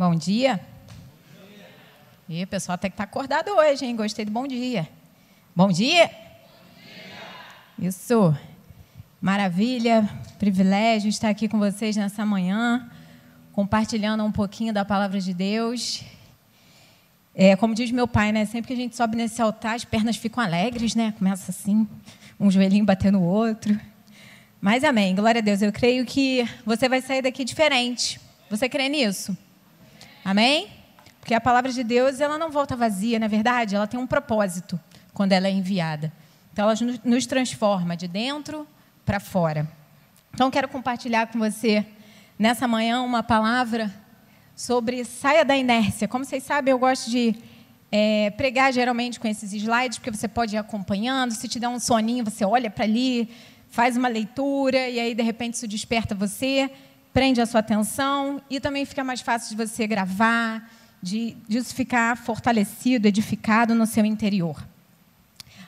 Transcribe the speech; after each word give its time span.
Bom 0.00 0.14
dia. 0.14 0.58
E 2.26 2.42
o 2.42 2.46
pessoal 2.46 2.72
até 2.76 2.88
que 2.88 2.94
está 2.94 3.04
acordado 3.04 3.50
hoje, 3.50 3.84
hein? 3.84 3.94
Gostei 3.94 4.24
do 4.24 4.30
bom 4.30 4.46
dia. 4.46 4.88
Bom 5.54 5.68
dia. 5.68 6.06
bom 6.06 6.14
dia. 7.78 7.88
Isso. 7.88 8.34
Maravilha, 9.20 10.08
privilégio 10.38 11.10
estar 11.10 11.28
aqui 11.28 11.46
com 11.46 11.58
vocês 11.58 11.96
nessa 11.96 12.24
manhã, 12.24 12.90
compartilhando 13.52 14.24
um 14.24 14.32
pouquinho 14.32 14.72
da 14.72 14.86
palavra 14.86 15.20
de 15.20 15.34
Deus. 15.34 16.02
É, 17.34 17.54
como 17.54 17.74
diz 17.74 17.90
meu 17.90 18.08
pai, 18.08 18.32
né? 18.32 18.46
Sempre 18.46 18.68
que 18.68 18.72
a 18.72 18.82
gente 18.82 18.96
sobe 18.96 19.18
nesse 19.18 19.42
altar, 19.42 19.74
as 19.74 19.84
pernas 19.84 20.16
ficam 20.16 20.42
alegres, 20.42 20.94
né? 20.94 21.12
Começa 21.18 21.50
assim, 21.50 21.86
um 22.40 22.50
joelhinho 22.50 22.86
batendo 22.86 23.18
no 23.18 23.24
outro. 23.24 23.78
Mas 24.62 24.82
amém, 24.82 25.14
glória 25.14 25.40
a 25.40 25.42
Deus. 25.42 25.60
Eu 25.60 25.70
creio 25.70 26.06
que 26.06 26.48
você 26.64 26.88
vai 26.88 27.02
sair 27.02 27.20
daqui 27.20 27.44
diferente. 27.44 28.18
Você 28.48 28.66
crê 28.66 28.88
nisso? 28.88 29.36
Amém? 30.30 30.68
Porque 31.18 31.34
a 31.34 31.40
palavra 31.40 31.72
de 31.72 31.82
Deus, 31.82 32.20
ela 32.20 32.38
não 32.38 32.52
volta 32.52 32.76
vazia, 32.76 33.18
na 33.18 33.26
é 33.26 33.28
verdade, 33.28 33.74
ela 33.74 33.88
tem 33.88 33.98
um 33.98 34.06
propósito 34.06 34.78
quando 35.12 35.32
ela 35.32 35.48
é 35.48 35.50
enviada. 35.50 36.12
Então 36.52 36.70
ela 36.70 36.78
nos 37.04 37.26
transforma 37.26 37.96
de 37.96 38.06
dentro 38.06 38.64
para 39.04 39.18
fora. 39.18 39.68
Então 40.32 40.48
quero 40.48 40.68
compartilhar 40.68 41.26
com 41.26 41.40
você 41.40 41.84
nessa 42.38 42.68
manhã 42.68 43.02
uma 43.02 43.24
palavra 43.24 43.92
sobre 44.54 45.04
saia 45.04 45.44
da 45.44 45.56
inércia. 45.56 46.06
Como 46.06 46.24
vocês 46.24 46.44
sabem, 46.44 46.70
eu 46.70 46.78
gosto 46.78 47.10
de 47.10 47.34
é, 47.90 48.30
pregar 48.30 48.72
geralmente 48.72 49.18
com 49.18 49.26
esses 49.26 49.52
slides, 49.52 49.98
porque 49.98 50.12
você 50.12 50.28
pode 50.28 50.54
ir 50.54 50.58
acompanhando. 50.58 51.32
Se 51.32 51.48
te 51.48 51.58
der 51.58 51.66
um 51.66 51.80
soninho, 51.80 52.24
você 52.24 52.44
olha 52.44 52.70
para 52.70 52.84
ali, 52.84 53.28
faz 53.68 53.96
uma 53.96 54.06
leitura 54.06 54.88
e 54.88 55.00
aí 55.00 55.12
de 55.12 55.24
repente 55.24 55.54
isso 55.54 55.66
desperta 55.66 56.14
você 56.14 56.70
prende 57.12 57.40
a 57.40 57.46
sua 57.46 57.60
atenção 57.60 58.40
e 58.48 58.60
também 58.60 58.84
fica 58.84 59.02
mais 59.02 59.20
fácil 59.20 59.56
de 59.56 59.66
você 59.66 59.86
gravar, 59.86 60.70
de 61.02 61.36
disso 61.48 61.74
ficar 61.74 62.16
fortalecido, 62.16 63.08
edificado 63.08 63.74
no 63.74 63.86
seu 63.86 64.04
interior. 64.04 64.66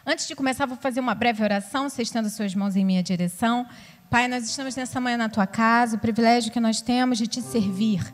Antes 0.04 0.26
de 0.26 0.34
começar, 0.34 0.66
vou 0.66 0.76
fazer 0.76 1.00
uma 1.00 1.14
breve 1.14 1.42
oração, 1.42 1.88
você 1.88 2.02
estendo 2.02 2.28
suas 2.28 2.54
mãos 2.54 2.74
em 2.74 2.84
minha 2.84 3.02
direção. 3.02 3.66
Pai, 4.10 4.26
nós 4.28 4.44
estamos 4.44 4.74
nessa 4.74 5.00
manhã 5.00 5.16
na 5.16 5.28
tua 5.28 5.46
casa, 5.46 5.96
o 5.96 5.98
privilégio 5.98 6.52
que 6.52 6.60
nós 6.60 6.80
temos 6.82 7.18
de 7.18 7.26
te 7.26 7.40
servir, 7.40 8.12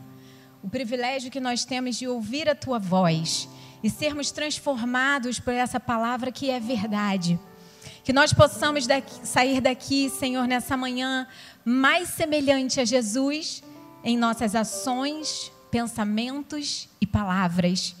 o 0.63 0.69
privilégio 0.69 1.31
que 1.31 1.39
nós 1.39 1.65
temos 1.65 1.97
de 1.97 2.07
ouvir 2.07 2.47
a 2.47 2.55
tua 2.55 2.77
voz 2.79 3.49
e 3.83 3.89
sermos 3.89 4.31
transformados 4.31 5.39
por 5.39 5.53
essa 5.53 5.79
palavra 5.79 6.31
que 6.31 6.49
é 6.49 6.59
verdade. 6.59 7.39
Que 8.03 8.13
nós 8.13 8.33
possamos 8.33 8.87
daqui, 8.87 9.27
sair 9.27 9.59
daqui, 9.59 10.09
Senhor, 10.09 10.47
nessa 10.47 10.77
manhã, 10.77 11.27
mais 11.69 12.09
semelhante 12.09 12.81
a 12.81 12.85
Jesus 12.85 13.61
em 14.03 14.17
nossas 14.17 14.55
ações, 14.55 15.51
pensamentos 15.69 16.89
e 16.99 17.05
palavras. 17.05 17.95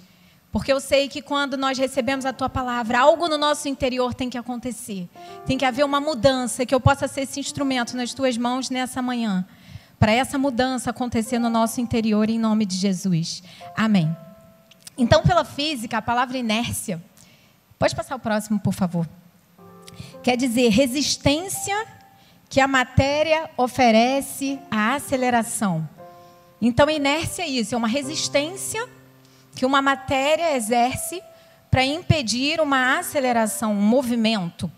Porque 0.51 0.73
eu 0.73 0.79
sei 0.79 1.07
que 1.07 1.21
quando 1.21 1.55
nós 1.55 1.77
recebemos 1.77 2.25
a 2.25 2.33
tua 2.33 2.49
palavra, 2.49 2.99
algo 2.99 3.27
no 3.27 3.37
nosso 3.37 3.69
interior 3.69 4.15
tem 4.15 4.27
que 4.27 4.39
acontecer. 4.39 5.07
Tem 5.45 5.55
que 5.55 5.65
haver 5.65 5.85
uma 5.85 6.01
mudança, 6.01 6.65
que 6.65 6.73
eu 6.73 6.79
possa 6.79 7.07
ser 7.07 7.21
esse 7.21 7.39
instrumento 7.39 7.95
nas 7.95 8.11
tuas 8.11 8.35
mãos 8.39 8.71
nessa 8.71 9.03
manhã. 9.03 9.45
Para 9.99 10.13
essa 10.13 10.39
mudança 10.39 10.89
acontecer 10.89 11.37
no 11.37 11.49
nosso 11.49 11.79
interior, 11.79 12.27
em 12.27 12.39
nome 12.39 12.65
de 12.65 12.75
Jesus. 12.75 13.43
Amém. 13.77 14.17
Então, 14.97 15.21
pela 15.21 15.45
física, 15.45 15.99
a 15.99 16.01
palavra 16.01 16.39
inércia. 16.39 16.99
Pode 17.77 17.95
passar 17.95 18.15
o 18.15 18.19
próximo, 18.19 18.59
por 18.59 18.73
favor. 18.73 19.07
Quer 20.23 20.35
dizer 20.35 20.69
resistência 20.69 21.98
que 22.49 22.59
a 22.59 22.67
matéria 22.67 23.49
oferece 23.55 24.59
à 24.71 24.95
aceleração. 24.95 25.87
Então, 26.59 26.89
inércia 26.89 27.43
é 27.43 27.47
isso, 27.47 27.75
é 27.75 27.77
uma 27.77 27.87
resistência 27.87 28.85
que 29.55 29.65
uma 29.65 29.81
matéria 29.81 30.55
exerce 30.57 31.21
para 31.69 31.85
impedir 31.85 32.59
uma 32.59 32.97
aceleração, 32.97 33.71
um 33.73 33.81
movimento. 33.81 34.69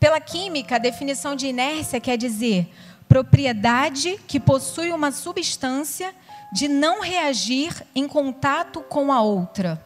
Pela 0.00 0.20
química, 0.20 0.74
a 0.74 0.80
definição 0.80 1.36
de 1.36 1.46
inércia 1.46 2.00
quer 2.00 2.16
dizer 2.16 2.68
propriedade 3.08 4.18
que 4.26 4.40
possui 4.40 4.90
uma 4.90 5.12
substância 5.12 6.12
de 6.52 6.66
não 6.66 7.00
reagir 7.00 7.86
em 7.94 8.08
contato 8.08 8.80
com 8.80 9.12
a 9.12 9.20
outra. 9.22 9.82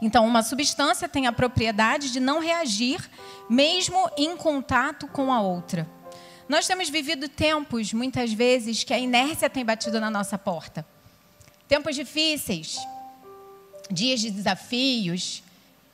Então, 0.00 0.24
uma 0.24 0.42
substância 0.42 1.08
tem 1.08 1.26
a 1.26 1.32
propriedade 1.32 2.12
de 2.12 2.20
não 2.20 2.38
reagir 2.38 3.00
mesmo 3.50 4.08
em 4.16 4.36
contato 4.36 5.08
com 5.08 5.32
a 5.32 5.40
outra. 5.40 5.88
Nós 6.48 6.66
temos 6.66 6.88
vivido 6.88 7.28
tempos, 7.28 7.92
muitas 7.92 8.32
vezes, 8.32 8.82
que 8.82 8.94
a 8.94 8.98
inércia 8.98 9.50
tem 9.50 9.62
batido 9.62 10.00
na 10.00 10.10
nossa 10.10 10.38
porta. 10.38 10.84
Tempos 11.68 11.94
difíceis, 11.94 12.78
dias 13.90 14.18
de 14.20 14.30
desafios, 14.30 15.42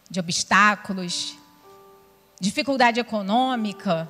de 0.08 0.20
obstáculos, 0.20 1.36
dificuldade 2.40 3.00
econômica, 3.00 4.08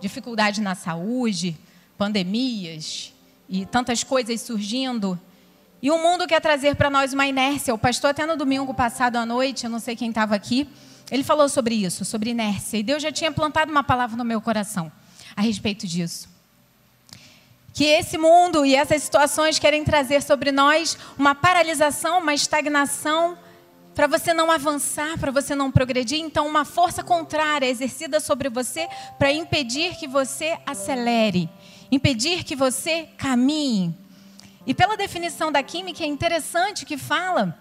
dificuldade 0.00 0.62
na 0.62 0.74
saúde, 0.74 1.58
pandemias 1.98 3.12
e 3.46 3.66
tantas 3.66 4.02
coisas 4.02 4.40
surgindo. 4.40 5.20
E 5.82 5.90
o 5.90 5.98
mundo 5.98 6.26
quer 6.26 6.40
trazer 6.40 6.74
para 6.74 6.88
nós 6.88 7.12
uma 7.12 7.26
inércia. 7.26 7.74
O 7.74 7.78
pastor, 7.78 8.12
até 8.12 8.24
no 8.24 8.34
domingo 8.34 8.72
passado 8.72 9.16
à 9.16 9.26
noite, 9.26 9.64
eu 9.64 9.70
não 9.70 9.78
sei 9.78 9.94
quem 9.94 10.08
estava 10.08 10.34
aqui, 10.34 10.66
ele 11.10 11.22
falou 11.22 11.50
sobre 11.50 11.74
isso, 11.74 12.02
sobre 12.02 12.30
inércia. 12.30 12.78
E 12.78 12.82
Deus 12.82 13.02
já 13.02 13.12
tinha 13.12 13.30
plantado 13.30 13.70
uma 13.70 13.84
palavra 13.84 14.16
no 14.16 14.24
meu 14.24 14.40
coração 14.40 14.90
a 15.36 15.42
respeito 15.42 15.86
disso. 15.86 16.28
Que 17.72 17.84
esse 17.84 18.18
mundo 18.18 18.66
e 18.66 18.74
essas 18.74 19.02
situações 19.02 19.58
querem 19.58 19.82
trazer 19.82 20.22
sobre 20.22 20.52
nós 20.52 20.98
uma 21.18 21.34
paralisação, 21.34 22.18
uma 22.18 22.34
estagnação, 22.34 23.38
para 23.94 24.06
você 24.06 24.32
não 24.32 24.50
avançar, 24.50 25.18
para 25.18 25.30
você 25.30 25.54
não 25.54 25.70
progredir. 25.70 26.18
Então, 26.18 26.46
uma 26.46 26.64
força 26.64 27.02
contrária 27.02 27.66
exercida 27.66 28.20
sobre 28.20 28.48
você 28.48 28.88
para 29.18 29.32
impedir 29.32 29.96
que 29.96 30.06
você 30.06 30.58
acelere, 30.66 31.48
impedir 31.90 32.44
que 32.44 32.56
você 32.56 33.08
caminhe. 33.16 33.94
E 34.66 34.74
pela 34.74 34.96
definição 34.96 35.50
da 35.50 35.62
química, 35.62 36.04
é 36.04 36.06
interessante 36.06 36.86
que 36.86 36.96
fala 36.96 37.58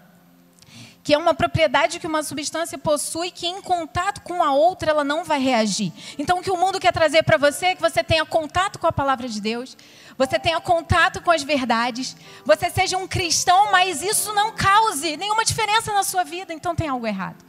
que 1.04 1.14
é 1.14 1.18
uma 1.18 1.34
propriedade 1.34 2.00
que 2.00 2.08
uma 2.08 2.22
substância 2.22 2.78
possui 2.78 3.32
que 3.32 3.48
em 3.48 3.62
contato 3.62 4.22
com 4.22 4.44
a 4.44 4.54
outra 4.54 4.92
ela 4.92 5.04
não 5.04 5.24
vai 5.24 5.40
reagir. 5.40 5.92
Então 6.18 6.40
o 6.40 6.42
que 6.44 6.52
o 6.52 6.58
mundo 6.58 6.80
quer 6.80 6.92
trazer 6.92 7.24
para 7.24 7.38
você 7.38 7.68
é 7.68 7.76
que 7.76 7.82
você 7.82 8.04
tenha 8.04 8.26
contato 8.26 8.78
com 8.78 8.88
a 8.88 8.92
palavra 8.92 9.28
de 9.28 9.42
Deus, 9.42 9.76
você 10.18 10.38
tenha 10.38 10.60
contato 10.62 11.22
com 11.22 11.32
as 11.32 11.42
verdades, 11.42 12.16
você 12.46 12.70
seja 12.70 12.98
um 12.98 13.08
cristão, 13.08 13.72
mas 13.72 14.04
isso 14.04 14.34
não 14.34 14.52
cause 14.52 15.18
nenhuma 15.18 15.44
diferença 15.44 15.92
na 15.92 16.04
sua 16.04 16.24
vida, 16.24 16.54
então 16.54 16.76
tem 16.76 16.88
algo 16.88 17.08
errado. 17.08 17.44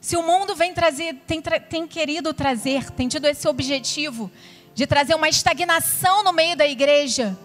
Se 0.00 0.16
o 0.16 0.22
mundo 0.22 0.56
vem 0.56 0.72
trazer, 0.72 1.14
tem, 1.26 1.42
tem 1.42 1.86
querido 1.86 2.32
trazer, 2.32 2.90
tem 2.90 3.06
tido 3.06 3.26
esse 3.26 3.46
objetivo 3.46 4.30
de 4.74 4.86
trazer 4.86 5.14
uma 5.14 5.28
estagnação 5.28 6.24
no 6.24 6.32
meio 6.32 6.56
da 6.56 6.66
igreja, 6.66 7.38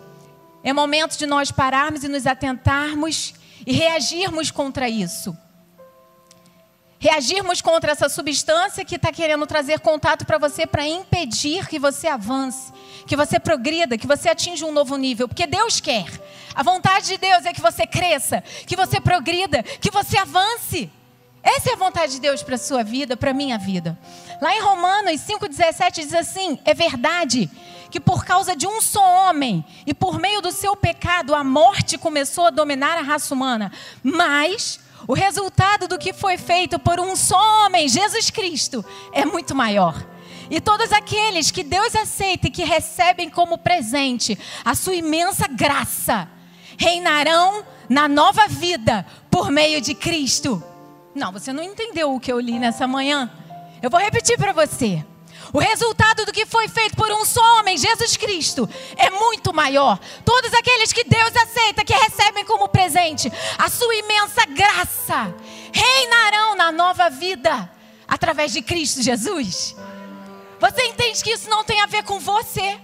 é 0.64 0.74
momento 0.74 1.18
de 1.18 1.28
nós 1.28 1.52
pararmos 1.52 2.04
e 2.04 2.08
nos 2.08 2.26
atentarmos 2.26 3.36
e 3.66 3.74
reagirmos 3.74 4.52
contra 4.52 4.88
isso. 4.88 5.36
Reagirmos 6.98 7.62
contra 7.62 7.92
essa 7.92 8.10
substância 8.10 8.86
que 8.86 8.96
está 8.96 9.12
querendo 9.12 9.46
trazer 9.46 9.80
contato 9.80 10.26
para 10.26 10.38
você 10.38 10.66
para 10.66 10.88
impedir 10.88 11.68
que 11.68 11.78
você 11.78 12.08
avance, 12.08 12.72
que 13.06 13.16
você 13.16 13.40
progrida, 13.40 13.98
que 13.98 14.08
você 14.08 14.30
atinja 14.30 14.66
um 14.66 14.72
novo 14.72 14.96
nível, 14.98 15.28
porque 15.28 15.46
Deus 15.46 15.80
quer. 15.80 16.08
A 16.54 16.64
vontade 16.64 17.08
de 17.08 17.18
Deus 17.18 17.46
é 17.46 17.54
que 17.54 17.62
você 17.62 17.86
cresça, 17.86 18.42
que 18.66 18.76
você 18.76 19.00
progrida, 19.00 19.62
que 19.62 19.92
você 19.92 20.18
avance. 20.18 20.90
Essa 21.44 21.72
é 21.72 21.74
a 21.74 21.78
vontade 21.78 22.14
de 22.14 22.22
Deus 22.22 22.42
para 22.42 22.56
a 22.56 22.58
sua 22.58 22.84
vida, 22.84 23.16
para 23.16 23.32
a 23.32 23.34
minha 23.34 23.58
vida. 23.58 23.98
Lá 24.42 24.56
em 24.56 24.62
Romanos 24.62 25.22
5,17 25.22 25.92
diz 25.96 26.14
assim: 26.14 26.58
é 26.66 26.74
verdade 26.74 27.52
que 27.96 28.00
por 28.02 28.26
causa 28.26 28.58
de 28.58 28.68
um 28.68 28.82
só 28.82 29.30
homem 29.30 29.64
e 29.88 29.94
por 29.94 30.20
meio 30.20 30.42
do 30.42 30.52
seu 30.52 30.76
pecado 30.76 31.34
a 31.34 31.46
morte 31.46 31.98
começou 31.98 32.48
a 32.48 32.50
dominar 32.50 32.98
a 32.98 33.02
raça 33.02 33.34
humana. 33.34 33.72
Mas 34.04 34.82
o 35.08 35.14
resultado 35.14 35.88
do 35.88 35.98
que 35.98 36.12
foi 36.12 36.38
feito 36.38 36.78
por 36.78 37.00
um 37.00 37.16
só 37.16 37.40
homem, 37.64 37.88
Jesus 37.88 38.30
Cristo, 38.30 38.84
é 39.14 39.24
muito 39.24 39.56
maior. 39.56 40.06
E 40.50 40.60
todos 40.60 40.92
aqueles 40.92 41.52
que 41.52 41.64
Deus 41.64 41.96
aceita 41.96 42.48
e 42.48 42.52
que 42.52 42.66
recebem 42.66 43.30
como 43.30 43.58
presente 43.58 44.38
a 44.66 44.76
sua 44.76 44.96
imensa 44.96 45.48
graça, 45.48 46.28
reinarão 46.78 47.64
na 47.88 48.10
nova 48.10 48.46
vida 48.50 49.06
por 49.32 49.50
meio 49.50 49.80
de 49.80 49.96
Cristo. 49.96 50.62
Não, 51.16 51.32
você 51.32 51.54
não 51.54 51.64
entendeu 51.64 52.14
o 52.14 52.20
que 52.20 52.30
eu 52.30 52.42
li 52.42 52.60
nessa 52.60 52.86
manhã. 52.86 53.32
Eu 53.82 53.90
vou 53.90 54.02
repetir 54.02 54.38
para 54.38 54.52
você. 54.52 55.02
O 55.56 55.60
resultado 55.60 56.26
do 56.26 56.34
que 56.34 56.46
foi 56.46 56.68
feito 56.68 56.98
por 56.98 57.10
um 57.10 57.24
só 57.24 57.42
homem, 57.60 57.78
Jesus 57.78 58.18
Cristo, 58.18 58.70
é 58.98 59.10
muito 59.10 59.54
maior. 59.54 59.98
Todos 60.26 60.54
aqueles 60.54 60.92
que 60.92 61.06
Deus 61.06 61.34
aceita, 61.34 61.86
que 61.86 61.94
recebem 61.94 62.44
como 62.44 62.68
presente 62.68 63.32
a 63.58 63.70
sua 63.70 63.96
imensa 63.96 64.46
graça, 64.48 65.34
reinarão 65.72 66.56
na 66.58 66.74
nova 66.74 67.10
vida 67.10 67.72
através 68.06 68.52
de 68.52 68.62
Cristo 68.62 69.02
Jesus. 69.02 69.78
Você 70.60 70.88
entende 70.88 71.24
que 71.24 71.32
isso 71.32 71.50
não 71.50 71.64
tem 71.64 71.80
a 71.80 71.86
ver 71.86 72.04
com 72.04 72.20
você, 72.20 72.78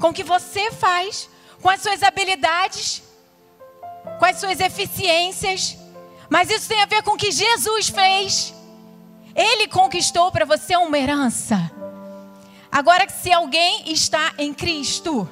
com 0.00 0.08
o 0.08 0.14
que 0.14 0.24
você 0.24 0.72
faz, 0.72 1.28
com 1.60 1.68
as 1.68 1.82
suas 1.82 2.02
habilidades, 2.02 3.02
as 4.18 4.40
suas 4.40 4.60
eficiências, 4.60 5.76
mas 6.30 6.48
isso 6.48 6.66
tem 6.68 6.80
a 6.80 6.86
ver 6.86 7.02
com 7.02 7.10
o 7.10 7.18
que 7.18 7.30
Jesus 7.30 7.90
fez. 7.90 8.54
Ele 9.34 9.68
conquistou 9.68 10.30
para 10.30 10.44
você 10.44 10.76
uma 10.76 10.98
herança. 10.98 11.70
Agora, 12.70 13.08
se 13.08 13.32
alguém 13.32 13.92
está 13.92 14.32
em 14.38 14.54
Cristo, 14.54 15.28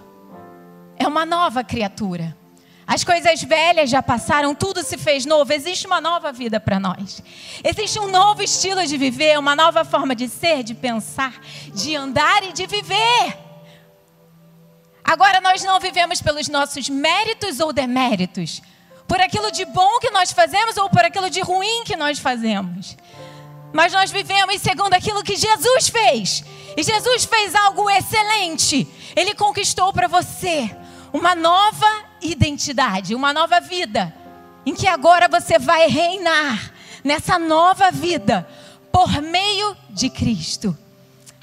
é 0.96 1.06
uma 1.06 1.24
nova 1.24 1.64
criatura. 1.64 2.36
As 2.86 3.04
coisas 3.04 3.40
velhas 3.42 3.88
já 3.88 4.02
passaram, 4.02 4.52
tudo 4.52 4.82
se 4.82 4.98
fez 4.98 5.24
novo. 5.24 5.52
Existe 5.52 5.86
uma 5.86 6.00
nova 6.00 6.32
vida 6.32 6.58
para 6.58 6.80
nós. 6.80 7.22
Existe 7.62 8.00
um 8.00 8.08
novo 8.08 8.42
estilo 8.42 8.84
de 8.84 8.96
viver, 8.96 9.38
uma 9.38 9.54
nova 9.54 9.84
forma 9.84 10.14
de 10.14 10.28
ser, 10.28 10.64
de 10.64 10.74
pensar, 10.74 11.40
de 11.72 11.94
andar 11.94 12.42
e 12.42 12.52
de 12.52 12.66
viver. 12.66 13.38
Agora 15.04 15.40
nós 15.40 15.62
não 15.62 15.78
vivemos 15.78 16.20
pelos 16.20 16.48
nossos 16.48 16.88
méritos 16.88 17.60
ou 17.60 17.72
deméritos, 17.72 18.60
por 19.06 19.20
aquilo 19.20 19.50
de 19.50 19.64
bom 19.64 19.98
que 20.00 20.10
nós 20.10 20.32
fazemos 20.32 20.76
ou 20.76 20.90
por 20.90 21.04
aquilo 21.04 21.30
de 21.30 21.40
ruim 21.40 21.84
que 21.84 21.96
nós 21.96 22.18
fazemos. 22.18 22.96
Mas 23.72 23.92
nós 23.92 24.10
vivemos 24.10 24.60
segundo 24.60 24.94
aquilo 24.94 25.22
que 25.22 25.36
Jesus 25.36 25.88
fez. 25.88 26.44
E 26.76 26.82
Jesus 26.82 27.24
fez 27.24 27.54
algo 27.54 27.88
excelente. 27.88 28.86
Ele 29.14 29.34
conquistou 29.34 29.92
para 29.92 30.08
você 30.08 30.74
uma 31.12 31.34
nova 31.34 32.04
identidade, 32.22 33.14
uma 33.14 33.32
nova 33.32 33.60
vida, 33.60 34.14
em 34.64 34.74
que 34.74 34.86
agora 34.86 35.28
você 35.28 35.58
vai 35.58 35.86
reinar 35.88 36.72
nessa 37.02 37.38
nova 37.38 37.90
vida 37.90 38.46
por 38.92 39.22
meio 39.22 39.76
de 39.88 40.10
Cristo. 40.10 40.76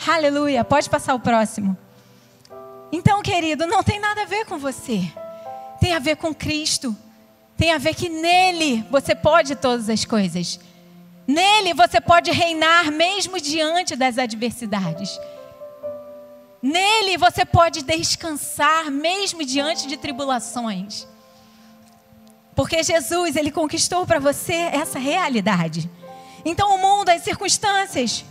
Aleluia. 0.05 0.63
Pode 0.63 0.89
passar 0.89 1.15
o 1.15 1.19
próximo. 1.19 1.77
Então, 2.91 3.21
querido, 3.21 3.65
não 3.65 3.83
tem 3.83 3.99
nada 3.99 4.21
a 4.21 4.25
ver 4.25 4.45
com 4.45 4.57
você. 4.57 5.01
Tem 5.79 5.93
a 5.93 5.99
ver 5.99 6.17
com 6.17 6.33
Cristo. 6.33 6.95
Tem 7.57 7.73
a 7.73 7.77
ver 7.77 7.95
que 7.95 8.07
nele 8.07 8.85
você 8.89 9.15
pode 9.15 9.55
todas 9.55 9.89
as 9.89 10.05
coisas. 10.05 10.59
Nele 11.27 11.73
você 11.73 11.99
pode 11.99 12.31
reinar 12.31 12.89
mesmo 12.89 13.39
diante 13.39 13.95
das 13.95 14.17
adversidades. 14.17 15.19
Nele 16.61 17.17
você 17.17 17.45
pode 17.45 17.83
descansar 17.83 18.89
mesmo 18.89 19.43
diante 19.43 19.87
de 19.87 19.97
tribulações. 19.97 21.05
Porque 22.55 22.81
Jesus, 22.81 23.35
ele 23.35 23.51
conquistou 23.51 24.05
para 24.05 24.19
você 24.19 24.53
essa 24.53 24.97
realidade. 24.97 25.89
Então 26.45 26.73
o 26.73 26.77
mundo, 26.79 27.09
as 27.09 27.21
circunstâncias, 27.23 28.23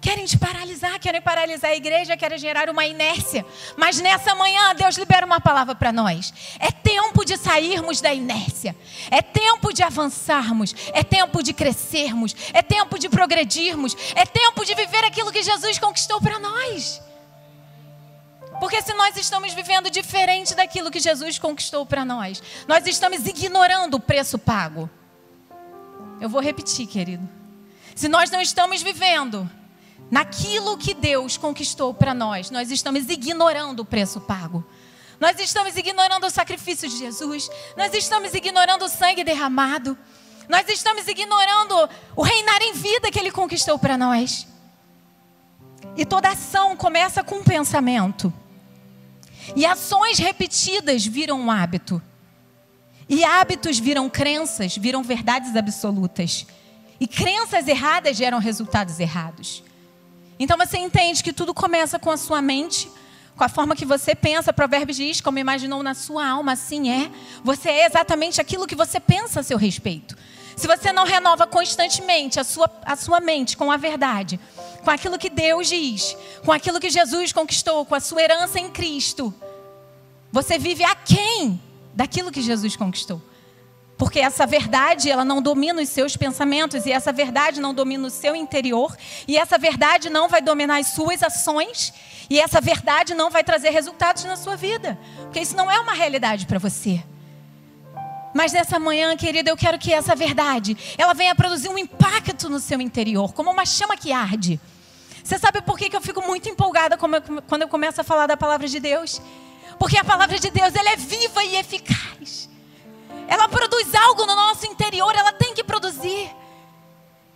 Querem 0.00 0.24
te 0.26 0.38
paralisar, 0.38 0.98
querem 1.00 1.20
paralisar 1.20 1.72
a 1.72 1.74
igreja, 1.74 2.16
querem 2.16 2.38
gerar 2.38 2.70
uma 2.70 2.86
inércia. 2.86 3.44
Mas 3.76 4.00
nessa 4.00 4.32
manhã, 4.34 4.74
Deus 4.74 4.96
libera 4.96 5.26
uma 5.26 5.40
palavra 5.40 5.74
para 5.74 5.92
nós. 5.92 6.32
É 6.60 6.70
tempo 6.70 7.24
de 7.24 7.36
sairmos 7.36 8.00
da 8.00 8.14
inércia. 8.14 8.76
É 9.10 9.20
tempo 9.20 9.72
de 9.72 9.82
avançarmos. 9.82 10.74
É 10.92 11.02
tempo 11.02 11.42
de 11.42 11.52
crescermos. 11.52 12.34
É 12.52 12.62
tempo 12.62 12.96
de 12.96 13.08
progredirmos. 13.08 13.96
É 14.14 14.24
tempo 14.24 14.64
de 14.64 14.74
viver 14.74 15.04
aquilo 15.04 15.32
que 15.32 15.42
Jesus 15.42 15.80
conquistou 15.80 16.20
para 16.20 16.38
nós. 16.38 17.02
Porque 18.60 18.80
se 18.82 18.94
nós 18.94 19.16
estamos 19.16 19.52
vivendo 19.52 19.90
diferente 19.90 20.54
daquilo 20.54 20.92
que 20.92 21.00
Jesus 21.00 21.38
conquistou 21.38 21.84
para 21.84 22.04
nós, 22.04 22.40
nós 22.68 22.86
estamos 22.86 23.26
ignorando 23.26 23.94
o 23.94 24.00
preço 24.00 24.38
pago. 24.38 24.88
Eu 26.20 26.28
vou 26.28 26.40
repetir, 26.40 26.86
querido. 26.86 27.28
Se 27.96 28.08
nós 28.08 28.30
não 28.30 28.40
estamos 28.40 28.80
vivendo 28.80 29.48
naquilo 30.10 30.78
que 30.78 30.94
Deus 30.94 31.36
conquistou 31.36 31.92
para 31.92 32.14
nós, 32.14 32.50
nós 32.50 32.70
estamos 32.70 33.08
ignorando 33.08 33.80
o 33.80 33.84
preço 33.84 34.20
pago. 34.20 34.64
Nós 35.20 35.38
estamos 35.38 35.76
ignorando 35.76 36.26
o 36.26 36.30
sacrifício 36.30 36.88
de 36.88 36.96
Jesus. 36.96 37.50
Nós 37.76 37.92
estamos 37.92 38.32
ignorando 38.34 38.84
o 38.84 38.88
sangue 38.88 39.24
derramado. 39.24 39.98
Nós 40.48 40.68
estamos 40.68 41.06
ignorando 41.08 41.90
o 42.16 42.22
reinar 42.22 42.62
em 42.62 42.72
vida 42.72 43.10
que 43.10 43.18
Ele 43.18 43.32
conquistou 43.32 43.78
para 43.78 43.98
nós. 43.98 44.46
E 45.96 46.06
toda 46.06 46.30
ação 46.30 46.76
começa 46.76 47.24
com 47.24 47.36
um 47.36 47.44
pensamento. 47.44 48.32
E 49.56 49.66
ações 49.66 50.18
repetidas 50.18 51.04
viram 51.04 51.40
um 51.40 51.50
hábito. 51.50 52.00
E 53.08 53.24
hábitos 53.24 53.78
viram 53.78 54.08
crenças, 54.08 54.76
viram 54.76 55.02
verdades 55.02 55.56
absolutas. 55.56 56.46
E 57.00 57.06
crenças 57.06 57.66
erradas 57.66 58.16
geram 58.16 58.38
resultados 58.38 59.00
errados. 59.00 59.64
Então 60.38 60.56
você 60.56 60.78
entende 60.78 61.22
que 61.22 61.32
tudo 61.32 61.52
começa 61.52 61.98
com 61.98 62.10
a 62.10 62.16
sua 62.16 62.40
mente, 62.40 62.90
com 63.36 63.44
a 63.44 63.48
forma 63.48 63.74
que 63.74 63.84
você 63.84 64.14
pensa. 64.14 64.52
Provérbios 64.52 64.96
diz: 64.96 65.20
como 65.20 65.38
imaginou 65.38 65.82
na 65.82 65.94
sua 65.94 66.26
alma, 66.26 66.52
assim 66.52 66.90
é. 66.90 67.10
Você 67.42 67.68
é 67.68 67.86
exatamente 67.86 68.40
aquilo 68.40 68.66
que 68.66 68.74
você 68.74 69.00
pensa 69.00 69.40
a 69.40 69.42
seu 69.42 69.58
respeito. 69.58 70.16
Se 70.56 70.66
você 70.66 70.92
não 70.92 71.04
renova 71.04 71.46
constantemente 71.46 72.40
a 72.40 72.44
sua, 72.44 72.68
a 72.84 72.96
sua 72.96 73.20
mente 73.20 73.56
com 73.56 73.70
a 73.70 73.76
verdade, 73.76 74.40
com 74.82 74.90
aquilo 74.90 75.16
que 75.16 75.30
Deus 75.30 75.68
diz, 75.68 76.16
com 76.44 76.50
aquilo 76.50 76.80
que 76.80 76.90
Jesus 76.90 77.32
conquistou, 77.32 77.86
com 77.86 77.94
a 77.94 78.00
sua 78.00 78.22
herança 78.22 78.58
em 78.58 78.68
Cristo, 78.68 79.32
você 80.32 80.58
vive 80.58 80.82
aquém 80.82 81.60
daquilo 81.94 82.32
que 82.32 82.42
Jesus 82.42 82.74
conquistou. 82.74 83.22
Porque 83.98 84.20
essa 84.20 84.46
verdade, 84.46 85.10
ela 85.10 85.24
não 85.24 85.42
domina 85.42 85.82
os 85.82 85.88
seus 85.88 86.16
pensamentos, 86.16 86.86
e 86.86 86.92
essa 86.92 87.12
verdade 87.12 87.60
não 87.60 87.74
domina 87.74 88.06
o 88.06 88.10
seu 88.10 88.36
interior, 88.36 88.96
e 89.26 89.36
essa 89.36 89.58
verdade 89.58 90.08
não 90.08 90.28
vai 90.28 90.40
dominar 90.40 90.78
as 90.78 90.86
suas 90.88 91.20
ações, 91.20 91.92
e 92.30 92.38
essa 92.38 92.60
verdade 92.60 93.12
não 93.12 93.28
vai 93.28 93.42
trazer 93.42 93.70
resultados 93.70 94.22
na 94.24 94.36
sua 94.36 94.56
vida. 94.56 94.96
Porque 95.22 95.40
isso 95.40 95.56
não 95.56 95.68
é 95.68 95.80
uma 95.80 95.94
realidade 95.94 96.46
para 96.46 96.60
você. 96.60 97.02
Mas 98.32 98.52
nessa 98.52 98.78
manhã, 98.78 99.16
querida, 99.16 99.50
eu 99.50 99.56
quero 99.56 99.78
que 99.78 99.92
essa 99.92 100.14
verdade, 100.14 100.76
ela 100.96 101.12
venha 101.12 101.34
produzir 101.34 101.68
um 101.68 101.76
impacto 101.76 102.48
no 102.48 102.60
seu 102.60 102.80
interior, 102.80 103.32
como 103.32 103.50
uma 103.50 103.66
chama 103.66 103.96
que 103.96 104.12
arde. 104.12 104.60
Você 105.24 105.38
sabe 105.38 105.60
por 105.60 105.76
que 105.76 105.94
eu 105.94 106.00
fico 106.00 106.22
muito 106.22 106.48
empolgada 106.48 106.96
quando 106.96 107.62
eu 107.62 107.68
começo 107.68 108.00
a 108.00 108.04
falar 108.04 108.26
da 108.26 108.36
palavra 108.36 108.68
de 108.68 108.78
Deus? 108.78 109.20
Porque 109.76 109.98
a 109.98 110.04
palavra 110.04 110.38
de 110.38 110.50
Deus, 110.50 110.72
ela 110.74 110.90
é 110.90 110.96
viva 110.96 111.42
e 111.44 111.56
eficaz. 111.56 112.48
Ela 113.28 113.46
produz 113.46 113.94
algo 113.94 114.24
no 114.24 114.34
nosso 114.34 114.66
interior, 114.66 115.14
ela 115.14 115.32
tem 115.32 115.54
que 115.54 115.62
produzir. 115.62 116.34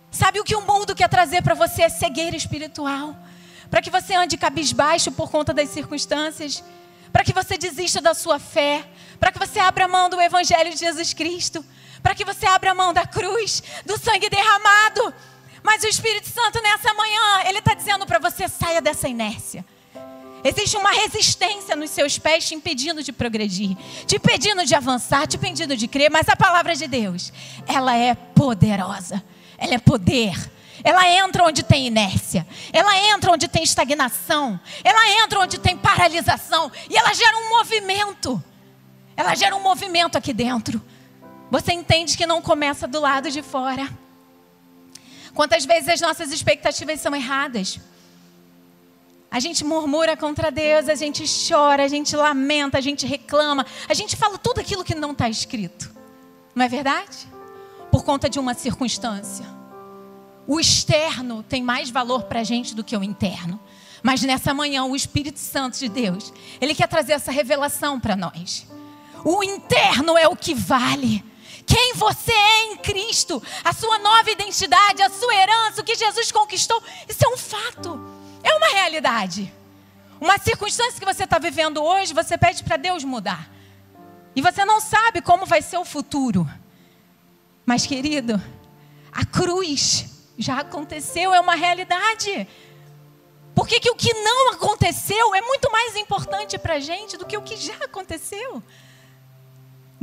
Sabe 0.09 0.39
o 0.39 0.43
que 0.43 0.55
o 0.55 0.61
mundo 0.61 0.95
quer 0.95 1.07
trazer 1.07 1.43
para 1.43 1.53
você 1.53 1.83
é 1.83 1.89
cegueira 1.89 2.35
espiritual. 2.35 3.15
Para 3.69 3.81
que 3.81 3.91
você 3.91 4.15
ande 4.15 4.35
cabisbaixo 4.35 5.11
por 5.11 5.29
conta 5.29 5.53
das 5.53 5.69
circunstâncias. 5.69 6.63
Para 7.11 7.23
que 7.23 7.31
você 7.31 7.57
desista 7.57 8.01
da 8.01 8.15
sua 8.15 8.39
fé. 8.39 8.83
Para 9.19 9.31
que 9.31 9.39
você 9.39 9.59
abra 9.59 9.87
mão 9.87 10.09
do 10.09 10.19
Evangelho 10.19 10.71
de 10.71 10.77
Jesus 10.77 11.13
Cristo. 11.13 11.63
Para 12.01 12.15
que 12.15 12.25
você 12.25 12.45
abra 12.45 12.73
mão 12.73 12.91
da 12.91 13.05
cruz, 13.05 13.63
do 13.85 13.97
sangue 13.97 14.29
derramado. 14.29 15.13
Mas 15.63 15.83
o 15.83 15.87
Espírito 15.87 16.27
Santo 16.27 16.61
nessa 16.61 16.93
manhã, 16.93 17.43
ele 17.47 17.59
está 17.59 17.73
dizendo 17.73 18.05
para 18.05 18.19
você: 18.19 18.47
saia 18.47 18.81
dessa 18.81 19.07
inércia. 19.07 19.65
Existe 20.43 20.75
uma 20.75 20.91
resistência 20.91 21.75
nos 21.75 21.89
seus 21.89 22.19
pés 22.19 22.45
te 22.45 22.53
impedindo 22.53 23.01
de 23.01 23.13
progredir, 23.13 23.77
te 24.05 24.17
impedindo 24.17 24.65
de 24.65 24.75
avançar, 24.75 25.25
te 25.25 25.37
impedindo 25.37 25.77
de 25.77 25.87
crer, 25.87 26.11
mas 26.11 26.27
a 26.27 26.35
palavra 26.35 26.75
de 26.75 26.85
Deus, 26.85 27.31
ela 27.65 27.95
é 27.95 28.13
poderosa, 28.13 29.23
ela 29.57 29.75
é 29.75 29.79
poder. 29.79 30.51
Ela 30.83 31.07
entra 31.07 31.45
onde 31.45 31.63
tem 31.63 31.87
inércia, 31.87 32.45
ela 32.73 32.97
entra 32.97 33.31
onde 33.31 33.47
tem 33.47 33.63
estagnação, 33.63 34.59
ela 34.83 35.23
entra 35.23 35.39
onde 35.39 35.57
tem 35.57 35.77
paralisação 35.77 36.69
e 36.89 36.97
ela 36.97 37.13
gera 37.13 37.37
um 37.37 37.49
movimento. 37.49 38.43
Ela 39.15 39.33
gera 39.35 39.55
um 39.55 39.61
movimento 39.61 40.17
aqui 40.17 40.33
dentro. 40.33 40.83
Você 41.49 41.71
entende 41.71 42.17
que 42.17 42.25
não 42.25 42.41
começa 42.41 42.85
do 42.85 42.99
lado 42.99 43.31
de 43.31 43.41
fora. 43.41 43.87
Quantas 45.33 45.65
vezes 45.65 45.87
as 45.87 46.01
nossas 46.01 46.31
expectativas 46.31 46.99
são 46.99 47.15
erradas? 47.15 47.79
A 49.33 49.39
gente 49.39 49.65
murmura 49.65 50.15
contra 50.15 50.51
Deus, 50.51 50.87
a 50.87 50.93
gente 50.93 51.23
chora, 51.25 51.83
a 51.83 51.87
gente 51.87 52.15
lamenta, 52.15 52.77
a 52.77 52.81
gente 52.81 53.07
reclama, 53.07 53.65
a 53.89 53.93
gente 53.95 54.15
fala 54.15 54.37
tudo 54.37 54.59
aquilo 54.59 54.83
que 54.83 54.93
não 54.93 55.11
está 55.11 55.27
escrito. 55.27 55.91
Não 56.53 56.63
é 56.63 56.69
verdade? 56.69 57.27
Por 57.91 58.03
conta 58.03 58.29
de 58.29 58.37
uma 58.37 58.53
circunstância. 58.53 59.43
O 60.45 60.59
externo 60.59 61.41
tem 61.41 61.63
mais 61.63 61.89
valor 61.89 62.25
para 62.25 62.41
a 62.41 62.43
gente 62.43 62.75
do 62.75 62.83
que 62.83 62.95
o 62.95 63.03
interno. 63.03 63.59
Mas 64.03 64.21
nessa 64.21 64.53
manhã, 64.53 64.85
o 64.85 64.95
Espírito 64.95 65.39
Santo 65.39 65.79
de 65.79 65.89
Deus, 65.89 66.31
ele 66.61 66.75
quer 66.75 66.87
trazer 66.87 67.13
essa 67.13 67.31
revelação 67.31 67.99
para 67.99 68.15
nós. 68.15 68.67
O 69.25 69.43
interno 69.43 70.15
é 70.15 70.27
o 70.27 70.35
que 70.35 70.53
vale. 70.53 71.25
Quem 71.65 71.95
você 71.95 72.31
é 72.31 72.65
em 72.65 72.77
Cristo, 72.77 73.41
a 73.63 73.73
sua 73.73 73.97
nova 73.97 74.29
identidade, 74.29 75.01
a 75.01 75.09
sua 75.09 75.33
herança, 75.33 75.81
o 75.81 75.83
que 75.83 75.95
Jesus 75.95 76.31
conquistou, 76.31 76.83
isso 77.09 77.25
é 77.25 77.29
um 77.29 77.37
fato. 77.37 78.22
É 78.43 78.53
uma 78.53 78.67
realidade. 78.67 79.53
Uma 80.19 80.37
circunstância 80.37 80.99
que 80.99 81.05
você 81.05 81.23
está 81.23 81.39
vivendo 81.39 81.81
hoje, 81.81 82.13
você 82.13 82.37
pede 82.37 82.63
para 82.63 82.77
Deus 82.77 83.03
mudar. 83.03 83.49
E 84.35 84.41
você 84.41 84.65
não 84.65 84.79
sabe 84.79 85.21
como 85.21 85.45
vai 85.45 85.61
ser 85.61 85.77
o 85.77 85.85
futuro. 85.85 86.47
Mas, 87.65 87.85
querido, 87.87 88.41
a 89.11 89.25
cruz 89.25 90.05
já 90.37 90.59
aconteceu, 90.59 91.33
é 91.33 91.39
uma 91.39 91.55
realidade. 91.55 92.47
Por 93.55 93.67
que, 93.67 93.89
o 93.89 93.95
que 93.95 94.13
não 94.13 94.51
aconteceu 94.53 95.33
é 95.33 95.41
muito 95.41 95.71
mais 95.71 95.95
importante 95.95 96.57
para 96.57 96.75
a 96.75 96.79
gente 96.79 97.17
do 97.17 97.25
que 97.25 97.37
o 97.37 97.41
que 97.41 97.55
já 97.55 97.75
aconteceu? 97.75 98.61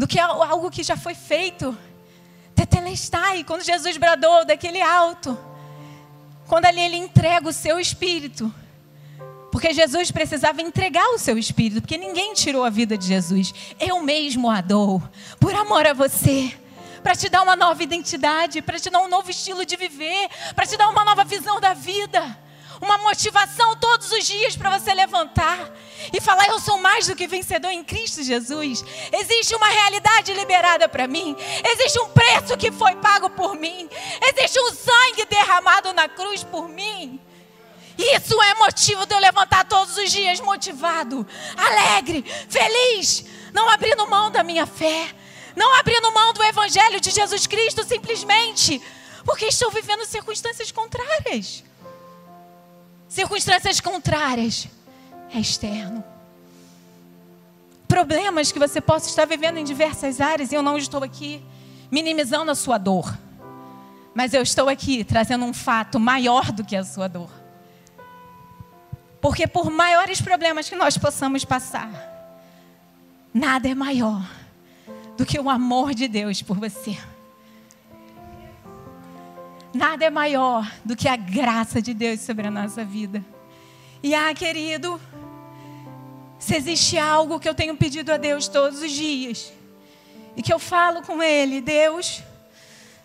do 0.00 0.08
que 0.08 0.18
algo 0.18 0.70
que 0.70 0.82
já 0.82 0.96
foi 0.96 1.14
feito. 1.14 1.76
Tetelestai, 2.54 3.44
quando 3.44 3.62
Jesus 3.62 3.98
bradou 3.98 4.46
daquele 4.46 4.80
alto, 4.80 5.38
quando 6.50 6.64
ali 6.64 6.80
ele 6.80 6.96
entrega 6.96 7.48
o 7.48 7.52
seu 7.52 7.78
espírito. 7.78 8.52
Porque 9.52 9.72
Jesus 9.72 10.10
precisava 10.10 10.60
entregar 10.60 11.06
o 11.10 11.18
seu 11.18 11.38
espírito, 11.38 11.80
porque 11.80 11.96
ninguém 11.96 12.34
tirou 12.34 12.64
a 12.64 12.70
vida 12.70 12.98
de 12.98 13.06
Jesus. 13.06 13.54
Eu 13.78 14.02
mesmo 14.02 14.50
a 14.50 14.60
dou, 14.60 15.00
por 15.38 15.54
amor 15.54 15.86
a 15.86 15.92
você, 15.92 16.52
para 17.04 17.14
te 17.14 17.28
dar 17.28 17.42
uma 17.42 17.54
nova 17.54 17.80
identidade, 17.80 18.60
para 18.62 18.80
te 18.80 18.90
dar 18.90 18.98
um 18.98 19.08
novo 19.08 19.30
estilo 19.30 19.64
de 19.64 19.76
viver, 19.76 20.28
para 20.56 20.66
te 20.66 20.76
dar 20.76 20.88
uma 20.88 21.04
nova 21.04 21.22
visão 21.22 21.60
da 21.60 21.72
vida 21.72 22.36
uma 22.80 22.98
motivação 22.98 23.76
todos 23.76 24.10
os 24.10 24.24
dias 24.24 24.56
para 24.56 24.78
você 24.78 24.94
levantar 24.94 25.70
e 26.12 26.20
falar: 26.20 26.46
Eu 26.48 26.58
sou 26.58 26.78
mais 26.78 27.06
do 27.06 27.14
que 27.14 27.26
vencedor 27.26 27.70
em 27.70 27.84
Cristo 27.84 28.22
Jesus. 28.22 28.84
Existe 29.12 29.54
uma 29.54 29.68
realidade 29.68 30.32
liberada 30.32 30.88
para 30.88 31.06
mim, 31.06 31.36
existe 31.64 31.98
um 32.00 32.08
preço 32.08 32.56
que 32.56 32.72
foi 32.72 32.96
pago 32.96 33.28
por 33.30 33.54
mim, 33.54 33.88
existe 34.22 34.58
um 34.60 34.72
sangue 34.72 35.26
derramado 35.26 35.92
na 35.92 36.08
cruz 36.08 36.42
por 36.42 36.68
mim. 36.68 37.20
Isso 37.98 38.40
é 38.40 38.54
motivo 38.54 39.04
de 39.04 39.14
eu 39.14 39.18
levantar 39.18 39.66
todos 39.66 39.98
os 39.98 40.10
dias 40.10 40.40
motivado, 40.40 41.26
alegre, 41.54 42.24
feliz, 42.48 43.26
não 43.52 43.68
abrindo 43.68 44.06
mão 44.06 44.30
da 44.30 44.42
minha 44.42 44.64
fé, 44.64 45.14
não 45.54 45.74
abrindo 45.74 46.10
mão 46.12 46.32
do 46.32 46.42
Evangelho 46.42 46.98
de 46.98 47.10
Jesus 47.10 47.46
Cristo 47.46 47.84
simplesmente 47.84 48.80
porque 49.22 49.44
estou 49.46 49.70
vivendo 49.70 50.06
circunstâncias 50.06 50.72
contrárias. 50.72 51.62
Circunstâncias 53.10 53.80
contrárias 53.80 54.68
é 55.34 55.40
externo. 55.40 56.04
Problemas 57.88 58.52
que 58.52 58.58
você 58.58 58.80
possa 58.80 59.08
estar 59.08 59.24
vivendo 59.24 59.56
em 59.56 59.64
diversas 59.64 60.20
áreas 60.20 60.52
e 60.52 60.54
eu 60.54 60.62
não 60.62 60.78
estou 60.78 61.02
aqui 61.02 61.42
minimizando 61.90 62.52
a 62.52 62.54
sua 62.54 62.78
dor. 62.78 63.12
Mas 64.14 64.32
eu 64.32 64.42
estou 64.42 64.68
aqui 64.68 65.02
trazendo 65.02 65.44
um 65.44 65.52
fato 65.52 65.98
maior 65.98 66.52
do 66.52 66.64
que 66.64 66.76
a 66.76 66.84
sua 66.84 67.08
dor. 67.08 67.30
Porque 69.20 69.44
por 69.44 69.72
maiores 69.72 70.20
problemas 70.20 70.68
que 70.68 70.76
nós 70.76 70.96
possamos 70.96 71.44
passar, 71.44 71.90
nada 73.34 73.68
é 73.68 73.74
maior 73.74 74.24
do 75.16 75.26
que 75.26 75.38
o 75.40 75.50
amor 75.50 75.94
de 75.94 76.06
Deus 76.06 76.42
por 76.42 76.56
você. 76.60 76.96
Nada 79.72 80.04
é 80.04 80.10
maior 80.10 80.70
do 80.84 80.96
que 80.96 81.08
a 81.08 81.16
graça 81.16 81.80
de 81.80 81.94
Deus 81.94 82.20
sobre 82.20 82.48
a 82.48 82.50
nossa 82.50 82.84
vida. 82.84 83.24
E 84.02 84.14
ah, 84.14 84.34
querido, 84.34 85.00
se 86.38 86.56
existe 86.56 86.98
algo 86.98 87.38
que 87.38 87.48
eu 87.48 87.54
tenho 87.54 87.76
pedido 87.76 88.12
a 88.12 88.16
Deus 88.16 88.48
todos 88.48 88.82
os 88.82 88.90
dias, 88.90 89.52
e 90.36 90.42
que 90.42 90.52
eu 90.52 90.58
falo 90.58 91.02
com 91.02 91.22
Ele, 91.22 91.60
Deus, 91.60 92.22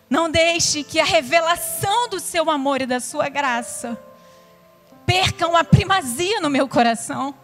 não 0.09 0.29
deixe 0.29 0.83
que 0.83 0.99
a 0.99 1.05
revelação 1.05 2.09
do 2.09 2.19
seu 2.19 2.49
amor 2.49 2.81
e 2.81 2.85
da 2.85 2.99
sua 2.99 3.29
graça 3.29 3.99
percam 5.05 5.55
a 5.55 5.63
primazia 5.63 6.39
no 6.39 6.49
meu 6.49 6.67
coração. 6.67 7.35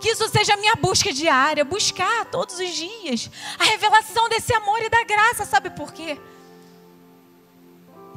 Que 0.00 0.10
isso 0.10 0.28
seja 0.28 0.54
a 0.54 0.56
minha 0.56 0.74
busca 0.76 1.12
diária, 1.12 1.64
buscar 1.64 2.26
todos 2.26 2.58
os 2.58 2.70
dias 2.70 3.30
a 3.58 3.64
revelação 3.64 4.28
desse 4.28 4.52
amor 4.52 4.80
e 4.82 4.88
da 4.88 5.02
graça, 5.04 5.44
sabe 5.44 5.70
por 5.70 5.92
quê? 5.92 6.18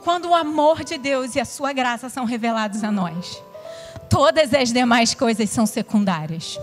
Quando 0.03 0.29
o 0.29 0.35
amor 0.35 0.83
de 0.83 0.97
Deus 0.97 1.35
e 1.35 1.39
a 1.39 1.45
sua 1.45 1.73
graça 1.73 2.09
são 2.09 2.25
revelados 2.25 2.83
a 2.83 2.91
nós, 2.91 3.41
todas 4.09 4.53
as 4.53 4.73
demais 4.73 5.13
coisas 5.13 5.49
são 5.49 5.65
secundárias. 5.65 6.59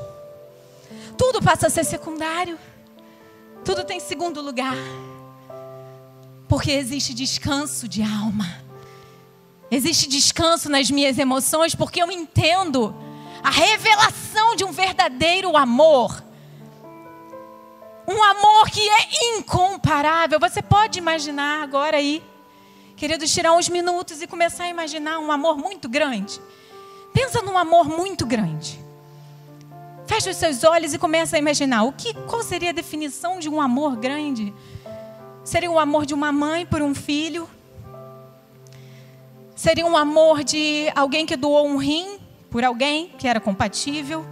Tudo 1.16 1.42
passa 1.42 1.66
a 1.68 1.70
ser 1.70 1.84
secundário. 1.84 2.58
Tudo 3.64 3.84
tem 3.84 4.00
segundo 4.00 4.40
lugar. 4.40 4.76
Porque 6.48 6.70
existe 6.70 7.12
descanso 7.12 7.88
de 7.88 8.02
alma. 8.02 8.46
Existe 9.70 10.08
descanso 10.08 10.68
nas 10.68 10.90
minhas 10.90 11.18
emoções, 11.18 11.74
porque 11.74 12.02
eu 12.02 12.10
entendo 12.10 12.94
a 13.42 13.50
revelação 13.50 14.56
de 14.56 14.64
um 14.64 14.72
verdadeiro 14.72 15.56
amor. 15.56 16.24
Um 18.06 18.22
amor 18.22 18.70
que 18.70 18.80
é 18.80 19.36
incomparável. 19.36 20.40
Você 20.40 20.62
pode 20.62 20.98
imaginar 20.98 21.62
agora 21.62 21.98
aí 21.98 22.22
Queridos, 22.98 23.32
tirar 23.32 23.52
uns 23.52 23.68
minutos 23.68 24.20
e 24.20 24.26
começar 24.26 24.64
a 24.64 24.68
imaginar 24.68 25.20
um 25.20 25.30
amor 25.30 25.56
muito 25.56 25.88
grande. 25.88 26.40
Pensa 27.14 27.40
num 27.40 27.56
amor 27.56 27.88
muito 27.88 28.26
grande. 28.26 28.76
Feche 30.04 30.28
os 30.28 30.36
seus 30.36 30.64
olhos 30.64 30.92
e 30.92 30.98
começa 30.98 31.36
a 31.36 31.38
imaginar 31.38 31.84
o 31.84 31.92
que, 31.92 32.12
qual 32.12 32.42
seria 32.42 32.70
a 32.70 32.72
definição 32.72 33.38
de 33.38 33.48
um 33.48 33.60
amor 33.60 33.94
grande? 33.94 34.52
Seria 35.44 35.70
o 35.70 35.78
amor 35.78 36.06
de 36.06 36.12
uma 36.12 36.32
mãe 36.32 36.66
por 36.66 36.82
um 36.82 36.92
filho? 36.92 37.48
Seria 39.54 39.86
um 39.86 39.96
amor 39.96 40.42
de 40.42 40.90
alguém 40.96 41.24
que 41.24 41.36
doou 41.36 41.68
um 41.68 41.76
rim 41.76 42.18
por 42.50 42.64
alguém 42.64 43.12
que 43.16 43.28
era 43.28 43.38
compatível? 43.38 44.26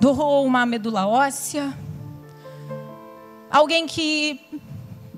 Doou 0.00 0.46
uma 0.46 0.64
medula 0.64 1.06
óssea? 1.06 1.76
Alguém 3.50 3.86
que 3.86 4.40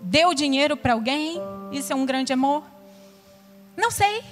deu 0.02 0.34
dinheiro 0.34 0.76
para 0.76 0.94
alguém? 0.94 1.40
Isso 1.74 1.92
é 1.92 1.96
um 1.96 2.06
grande 2.06 2.32
amor? 2.32 2.62
Não 3.76 3.90
sei. 3.90 4.22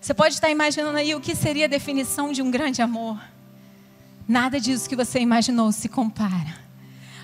Você 0.00 0.14
pode 0.14 0.34
estar 0.34 0.48
imaginando 0.50 0.96
aí 0.96 1.16
o 1.16 1.20
que 1.20 1.34
seria 1.34 1.64
a 1.64 1.68
definição 1.68 2.30
de 2.30 2.40
um 2.40 2.48
grande 2.48 2.80
amor. 2.80 3.18
Nada 4.28 4.60
disso 4.60 4.88
que 4.88 4.94
você 4.94 5.18
imaginou 5.18 5.72
se 5.72 5.88
compara 5.88 6.62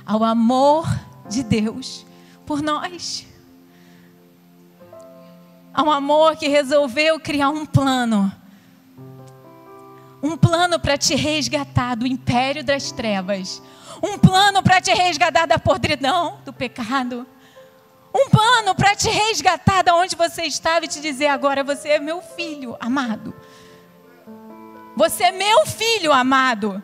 ao 0.04 0.24
amor 0.24 0.84
de 1.30 1.44
Deus 1.44 2.04
por 2.44 2.60
nós. 2.60 3.24
Ao 5.72 5.88
amor 5.92 6.34
que 6.34 6.48
resolveu 6.48 7.20
criar 7.20 7.50
um 7.50 7.64
plano. 7.64 8.32
Um 10.20 10.36
plano 10.36 10.80
para 10.80 10.98
te 10.98 11.14
resgatar 11.14 11.94
do 11.94 12.04
império 12.04 12.64
das 12.64 12.90
trevas. 12.90 13.62
Um 14.02 14.18
plano 14.18 14.60
para 14.60 14.80
te 14.80 14.92
resgatar 14.92 15.46
da 15.46 15.56
podridão, 15.56 16.40
do 16.44 16.52
pecado 16.52 17.24
um 18.18 18.28
plano 18.28 18.74
para 18.74 18.96
te 18.96 19.08
resgatar 19.08 19.82
da 19.82 19.94
onde 19.94 20.16
você 20.16 20.42
estava 20.42 20.84
e 20.84 20.88
te 20.88 21.00
dizer 21.00 21.28
agora 21.28 21.62
você 21.62 21.90
é 21.90 21.98
meu 22.00 22.20
filho 22.20 22.76
amado. 22.80 23.34
Você 24.96 25.24
é 25.24 25.32
meu 25.32 25.64
filho 25.64 26.12
amado. 26.12 26.82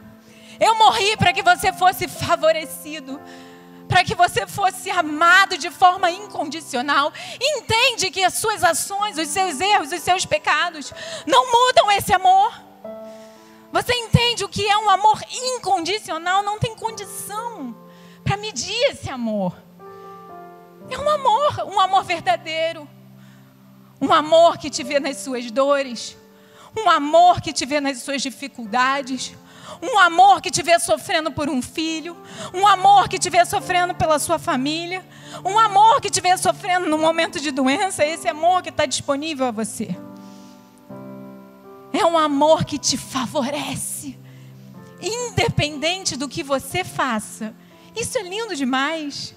Eu 0.61 0.77
morri 0.77 1.17
para 1.17 1.33
que 1.33 1.43
você 1.43 1.73
fosse 1.73 2.07
favorecido, 2.07 3.21
para 3.89 4.05
que 4.05 4.15
você 4.15 4.47
fosse 4.47 4.89
amado 4.91 5.59
de 5.59 5.71
forma 5.71 6.11
incondicional. 6.11 7.13
Entende 7.41 8.11
que 8.13 8.23
as 8.23 8.35
suas 8.35 8.63
ações, 8.63 9.19
os 9.19 9.29
seus 9.29 9.61
erros, 9.61 9.91
os 9.91 10.03
seus 10.03 10.25
pecados 10.25 10.93
não 11.27 11.51
mudam 11.51 11.91
esse 11.91 12.13
amor. 12.13 12.53
Você 13.73 13.93
entende 13.93 14.45
o 14.45 14.49
que 14.49 14.65
é 14.65 14.79
um 14.79 14.89
amor 14.89 15.21
incondicional? 15.33 16.45
Não 16.45 16.61
tem 16.61 16.77
condição 16.77 17.75
para 18.23 18.37
medir 18.37 18.93
esse 18.93 19.11
amor. 19.11 19.57
É 20.95 20.99
um 20.99 21.09
amor, 21.09 21.75
um 21.75 21.81
amor 21.81 22.05
verdadeiro. 22.05 22.89
Um 24.01 24.13
amor 24.13 24.59
que 24.59 24.71
te 24.71 24.85
vê 24.85 25.01
nas 25.01 25.17
suas 25.17 25.51
dores. 25.51 26.17
Um 26.77 26.89
amor 26.89 27.41
que 27.41 27.53
te 27.53 27.67
vê 27.67 27.81
nas 27.81 27.99
suas 27.99 28.23
dificuldades. 28.23 29.35
Um 29.83 29.99
amor 29.99 30.41
que 30.41 30.53
te 30.53 30.63
vê 30.63 30.79
sofrendo 30.79 31.33
por 31.33 31.51
um 31.51 31.61
filho. 31.61 32.17
Um 32.53 32.65
amor 32.65 33.09
que 33.09 33.19
te 33.19 33.29
vê 33.29 33.45
sofrendo 33.45 33.93
pela 33.93 34.21
sua 34.21 34.39
família. 34.39 35.05
Um 35.45 35.59
amor 35.59 36.01
que 36.01 36.09
te 36.09 36.21
vê 36.21 36.37
sofrendo 36.37 36.87
no 36.89 36.97
momento 36.97 37.41
de 37.41 37.51
doença. 37.51 38.05
Esse 38.05 38.29
amor 38.29 38.63
que 38.63 38.69
está 38.69 38.87
disponível 38.87 39.47
a 39.47 39.51
você. 39.51 39.97
É 41.93 42.07
um 42.07 42.17
amor 42.17 42.65
que 42.65 42.79
te 42.79 42.97
favorece. 42.97 44.17
Independente 45.03 46.17
do 46.17 46.29
que 46.29 46.45
você 46.45 46.85
faça. 46.85 47.53
Isso 47.97 48.17
é 48.17 48.23
lindo 48.23 48.55
demais. 48.55 49.35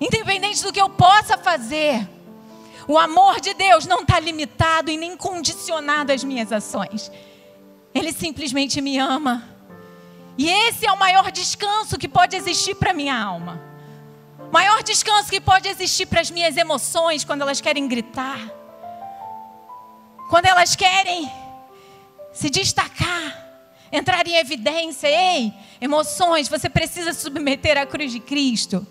Independente 0.00 0.62
do 0.62 0.72
que 0.72 0.80
eu 0.80 0.90
possa 0.90 1.38
fazer, 1.38 2.08
o 2.86 2.98
amor 2.98 3.40
de 3.40 3.54
Deus 3.54 3.86
não 3.86 4.00
está 4.00 4.20
limitado 4.20 4.90
e 4.90 4.96
nem 4.96 5.16
condicionado 5.16 6.12
às 6.12 6.22
minhas 6.22 6.52
ações. 6.52 7.10
Ele 7.94 8.12
simplesmente 8.12 8.80
me 8.80 8.98
ama. 8.98 9.48
E 10.36 10.50
esse 10.50 10.84
é 10.84 10.92
o 10.92 10.98
maior 10.98 11.30
descanso 11.30 11.96
que 11.96 12.08
pode 12.08 12.36
existir 12.36 12.74
para 12.74 12.92
minha 12.92 13.16
alma. 13.16 13.62
O 14.38 14.52
maior 14.52 14.82
descanso 14.82 15.30
que 15.30 15.40
pode 15.40 15.68
existir 15.68 16.06
para 16.06 16.20
as 16.20 16.30
minhas 16.30 16.56
emoções 16.56 17.24
quando 17.24 17.42
elas 17.42 17.60
querem 17.60 17.86
gritar. 17.86 18.40
Quando 20.28 20.46
elas 20.46 20.74
querem 20.74 21.30
se 22.32 22.50
destacar, 22.50 23.44
entrar 23.92 24.26
em 24.26 24.36
evidência. 24.36 25.08
Ei, 25.08 25.54
emoções, 25.80 26.48
você 26.48 26.68
precisa 26.68 27.12
submeter 27.12 27.78
à 27.78 27.86
cruz 27.86 28.10
de 28.10 28.20
Cristo. 28.20 28.86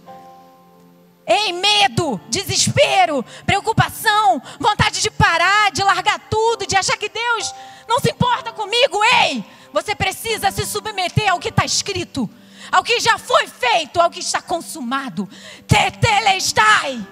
Ei, 1.25 1.53
medo, 1.53 2.19
desespero, 2.29 3.23
preocupação, 3.45 4.41
vontade 4.59 5.01
de 5.01 5.09
parar, 5.09 5.71
de 5.71 5.83
largar 5.83 6.19
tudo, 6.29 6.67
de 6.67 6.75
achar 6.75 6.97
que 6.97 7.07
Deus 7.09 7.53
não 7.87 7.99
se 7.99 8.11
importa 8.11 8.51
comigo. 8.51 9.01
Ei, 9.03 9.43
você 9.71 9.95
precisa 9.95 10.51
se 10.51 10.65
submeter 10.65 11.31
ao 11.31 11.39
que 11.39 11.49
está 11.49 11.65
escrito. 11.65 12.29
ao 12.71 12.83
que 12.83 12.99
já 12.99 13.17
foi 13.17 13.47
feito, 13.47 14.01
ao 14.01 14.09
que 14.09 14.19
está 14.19 14.41
consumado. 14.41 15.29
Tetelestai. 15.67 17.05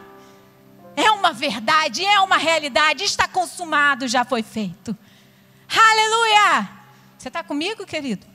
É 0.96 1.10
uma 1.12 1.32
verdade, 1.32 2.03
é 2.03 2.20
uma 2.20 2.38
realidade, 2.38 3.03
está 3.03 3.27
consumado, 3.27 4.08
já 4.08 4.25
foi 4.25 4.44
feito. 4.44 4.98
Aleluia! 5.70 6.70
Você 7.18 7.27
está 7.27 7.44
comigo, 7.44 7.86
querido? 7.86 8.25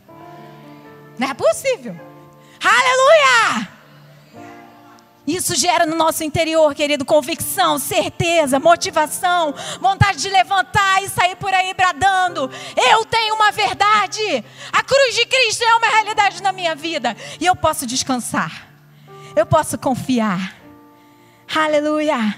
Não 1.18 1.28
é 1.28 1.34
possível. 1.34 1.94
Aleluia! 2.62 3.75
Isso 5.26 5.56
gera 5.56 5.84
no 5.84 5.96
nosso 5.96 6.22
interior, 6.22 6.72
querido, 6.72 7.04
convicção, 7.04 7.78
certeza, 7.78 8.60
motivação, 8.60 9.52
vontade 9.80 10.18
de 10.18 10.28
levantar 10.28 11.02
e 11.02 11.08
sair 11.08 11.34
por 11.34 11.52
aí 11.52 11.74
bradando. 11.74 12.48
Eu 12.76 13.04
tenho 13.04 13.34
uma 13.34 13.50
verdade. 13.50 14.44
A 14.72 14.84
cruz 14.84 15.14
de 15.16 15.26
Cristo 15.26 15.64
é 15.64 15.74
uma 15.74 15.88
realidade 15.88 16.40
na 16.42 16.52
minha 16.52 16.76
vida. 16.76 17.16
E 17.40 17.46
eu 17.46 17.56
posso 17.56 17.84
descansar. 17.86 18.68
Eu 19.34 19.44
posso 19.44 19.76
confiar. 19.76 20.54
Aleluia. 21.52 22.36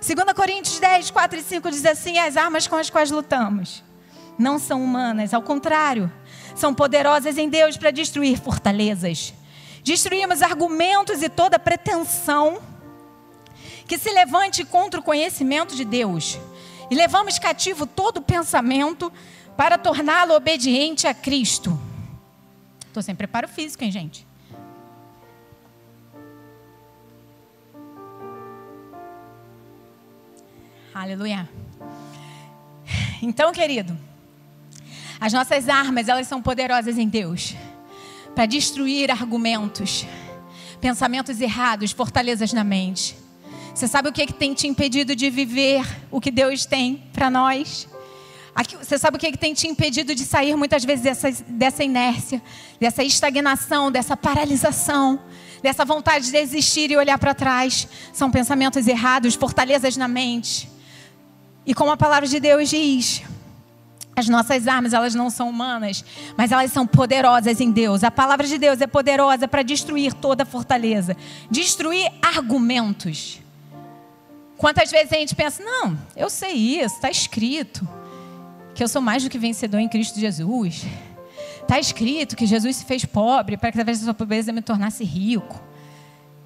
2 0.00 0.32
Coríntios 0.34 0.78
10, 0.78 1.10
4 1.10 1.38
e 1.38 1.42
5 1.42 1.70
diz 1.70 1.84
assim: 1.84 2.18
As 2.18 2.36
armas 2.36 2.68
com 2.68 2.76
as 2.76 2.88
quais 2.88 3.10
lutamos 3.10 3.82
não 4.38 4.58
são 4.58 4.84
humanas, 4.84 5.34
ao 5.34 5.42
contrário, 5.42 6.12
são 6.54 6.72
poderosas 6.72 7.36
em 7.36 7.48
Deus 7.48 7.76
para 7.76 7.90
destruir 7.90 8.38
fortalezas 8.38 9.34
Destruímos 9.86 10.42
argumentos 10.42 11.22
e 11.22 11.28
toda 11.28 11.60
pretensão 11.60 12.60
que 13.86 13.96
se 13.96 14.10
levante 14.10 14.64
contra 14.64 14.98
o 14.98 15.02
conhecimento 15.02 15.76
de 15.76 15.84
Deus. 15.84 16.40
E 16.90 16.94
levamos 16.96 17.38
cativo 17.38 17.86
todo 17.86 18.20
pensamento 18.20 19.12
para 19.56 19.78
torná-lo 19.78 20.34
obediente 20.34 21.06
a 21.06 21.14
Cristo. 21.14 21.78
Estou 22.84 23.00
sem 23.00 23.14
preparo 23.14 23.46
físico, 23.46 23.84
hein, 23.84 23.92
gente? 23.92 24.26
Aleluia. 30.92 31.48
Então, 33.22 33.52
querido, 33.52 33.96
as 35.20 35.32
nossas 35.32 35.68
armas, 35.68 36.08
elas 36.08 36.26
são 36.26 36.42
poderosas 36.42 36.98
em 36.98 37.08
Deus 37.08 37.54
para 38.36 38.44
destruir 38.44 39.10
argumentos, 39.10 40.06
pensamentos 40.78 41.40
errados, 41.40 41.90
fortalezas 41.90 42.52
na 42.52 42.62
mente. 42.62 43.16
Você 43.74 43.88
sabe 43.88 44.10
o 44.10 44.12
que, 44.12 44.20
é 44.20 44.26
que 44.26 44.34
tem 44.34 44.52
te 44.52 44.68
impedido 44.68 45.16
de 45.16 45.30
viver 45.30 45.82
o 46.10 46.20
que 46.20 46.30
Deus 46.30 46.66
tem 46.66 47.02
para 47.14 47.30
nós? 47.30 47.88
Você 48.78 48.98
sabe 48.98 49.16
o 49.16 49.18
que, 49.20 49.26
é 49.26 49.32
que 49.32 49.38
tem 49.38 49.54
te 49.54 49.66
impedido 49.66 50.14
de 50.14 50.22
sair 50.22 50.54
muitas 50.54 50.84
vezes 50.84 51.02
dessa, 51.02 51.30
dessa 51.48 51.82
inércia, 51.82 52.42
dessa 52.78 53.02
estagnação, 53.02 53.90
dessa 53.90 54.14
paralisação, 54.18 55.18
dessa 55.62 55.86
vontade 55.86 56.26
de 56.26 56.32
desistir 56.32 56.90
e 56.90 56.96
olhar 56.96 57.18
para 57.18 57.32
trás? 57.32 57.88
São 58.12 58.30
pensamentos 58.30 58.86
errados, 58.86 59.34
fortalezas 59.34 59.96
na 59.96 60.08
mente. 60.08 60.70
E 61.64 61.72
como 61.72 61.90
a 61.90 61.96
palavra 61.96 62.28
de 62.28 62.38
Deus 62.38 62.68
diz, 62.68 63.22
as 64.16 64.28
nossas 64.28 64.66
armas, 64.66 64.94
elas 64.94 65.14
não 65.14 65.28
são 65.28 65.50
humanas, 65.50 66.02
mas 66.38 66.50
elas 66.50 66.72
são 66.72 66.86
poderosas 66.86 67.60
em 67.60 67.70
Deus. 67.70 68.02
A 68.02 68.10
palavra 68.10 68.46
de 68.46 68.56
Deus 68.56 68.80
é 68.80 68.86
poderosa 68.86 69.46
para 69.46 69.62
destruir 69.62 70.14
toda 70.14 70.46
fortaleza, 70.46 71.14
destruir 71.50 72.10
argumentos. 72.22 73.40
Quantas 74.56 74.90
vezes 74.90 75.12
a 75.12 75.16
gente 75.16 75.34
pensa, 75.34 75.62
não, 75.62 75.98
eu 76.16 76.30
sei 76.30 76.54
isso, 76.54 76.94
está 76.94 77.10
escrito 77.10 77.86
que 78.74 78.82
eu 78.82 78.88
sou 78.88 79.02
mais 79.02 79.22
do 79.22 79.28
que 79.28 79.38
vencedor 79.38 79.80
em 79.80 79.88
Cristo 79.88 80.18
Jesus. 80.18 80.86
Está 81.60 81.78
escrito 81.78 82.36
que 82.36 82.46
Jesus 82.46 82.76
se 82.76 82.84
fez 82.86 83.04
pobre 83.04 83.58
para 83.58 83.70
que 83.70 83.76
através 83.76 83.98
da 83.98 84.04
sua 84.04 84.14
pobreza 84.14 84.50
eu 84.50 84.54
me 84.54 84.62
tornasse 84.62 85.04
rico. 85.04 85.62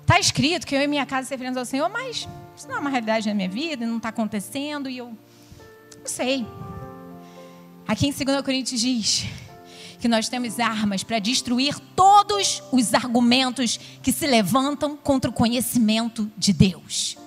Está 0.03 0.19
escrito 0.19 0.67
que 0.67 0.75
eu 0.75 0.83
e 0.83 0.89
minha 0.89 1.07
casa 1.07 1.29
serviremos 1.29 1.57
ao 1.57 1.65
Senhor, 1.65 1.89
mas 1.89 2.27
isso 2.57 2.67
não 2.67 2.77
é 2.77 2.79
uma 2.81 2.91
realidade 2.91 3.29
na 3.29 3.35
minha 3.35 3.49
vida, 3.49 3.87
não 3.87 3.99
está 3.99 4.09
acontecendo 4.09 4.89
e 4.89 4.99
eu 4.99 5.07
não 5.07 6.07
sei. 6.07 6.45
Aqui 7.91 8.07
em 8.07 8.13
2 8.13 8.43
Coríntios 8.43 8.81
diz 8.81 9.25
que 9.99 10.07
nós 10.07 10.29
temos 10.29 10.61
armas 10.61 11.03
para 11.03 11.19
destruir 11.19 11.77
todos 11.97 12.63
os 12.71 12.95
argumentos 12.95 13.81
que 14.01 14.13
se 14.13 14.29
levantam 14.29 14.97
contra 14.97 15.29
o 15.29 15.35
conhecimento 15.35 16.31
de 16.39 16.53
Deus. 16.53 17.19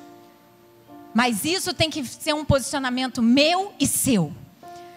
Mas 1.14 1.44
isso 1.44 1.74
tem 1.74 1.90
que 1.90 2.06
ser 2.06 2.32
um 2.34 2.46
posicionamento 2.46 3.22
meu 3.22 3.74
e 3.78 3.86
seu. 3.86 4.34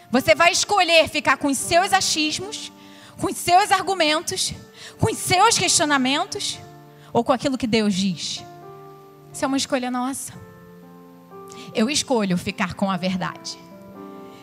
Você 0.09 0.37
vai 0.37 0.53
escolher 0.53 1.09
ficar 1.09 1.37
com 1.37 1.49
os 1.49 1.59
seus 1.59 1.93
achismos, 1.93 2.71
com 3.19 3.27
os 3.27 3.37
seus 3.37 3.73
argumentos, 3.73 4.55
com 5.01 5.11
os 5.11 5.19
seus 5.19 5.59
questionamentos 5.59 6.61
ou 7.13 7.25
com 7.25 7.33
aquilo 7.33 7.59
que 7.59 7.67
Deus 7.67 7.93
diz. 7.93 8.45
Isso 9.33 9.45
é 9.45 9.49
uma 9.49 9.57
escolha 9.57 9.91
nossa. 9.91 10.33
Eu 11.75 11.91
escolho 11.91 12.39
ficar 12.39 12.75
com 12.75 12.89
a 12.89 12.97
verdade. 12.97 13.66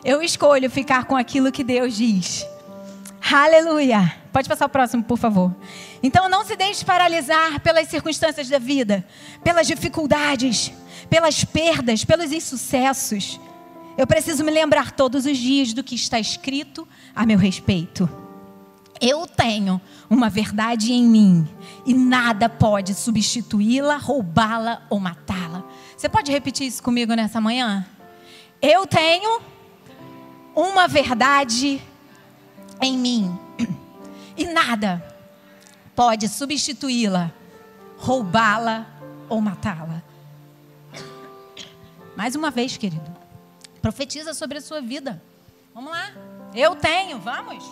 Eu 0.04 0.22
escolho 0.22 0.70
ficar 0.70 1.06
com 1.06 1.16
aquilo 1.16 1.52
que 1.52 1.64
Deus 1.64 1.96
diz. 1.96 2.46
Aleluia. 3.32 4.14
Pode 4.34 4.50
passar 4.50 4.66
o 4.66 4.70
próximo, 4.70 5.02
por 5.02 5.18
favor. 5.18 5.56
Então 6.02 6.28
não 6.28 6.44
se 6.44 6.58
deixe 6.58 6.84
paralisar 6.84 7.62
pelas 7.62 7.88
circunstâncias 7.88 8.50
da 8.50 8.60
vida, 8.60 9.06
pelas 9.44 9.66
dificuldades, 9.66 10.74
pelas 11.10 11.46
perdas, 11.46 12.04
pelos 12.04 12.34
insucessos. 12.34 13.40
Eu 13.98 14.06
preciso 14.06 14.44
me 14.44 14.52
lembrar 14.52 14.92
todos 14.92 15.26
os 15.26 15.38
dias 15.38 15.72
do 15.72 15.84
que 15.84 15.96
está 15.96 16.20
escrito 16.20 16.86
a 17.16 17.26
meu 17.26 17.38
respeito. 17.38 18.10
Eu 19.00 19.26
tenho 19.26 19.80
uma 20.10 20.30
verdade 20.30 20.92
em 20.92 21.04
mim 21.04 21.48
e 21.86 21.94
nada 21.94 22.50
pode 22.50 22.94
substituí-la, 22.94 23.96
roubá-la 23.98 24.82
ou 24.90 25.00
matá-la. 25.00 25.64
Você 25.96 26.10
pode 26.10 26.32
repetir 26.32 26.68
isso 26.68 26.84
comigo 26.84 27.14
nessa 27.14 27.40
manhã? 27.40 27.86
Eu 28.62 28.86
tenho 28.86 29.53
uma 30.56 30.88
verdade 30.88 31.82
em 32.82 32.98
mim 32.98 33.40
e 34.36 34.46
nada 34.46 35.04
pode 35.96 36.28
substituí-la, 36.28 37.32
roubá-la 37.98 38.86
ou 39.30 39.40
matá-la. 39.42 40.02
Mais 42.16 42.36
uma 42.36 42.52
vez, 42.52 42.78
querido, 42.78 43.12
profetiza 43.82 44.34
sobre 44.34 44.58
a 44.58 44.62
sua 44.62 44.82
vida. 44.82 45.22
Vamos 45.74 45.92
lá. 45.92 46.12
Eu 46.54 46.76
tenho, 46.76 47.18
vamos. 47.20 47.64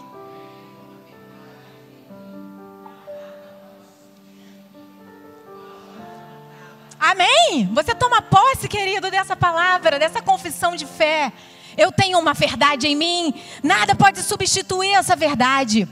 Amém? 7.00 7.68
Você 7.74 7.96
toma 7.96 8.22
posse, 8.22 8.68
querido, 8.68 9.10
dessa 9.10 9.36
palavra, 9.36 9.98
dessa 9.98 10.22
confissão 10.22 10.76
de 10.76 10.86
fé. 10.86 11.34
Eu 11.78 11.92
tenho 11.92 12.20
uma 12.20 12.34
verdade 12.34 12.88
em 12.88 12.96
mim, 12.96 13.34
nada 13.64 13.96
pode 13.96 14.22
substituir 14.22 14.94
essa 14.94 15.16
verdade. 15.16 15.88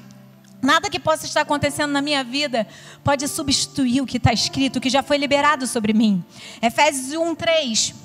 Nada 0.61 0.89
que 0.89 0.99
possa 0.99 1.25
estar 1.25 1.41
acontecendo 1.41 1.91
na 1.91 2.01
minha 2.01 2.23
vida 2.23 2.67
pode 3.03 3.27
substituir 3.27 4.01
o 4.01 4.05
que 4.05 4.17
está 4.17 4.33
escrito, 4.33 4.75
o 4.75 4.81
que 4.81 4.89
já 4.89 5.01
foi 5.01 5.17
liberado 5.17 5.65
sobre 5.65 5.93
mim. 5.93 6.23
Efésios 6.61 7.13
1, 7.15 7.35
3. 7.35 7.95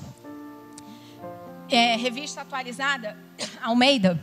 É, 1.69 1.95
revista 1.97 2.41
atualizada, 2.41 3.17
Almeida. 3.61 4.19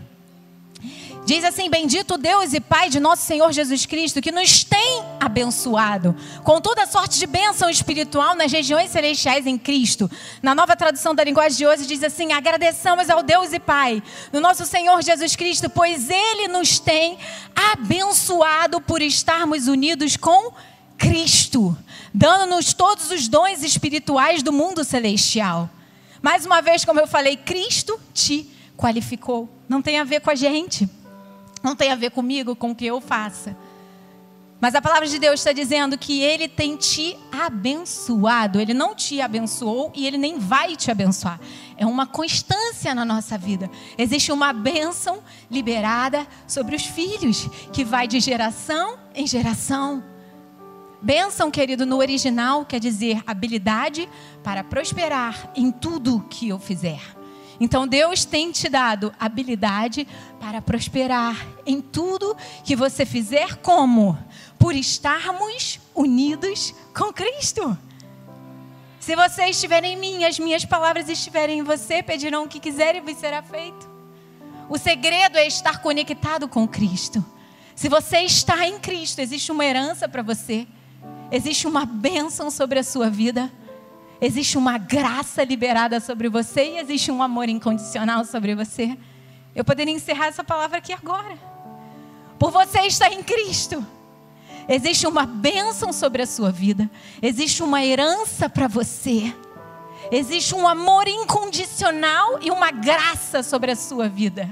Diz 1.24 1.44
assim: 1.44 1.70
Bendito 1.70 2.18
Deus 2.18 2.52
e 2.52 2.60
Pai 2.60 2.88
de 2.88 2.98
nosso 2.98 3.24
Senhor 3.24 3.52
Jesus 3.52 3.86
Cristo, 3.86 4.20
que 4.20 4.32
nos 4.32 4.64
tem 4.64 5.04
abençoado 5.20 6.16
com 6.42 6.60
toda 6.60 6.86
sorte 6.86 7.18
de 7.18 7.26
bênção 7.26 7.70
espiritual 7.70 8.34
nas 8.34 8.50
regiões 8.50 8.90
celestiais 8.90 9.46
em 9.46 9.56
Cristo. 9.56 10.10
Na 10.42 10.54
nova 10.54 10.74
tradução 10.74 11.14
da 11.14 11.22
linguagem 11.22 11.58
de 11.58 11.66
hoje, 11.66 11.86
diz 11.86 12.02
assim: 12.02 12.32
Agradeçamos 12.32 13.08
ao 13.08 13.22
Deus 13.22 13.52
e 13.52 13.60
Pai, 13.60 14.02
no 14.32 14.40
nosso 14.40 14.66
Senhor 14.66 15.00
Jesus 15.02 15.36
Cristo, 15.36 15.70
pois 15.70 16.10
Ele 16.10 16.48
nos 16.48 16.80
tem 16.80 17.16
abençoado 17.54 18.80
por 18.80 19.00
estarmos 19.00 19.68
unidos 19.68 20.16
com 20.16 20.52
Cristo, 20.98 21.76
dando-nos 22.12 22.72
todos 22.72 23.10
os 23.10 23.28
dons 23.28 23.62
espirituais 23.62 24.42
do 24.42 24.52
mundo 24.52 24.82
celestial. 24.82 25.70
Mais 26.20 26.46
uma 26.46 26.60
vez, 26.60 26.84
como 26.84 27.00
eu 27.00 27.06
falei, 27.06 27.36
Cristo 27.36 28.00
te 28.14 28.48
qualificou. 28.76 29.48
Não 29.68 29.82
tem 29.82 29.98
a 29.98 30.04
ver 30.04 30.20
com 30.20 30.30
a 30.30 30.34
gente. 30.34 30.88
Não 31.62 31.76
tem 31.76 31.90
a 31.90 31.94
ver 31.94 32.10
comigo, 32.10 32.56
com 32.56 32.72
o 32.72 32.74
que 32.74 32.86
eu 32.86 33.00
faça. 33.00 33.56
Mas 34.62 34.76
a 34.76 34.80
palavra 34.80 35.08
de 35.08 35.18
Deus 35.18 35.40
está 35.40 35.52
dizendo 35.52 35.98
que 35.98 36.22
Ele 36.22 36.46
tem 36.46 36.76
te 36.76 37.18
abençoado. 37.32 38.60
Ele 38.60 38.72
não 38.72 38.94
te 38.94 39.20
abençoou 39.20 39.90
e 39.92 40.06
Ele 40.06 40.16
nem 40.16 40.38
vai 40.38 40.76
te 40.76 40.88
abençoar. 40.88 41.40
É 41.76 41.84
uma 41.84 42.06
constância 42.06 42.94
na 42.94 43.04
nossa 43.04 43.36
vida. 43.36 43.68
Existe 43.98 44.30
uma 44.30 44.52
bênção 44.52 45.20
liberada 45.50 46.24
sobre 46.46 46.76
os 46.76 46.84
filhos, 46.84 47.48
que 47.72 47.84
vai 47.84 48.06
de 48.06 48.20
geração 48.20 48.98
em 49.16 49.26
geração. 49.26 50.04
Bênção, 51.02 51.50
querido, 51.50 51.84
no 51.84 51.96
original 51.96 52.64
quer 52.64 52.78
dizer 52.78 53.20
habilidade 53.26 54.08
para 54.44 54.62
prosperar 54.62 55.50
em 55.56 55.72
tudo 55.72 56.24
que 56.30 56.50
eu 56.50 56.60
fizer. 56.60 57.00
Então 57.60 57.86
Deus 57.86 58.24
tem 58.24 58.50
te 58.50 58.68
dado 58.68 59.14
habilidade 59.18 60.06
para 60.40 60.60
prosperar 60.60 61.36
em 61.64 61.80
tudo 61.80 62.36
que 62.64 62.74
você 62.74 63.04
fizer 63.06 63.56
como 63.56 64.18
por 64.58 64.74
estarmos 64.74 65.80
unidos 65.94 66.74
com 66.94 67.12
Cristo. 67.12 67.76
Se 69.00 69.16
você 69.16 69.46
estiver 69.46 69.82
em 69.82 69.96
mim, 69.96 70.24
as 70.24 70.38
minhas 70.38 70.64
palavras 70.64 71.08
estiverem 71.08 71.58
em 71.58 71.62
você, 71.62 72.02
pedirão 72.02 72.44
o 72.44 72.48
que 72.48 72.60
quiserem 72.60 73.02
e 73.04 73.14
será 73.14 73.42
feito. 73.42 73.90
O 74.68 74.78
segredo 74.78 75.36
é 75.36 75.46
estar 75.46 75.82
conectado 75.82 76.46
com 76.46 76.68
Cristo. 76.68 77.24
Se 77.74 77.88
você 77.88 78.18
está 78.20 78.66
em 78.66 78.78
Cristo, 78.78 79.18
existe 79.18 79.50
uma 79.50 79.64
herança 79.64 80.08
para 80.08 80.22
você, 80.22 80.68
existe 81.32 81.66
uma 81.66 81.84
bênção 81.84 82.50
sobre 82.50 82.78
a 82.78 82.84
sua 82.84 83.10
vida, 83.10 83.50
existe 84.22 84.56
uma 84.56 84.78
graça 84.78 85.42
liberada 85.42 85.98
sobre 85.98 86.28
você 86.28 86.64
e 86.64 86.78
existe 86.78 87.10
um 87.10 87.20
amor 87.20 87.48
incondicional 87.48 88.24
sobre 88.24 88.54
você. 88.54 88.96
Eu 89.52 89.64
poderia 89.64 89.92
encerrar 89.92 90.26
essa 90.26 90.44
palavra 90.44 90.78
aqui 90.78 90.92
agora. 90.92 91.36
Por 92.38 92.52
você 92.52 92.82
estar 92.82 93.12
em 93.12 93.20
Cristo, 93.20 93.84
existe 94.68 95.08
uma 95.08 95.26
bênção 95.26 95.92
sobre 95.92 96.22
a 96.22 96.26
sua 96.26 96.52
vida, 96.52 96.88
existe 97.20 97.64
uma 97.64 97.84
herança 97.84 98.48
para 98.48 98.68
você, 98.68 99.34
existe 100.10 100.54
um 100.54 100.68
amor 100.68 101.08
incondicional 101.08 102.38
e 102.40 102.50
uma 102.50 102.70
graça 102.70 103.42
sobre 103.42 103.72
a 103.72 103.76
sua 103.76 104.08
vida. 104.08 104.48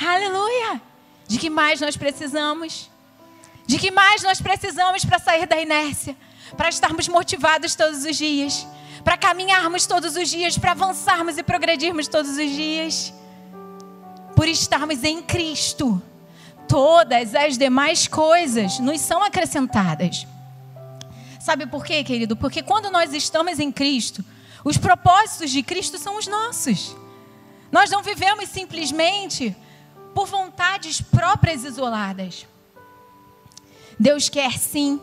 Aleluia! 0.00 0.80
De 1.26 1.38
que 1.38 1.50
mais 1.50 1.78
nós 1.78 1.94
precisamos? 1.94 2.90
De 3.66 3.78
que 3.78 3.90
mais 3.90 4.22
nós 4.22 4.40
precisamos 4.40 5.04
para 5.04 5.18
sair 5.18 5.46
da 5.46 5.60
inércia? 5.60 6.16
Para 6.56 6.70
estarmos 6.70 7.06
motivados 7.06 7.74
todos 7.74 8.02
os 8.04 8.16
dias? 8.16 8.66
Para 9.04 9.16
caminharmos 9.16 9.86
todos 9.86 10.16
os 10.16 10.28
dias? 10.28 10.58
Para 10.58 10.72
avançarmos 10.72 11.38
e 11.38 11.42
progredirmos 11.42 12.08
todos 12.08 12.32
os 12.32 12.50
dias? 12.50 13.12
Por 14.34 14.48
estarmos 14.48 15.02
em 15.04 15.22
Cristo, 15.22 16.00
todas 16.68 17.34
as 17.34 17.56
demais 17.56 18.06
coisas 18.06 18.78
nos 18.78 19.00
são 19.00 19.22
acrescentadas. 19.22 20.26
Sabe 21.40 21.66
por 21.66 21.84
quê, 21.84 22.04
querido? 22.04 22.36
Porque 22.36 22.62
quando 22.62 22.90
nós 22.90 23.12
estamos 23.14 23.58
em 23.58 23.72
Cristo, 23.72 24.24
os 24.64 24.76
propósitos 24.76 25.50
de 25.50 25.62
Cristo 25.62 25.98
são 25.98 26.18
os 26.18 26.26
nossos. 26.26 26.94
Nós 27.72 27.90
não 27.90 28.02
vivemos 28.02 28.48
simplesmente 28.48 29.56
por 30.14 30.26
vontades 30.26 31.00
próprias 31.00 31.64
isoladas. 31.64 32.46
Deus 33.98 34.28
quer 34.28 34.52
sim 34.58 35.00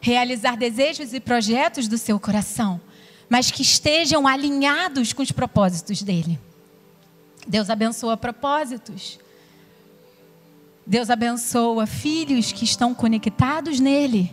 realizar 0.00 0.56
desejos 0.56 1.14
e 1.14 1.20
projetos 1.20 1.88
do 1.88 1.96
seu 1.96 2.20
coração, 2.20 2.80
mas 3.28 3.50
que 3.50 3.62
estejam 3.62 4.26
alinhados 4.26 5.12
com 5.12 5.22
os 5.22 5.32
propósitos 5.32 6.02
dele. 6.02 6.38
Deus 7.46 7.70
abençoa 7.70 8.16
propósitos. 8.16 9.18
Deus 10.86 11.08
abençoa 11.08 11.86
filhos 11.86 12.52
que 12.52 12.64
estão 12.64 12.94
conectados 12.94 13.80
nele. 13.80 14.32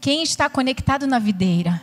Quem 0.00 0.22
está 0.22 0.48
conectado 0.48 1.06
na 1.06 1.18
videira? 1.18 1.80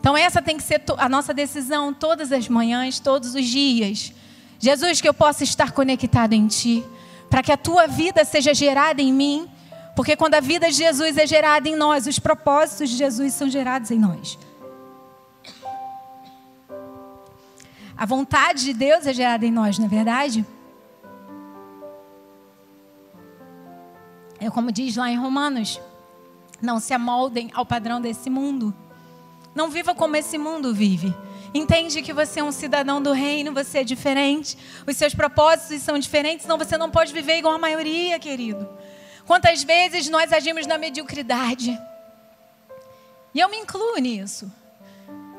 Então, 0.00 0.16
essa 0.16 0.42
tem 0.42 0.56
que 0.56 0.62
ser 0.62 0.82
a 0.98 1.08
nossa 1.08 1.32
decisão 1.32 1.92
todas 1.92 2.30
as 2.30 2.48
manhãs, 2.48 3.00
todos 3.00 3.34
os 3.34 3.44
dias. 3.44 4.12
Jesus, 4.58 5.00
que 5.00 5.08
eu 5.08 5.14
possa 5.14 5.42
estar 5.42 5.72
conectado 5.72 6.32
em 6.32 6.46
Ti, 6.46 6.84
para 7.28 7.42
que 7.42 7.50
a 7.50 7.56
Tua 7.56 7.86
vida 7.86 8.24
seja 8.24 8.54
gerada 8.54 9.02
em 9.02 9.12
mim, 9.12 9.48
porque 9.96 10.14
quando 10.14 10.34
a 10.34 10.40
vida 10.40 10.70
de 10.70 10.76
Jesus 10.76 11.16
é 11.16 11.26
gerada 11.26 11.68
em 11.68 11.74
nós, 11.74 12.06
os 12.06 12.18
propósitos 12.18 12.90
de 12.90 12.96
Jesus 12.96 13.32
são 13.32 13.48
gerados 13.48 13.90
em 13.90 13.98
nós. 13.98 14.38
A 17.96 18.04
vontade 18.04 18.64
de 18.64 18.74
Deus 18.74 19.06
é 19.06 19.14
gerada 19.14 19.46
em 19.46 19.50
nós, 19.50 19.78
não 19.78 19.86
é 19.86 19.88
verdade? 19.88 20.44
É 24.38 24.50
como 24.50 24.70
diz 24.70 24.96
lá 24.96 25.10
em 25.10 25.16
Romanos: 25.16 25.80
não 26.60 26.78
se 26.78 26.92
amoldem 26.92 27.50
ao 27.54 27.64
padrão 27.64 28.00
desse 28.00 28.28
mundo. 28.28 28.74
Não 29.54 29.70
viva 29.70 29.94
como 29.94 30.16
esse 30.16 30.36
mundo 30.36 30.74
vive. 30.74 31.14
Entende 31.54 32.02
que 32.02 32.12
você 32.12 32.40
é 32.40 32.44
um 32.44 32.52
cidadão 32.52 33.00
do 33.00 33.12
reino, 33.12 33.54
você 33.54 33.78
é 33.78 33.84
diferente, 33.84 34.58
os 34.86 34.94
seus 34.96 35.14
propósitos 35.14 35.80
são 35.80 35.98
diferentes, 35.98 36.42
senão 36.42 36.58
você 36.58 36.76
não 36.76 36.90
pode 36.90 37.14
viver 37.14 37.38
igual 37.38 37.54
a 37.54 37.58
maioria, 37.58 38.18
querido. 38.18 38.68
Quantas 39.26 39.64
vezes 39.64 40.10
nós 40.10 40.32
agimos 40.32 40.66
na 40.66 40.76
mediocridade? 40.76 41.80
E 43.34 43.40
eu 43.40 43.48
me 43.48 43.56
incluo 43.56 43.96
nisso. 43.96 44.52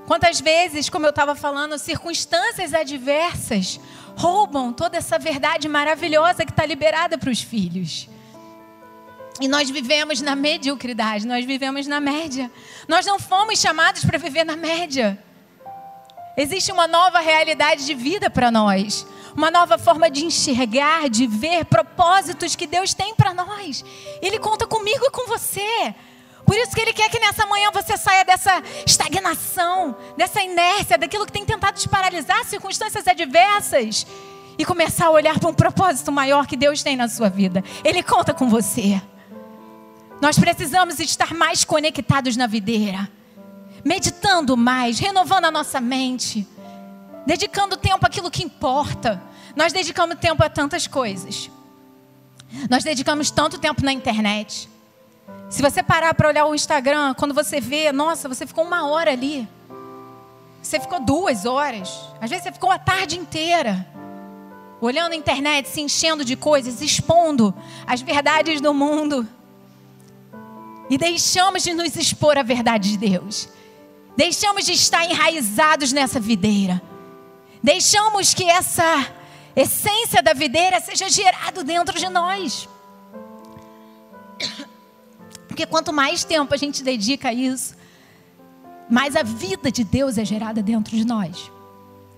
Quantas 0.08 0.40
vezes, 0.40 0.90
como 0.90 1.06
eu 1.06 1.10
estava 1.10 1.36
falando, 1.36 1.78
circunstâncias 1.78 2.74
adversas 2.74 3.78
roubam 4.16 4.72
toda 4.72 4.98
essa 4.98 5.20
verdade 5.20 5.68
maravilhosa 5.68 6.46
que 6.46 6.52
está 6.52 6.66
liberada 6.66 7.18
para 7.18 7.30
os 7.30 7.42
filhos. 7.42 8.08
E 9.42 9.50
nós 9.50 9.70
vivemos 9.70 10.22
na 10.22 10.34
mediocridade, 10.34 11.28
nós 11.28 11.44
vivemos 11.44 11.88
na 11.88 12.00
média. 12.00 12.50
Nós 12.88 13.06
não 13.06 13.20
fomos 13.20 13.60
chamados 13.60 14.06
para 14.06 14.18
viver 14.18 14.46
na 14.46 14.56
média. 14.56 15.22
Existe 16.38 16.72
uma 16.72 16.88
nova 16.88 17.20
realidade 17.20 17.86
de 17.86 17.94
vida 17.94 18.30
para 18.30 18.50
nós, 18.50 19.06
uma 19.36 19.52
nova 19.52 19.78
forma 19.78 20.10
de 20.10 20.24
enxergar, 20.24 21.10
de 21.10 21.28
ver 21.28 21.66
propósitos 21.66 22.56
que 22.56 22.66
Deus 22.66 22.94
tem 22.94 23.14
para 23.14 23.34
nós. 23.34 23.84
Ele 24.22 24.40
conta 24.40 24.66
comigo 24.66 25.04
e 25.06 25.12
com 25.12 25.28
você. 25.28 25.94
Por 26.48 26.56
isso 26.56 26.72
que 26.72 26.82
Ele 26.82 26.94
quer 26.94 27.10
que 27.10 27.20
nessa 27.20 27.46
manhã 27.46 27.70
você 27.72 27.96
saia 27.96 28.26
dessa 28.26 28.64
estagnação, 28.86 29.96
dessa 30.18 30.42
inércia, 30.42 30.98
daquilo 30.98 31.28
que 31.28 31.32
tem 31.32 31.46
tentado 31.46 31.78
te 31.78 31.88
paralisar, 31.88 32.44
circunstâncias 32.46 33.08
adversas, 33.08 34.08
e 34.58 34.66
começar 34.66 35.06
a 35.06 35.12
olhar 35.12 35.38
para 35.38 35.50
um 35.50 35.54
propósito 35.54 36.12
maior 36.12 36.48
que 36.48 36.58
Deus 36.58 36.82
tem 36.82 36.96
na 36.96 37.08
sua 37.08 37.30
vida. 37.30 37.64
Ele 37.84 38.02
conta 38.02 38.34
com 38.34 38.50
você. 38.50 39.00
Nós 40.20 40.40
precisamos 40.40 41.00
estar 41.00 41.36
mais 41.36 41.64
conectados 41.64 42.36
na 42.36 42.48
videira 42.48 43.08
meditando 43.88 44.58
mais, 44.58 45.00
renovando 45.00 45.46
a 45.46 45.52
nossa 45.52 45.80
mente, 45.80 46.46
dedicando 47.26 47.78
tempo 47.78 48.06
àquilo 48.06 48.30
que 48.30 48.44
importa. 48.44 49.22
Nós 49.56 49.72
dedicamos 49.72 50.20
tempo 50.20 50.44
a 50.44 50.50
tantas 50.50 50.88
coisas. 50.88 51.50
Nós 52.70 52.84
dedicamos 52.84 53.32
tanto 53.32 53.58
tempo 53.58 53.84
na 53.84 53.94
internet. 53.94 54.70
Se 55.50 55.62
você 55.62 55.82
parar 55.82 56.14
para 56.14 56.28
olhar 56.28 56.46
o 56.46 56.56
Instagram, 56.56 57.14
quando 57.14 57.34
você 57.34 57.62
vê, 57.62 57.92
nossa, 57.92 58.28
você 58.28 58.46
ficou 58.46 58.66
uma 58.66 58.88
hora 58.88 59.12
ali. 59.12 59.48
Você 60.62 60.80
ficou 60.80 61.00
duas 61.00 61.46
horas. 61.46 61.98
Às 62.20 62.30
vezes 62.30 62.44
você 62.44 62.52
ficou 62.52 62.70
a 62.70 62.78
tarde 62.78 63.18
inteira. 63.18 63.88
Olhando 64.82 65.14
a 65.14 65.16
internet, 65.16 65.70
se 65.70 65.82
enchendo 65.82 66.26
de 66.26 66.36
coisas, 66.36 66.82
expondo 66.82 67.54
as 67.86 68.02
verdades 68.02 68.60
do 68.60 68.74
mundo. 68.74 69.28
E 70.90 70.98
deixamos 70.98 71.64
de 71.64 71.74
nos 71.74 71.96
expor 71.96 72.38
à 72.38 72.44
verdade 72.44 72.92
de 72.92 72.98
Deus. 72.98 73.50
Deixamos 74.16 74.66
de 74.66 74.74
estar 74.74 75.06
enraizados 75.06 75.94
nessa 75.94 76.20
videira. 76.20 76.82
Deixamos 77.64 78.34
que 78.34 78.44
essa 78.50 79.08
essência 79.56 80.22
da 80.22 80.34
videira 80.34 80.80
seja 80.82 81.10
gerado 81.10 81.64
dentro 81.64 81.98
de 81.98 82.10
nós. 82.10 82.68
Porque 85.58 85.66
quanto 85.66 85.92
mais 85.92 86.24
tempo 86.24 86.54
a 86.54 86.58
gente 86.58 86.84
dedica 86.84 87.30
a 87.30 87.34
isso, 87.34 87.76
mais 88.88 89.16
a 89.16 89.24
vida 89.24 89.72
de 89.72 89.84
Deus 89.84 90.16
é 90.20 90.24
gerada 90.24 90.62
dentro 90.62 90.96
de 90.96 91.04
nós. 91.04 91.52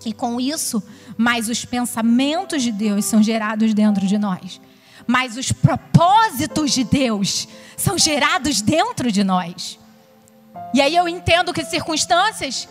E 0.05 0.11
com 0.11 0.41
isso, 0.41 0.83
mais 1.17 1.47
os 1.47 1.63
pensamentos 1.63 2.61
de 2.61 2.69
Deus 2.69 3.05
são 3.05 3.23
gerados 3.23 3.73
dentro 3.73 4.05
de 4.05 4.17
nós. 4.17 4.59
Mais 5.07 5.37
os 5.37 5.53
propósitos 5.53 6.73
de 6.73 6.83
Deus 6.83 7.47
são 7.77 7.97
gerados 7.97 8.59
dentro 8.59 9.09
de 9.09 9.23
nós. 9.23 9.79
E 10.73 10.81
aí 10.81 10.93
eu 10.93 11.07
entendo 11.07 11.53
que 11.53 11.63
circunstâncias 11.63 12.67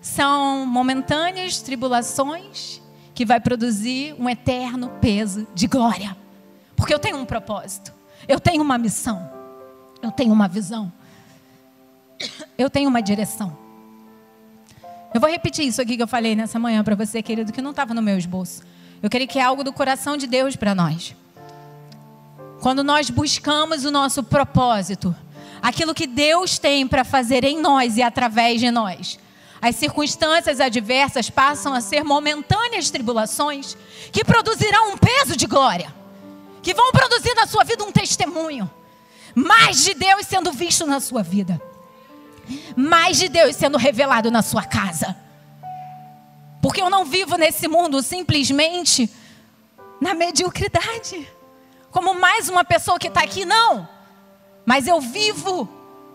são 0.00 0.64
momentâneas 0.64 1.60
tribulações 1.60 2.80
que 3.14 3.26
vai 3.26 3.38
produzir 3.38 4.16
um 4.18 4.30
eterno 4.30 4.88
peso 4.98 5.46
de 5.54 5.66
glória. 5.66 6.16
Porque 6.74 6.94
eu 6.94 6.98
tenho 6.98 7.18
um 7.18 7.26
propósito, 7.26 7.92
eu 8.26 8.40
tenho 8.40 8.62
uma 8.62 8.78
missão, 8.78 9.36
eu 10.02 10.10
tenho 10.10 10.32
uma 10.32 10.48
visão, 10.48 10.92
eu 12.56 12.68
tenho 12.70 12.88
uma 12.88 13.02
direção. 13.02 13.56
Eu 15.14 15.20
vou 15.20 15.30
repetir 15.30 15.66
isso 15.66 15.80
aqui 15.80 15.96
que 15.96 16.02
eu 16.02 16.08
falei 16.08 16.36
nessa 16.36 16.58
manhã 16.58 16.84
para 16.84 16.94
você, 16.94 17.22
querido, 17.22 17.52
que 17.52 17.62
não 17.62 17.70
estava 17.70 17.94
no 17.94 18.02
meu 18.02 18.18
esboço. 18.18 18.62
Eu 19.02 19.08
queria 19.08 19.26
que 19.26 19.38
é 19.38 19.42
algo 19.42 19.64
do 19.64 19.72
coração 19.72 20.16
de 20.16 20.26
Deus 20.26 20.54
para 20.54 20.74
nós. 20.74 21.14
Quando 22.60 22.82
nós 22.82 23.08
buscamos 23.08 23.84
o 23.84 23.90
nosso 23.90 24.22
propósito, 24.22 25.14
aquilo 25.62 25.94
que 25.94 26.06
Deus 26.06 26.58
tem 26.58 26.86
para 26.86 27.04
fazer 27.04 27.44
em 27.44 27.60
nós 27.60 27.96
e 27.96 28.02
através 28.02 28.60
de 28.60 28.70
nós. 28.70 29.18
As 29.60 29.76
circunstâncias 29.76 30.60
adversas 30.60 31.30
passam 31.30 31.74
a 31.74 31.80
ser 31.80 32.04
momentâneas 32.04 32.90
tribulações 32.90 33.76
que 34.12 34.24
produzirão 34.24 34.92
um 34.92 34.98
peso 34.98 35.36
de 35.36 35.46
glória, 35.46 35.92
que 36.62 36.74
vão 36.74 36.92
produzir 36.92 37.34
na 37.34 37.46
sua 37.46 37.64
vida 37.64 37.82
um 37.82 37.90
testemunho, 37.90 38.70
mais 39.38 39.84
de 39.84 39.94
Deus 39.94 40.26
sendo 40.26 40.50
visto 40.50 40.84
na 40.84 40.98
sua 40.98 41.22
vida, 41.22 41.60
mais 42.76 43.18
de 43.18 43.28
Deus 43.28 43.54
sendo 43.54 43.78
revelado 43.78 44.30
na 44.30 44.42
sua 44.42 44.64
casa. 44.64 45.16
Porque 46.60 46.82
eu 46.82 46.90
não 46.90 47.04
vivo 47.04 47.36
nesse 47.36 47.68
mundo 47.68 48.02
simplesmente 48.02 49.08
na 50.00 50.12
mediocridade. 50.12 51.28
como 51.90 52.14
mais 52.14 52.48
uma 52.48 52.64
pessoa 52.64 52.98
que 52.98 53.08
está 53.08 53.22
aqui, 53.22 53.44
não. 53.44 53.88
Mas 54.66 54.86
eu 54.86 55.00
vivo 55.00 55.66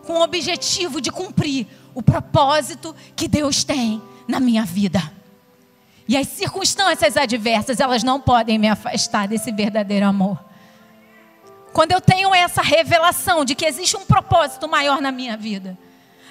com 0.06 0.14
o 0.14 0.22
objetivo 0.22 1.02
de 1.02 1.12
cumprir 1.12 1.68
o 1.96 2.04
propósito 2.04 2.96
que 3.16 3.28
Deus 3.28 3.64
tem 3.64 4.02
na 4.28 4.40
minha 4.40 4.66
vida. 4.66 5.02
E 6.08 6.18
as 6.18 6.28
circunstâncias 6.28 7.16
adversas, 7.16 7.80
elas 7.80 8.04
não 8.04 8.20
podem 8.20 8.60
me 8.60 8.68
afastar 8.68 9.28
desse 9.28 9.52
verdadeiro 9.52 10.06
amor. 10.06 10.53
Quando 11.74 11.92
eu 11.92 12.00
tenho 12.00 12.34
essa 12.34 12.62
revelação 12.62 13.44
de 13.44 13.56
que 13.56 13.66
existe 13.66 13.98
um 13.98 14.06
propósito 14.06 14.68
maior 14.68 15.02
na 15.02 15.12
minha 15.12 15.36
vida, 15.36 15.78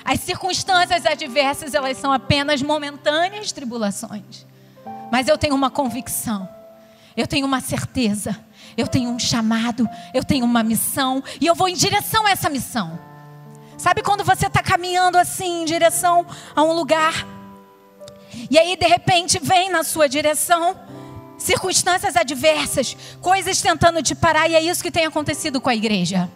as 0.04 0.20
circunstâncias 0.20 1.04
adversas, 1.04 1.74
elas 1.74 1.96
são 1.98 2.12
apenas 2.12 2.62
momentâneas 2.62 3.52
tribulações. 3.52 4.46
Mas 5.10 5.28
eu 5.28 5.36
tenho 5.36 5.54
uma 5.54 5.70
convicção, 5.70 6.48
eu 7.16 7.26
tenho 7.26 7.44
uma 7.44 7.60
certeza, 7.60 8.38
eu 8.76 8.86
tenho 8.86 9.10
um 9.10 9.18
chamado, 9.18 9.88
eu 10.14 10.24
tenho 10.24 10.44
uma 10.44 10.62
missão 10.62 11.22
e 11.40 11.46
eu 11.46 11.54
vou 11.54 11.68
em 11.68 11.74
direção 11.74 12.26
a 12.26 12.30
essa 12.30 12.48
missão. 12.48 12.98
Sabe 13.76 14.02
quando 14.02 14.24
você 14.24 14.46
está 14.46 14.62
caminhando 14.62 15.18
assim 15.18 15.62
em 15.62 15.64
direção 15.64 16.24
a 16.54 16.62
um 16.62 16.72
lugar 16.72 17.26
e 18.50 18.58
aí, 18.58 18.76
de 18.76 18.86
repente, 18.86 19.38
vem 19.38 19.70
na 19.70 19.84
sua 19.84 20.08
direção 20.08 20.76
circunstâncias 21.42 22.16
adversas, 22.16 22.96
coisas 23.20 23.60
tentando 23.60 24.02
te 24.02 24.14
parar, 24.14 24.48
e 24.48 24.54
é 24.54 24.60
isso 24.60 24.82
que 24.82 24.90
tem 24.90 25.04
acontecido 25.04 25.60
com 25.60 25.68
a 25.68 25.74
igreja. 25.74 26.30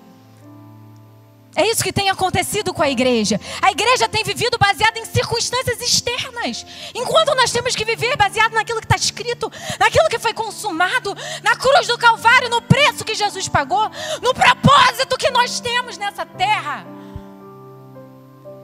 É 1.56 1.66
isso 1.70 1.82
que 1.82 1.92
tem 1.92 2.10
acontecido 2.10 2.74
com 2.74 2.82
a 2.82 2.90
igreja. 2.90 3.40
A 3.62 3.70
igreja 3.70 4.06
tem 4.06 4.22
vivido 4.22 4.58
baseada 4.58 4.98
em 4.98 5.06
circunstâncias 5.06 5.80
externas. 5.80 6.66
Enquanto 6.94 7.34
nós 7.34 7.50
temos 7.50 7.74
que 7.74 7.82
viver 7.82 8.14
baseado 8.14 8.52
naquilo 8.52 8.78
que 8.78 8.84
está 8.84 8.96
escrito, 8.96 9.50
naquilo 9.80 10.06
que 10.10 10.18
foi 10.18 10.34
consumado, 10.34 11.16
na 11.42 11.56
cruz 11.56 11.86
do 11.86 11.96
Calvário, 11.96 12.50
no 12.50 12.60
preço 12.60 13.06
que 13.06 13.14
Jesus 13.14 13.48
pagou, 13.48 13.90
no 14.20 14.34
propósito 14.34 15.16
que 15.16 15.30
nós 15.30 15.58
temos 15.58 15.96
nessa 15.96 16.26
terra. 16.26 16.86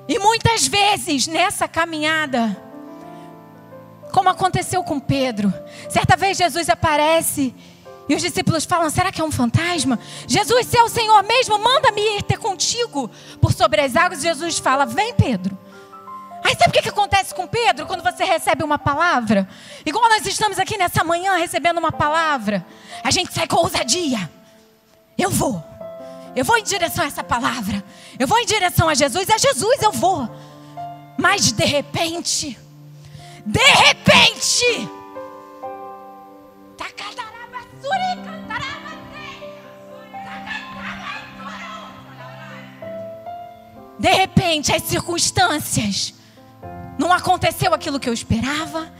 E 0.07 0.19
muitas 0.19 0.67
vezes 0.67 1.27
nessa 1.27 1.67
caminhada, 1.67 2.55
como 4.13 4.29
aconteceu 4.29 4.85
com 4.85 5.01
Pedro. 5.01 5.53
Certa 5.89 6.17
vez 6.17 6.37
Jesus 6.37 6.69
aparece 6.69 7.55
e 8.09 8.15
os 8.15 8.23
discípulos 8.23 8.65
falam: 8.65 8.91
será 8.91 9.11
que 9.11 9.21
é 9.21 9.25
um 9.25 9.33
fantasma? 9.33 9.99
Jesus, 10.27 10.67
se 10.67 10.77
é 10.77 10.83
o 10.83 10.89
Senhor 10.89 11.23
mesmo, 11.23 11.59
manda-me 11.59 12.01
ir 12.19 12.23
ter 12.23 12.39
contigo 12.39 13.11
por 13.41 13.53
sobre 13.53 13.81
as 13.81 13.97
águas. 13.97 14.23
Jesus 14.23 14.59
fala: 14.59 14.85
vem, 14.85 15.15
Pedro. 15.15 15.59
Aí 16.45 16.57
sabe 16.57 16.77
o 16.77 16.83
que 16.83 16.89
acontece 16.89 17.33
com 17.35 17.47
Pedro 17.47 17.87
quando 17.87 18.03
você 18.03 18.25
recebe 18.25 18.65
uma 18.65 18.79
palavra? 18.79 19.49
Igual 19.87 20.09
nós 20.09 20.27
estamos 20.27 20.59
aqui 20.59 20.77
nessa 20.77 21.05
manhã 21.05 21.37
recebendo 21.37 21.79
uma 21.79 21.93
palavra, 21.93 22.67
a 23.03 23.11
gente 23.13 23.33
sai 23.33 23.47
com 23.47 23.57
ousadia. 23.57 24.29
Eu 25.17 25.31
vou. 25.31 25.63
Eu 26.35 26.45
vou 26.45 26.57
em 26.59 26.65
direção 26.65 27.05
a 27.05 27.07
essa 27.07 27.23
palavra. 27.23 27.85
Eu 28.19 28.27
vou 28.27 28.39
em 28.39 28.47
direção 28.47 28.89
a 28.89 28.95
Jesus. 28.95 29.29
É 29.29 29.39
Jesus, 29.39 29.83
eu 29.83 29.93
vou. 29.93 30.29
Mas 31.17 31.53
de 31.53 31.65
repente, 31.65 32.59
de 33.45 33.61
repente, 33.61 34.89
de 43.99 44.11
repente, 44.13 44.73
as 44.73 44.83
circunstâncias 44.83 46.15
não 46.99 47.13
aconteceu 47.13 47.75
aquilo 47.75 47.99
que 47.99 48.09
eu 48.09 48.13
esperava. 48.13 48.93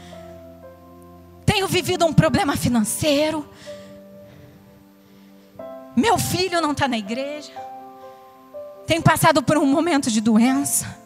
Tenho 1.45 1.67
vivido 1.67 2.05
um 2.05 2.13
problema 2.13 2.57
financeiro. 2.57 3.47
Meu 5.95 6.17
filho 6.17 6.59
não 6.59 6.71
está 6.71 6.87
na 6.87 6.97
igreja. 6.97 7.51
Tenho 8.85 9.01
passado 9.01 9.41
por 9.41 9.57
um 9.57 9.65
momento 9.65 10.11
de 10.11 10.19
doença 10.19 11.02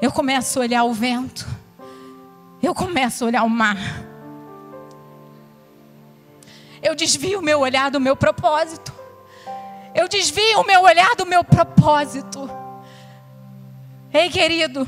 eu 0.00 0.12
começo 0.12 0.58
a 0.58 0.62
olhar 0.62 0.84
o 0.84 0.92
vento, 0.92 1.46
eu 2.62 2.74
começo 2.74 3.24
a 3.24 3.26
olhar 3.28 3.42
o 3.44 3.50
mar. 3.50 3.78
Eu 6.82 6.94
desvio 6.94 7.38
o 7.38 7.42
meu 7.42 7.60
olhar 7.60 7.90
do 7.90 7.98
meu 7.98 8.14
propósito. 8.14 8.92
Eu 9.94 10.08
desvio 10.08 10.60
o 10.60 10.66
meu 10.66 10.82
olhar 10.82 11.16
do 11.16 11.24
meu 11.24 11.42
propósito. 11.42 12.48
Ei, 14.12 14.28
querido, 14.28 14.86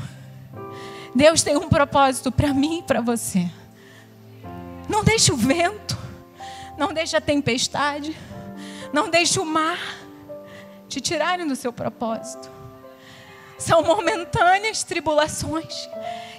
Deus 1.15 1.41
tem 1.41 1.57
um 1.57 1.67
propósito 1.67 2.31
para 2.31 2.53
mim 2.53 2.79
e 2.79 2.83
para 2.83 3.01
você. 3.01 3.49
Não 4.87 5.03
deixe 5.03 5.31
o 5.31 5.35
vento, 5.35 5.97
não 6.77 6.93
deixe 6.93 7.17
a 7.17 7.21
tempestade, 7.21 8.15
não 8.93 9.09
deixe 9.09 9.39
o 9.39 9.45
mar 9.45 9.79
te 10.87 11.01
tirarem 11.01 11.47
do 11.47 11.55
seu 11.55 11.73
propósito 11.73 12.58
são 13.59 13.83
momentâneas 13.83 14.83
tribulações 14.83 15.87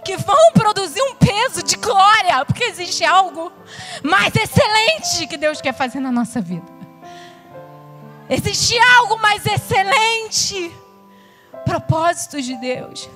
que 0.05 0.17
vão 0.17 0.53
produzir 0.53 1.03
um 1.03 1.15
peso 1.15 1.63
de 1.63 1.77
glória, 1.77 2.45
porque 2.45 2.65
existe 2.65 3.05
algo 3.05 3.53
mais 4.03 4.35
excelente 4.35 5.27
que 5.27 5.37
Deus 5.37 5.61
quer 5.61 5.75
fazer 5.75 6.01
na 6.01 6.11
nossa 6.11 6.41
vida. 6.41 6.67
Existe 8.29 8.79
algo 8.79 9.19
mais 9.19 9.45
excelente. 9.45 10.73
Propósitos 11.65 12.45
de 12.45 12.57
Deus, 12.57 13.09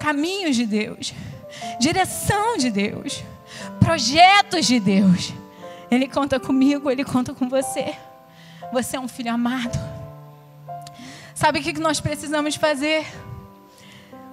caminhos 0.00 0.56
de 0.56 0.66
Deus, 0.66 1.14
direção 1.78 2.56
de 2.56 2.70
Deus, 2.70 3.22
projetos 3.78 4.66
de 4.66 4.80
Deus. 4.80 5.32
Ele 5.90 6.08
conta 6.08 6.40
comigo, 6.40 6.90
ele 6.90 7.04
conta 7.04 7.32
com 7.32 7.48
você. 7.48 7.94
Você 8.72 8.96
é 8.96 9.00
um 9.00 9.08
filho 9.08 9.32
amado. 9.32 9.78
Sabe 11.34 11.60
o 11.60 11.62
que 11.62 11.72
nós 11.78 12.00
precisamos 12.00 12.56
fazer? 12.56 13.06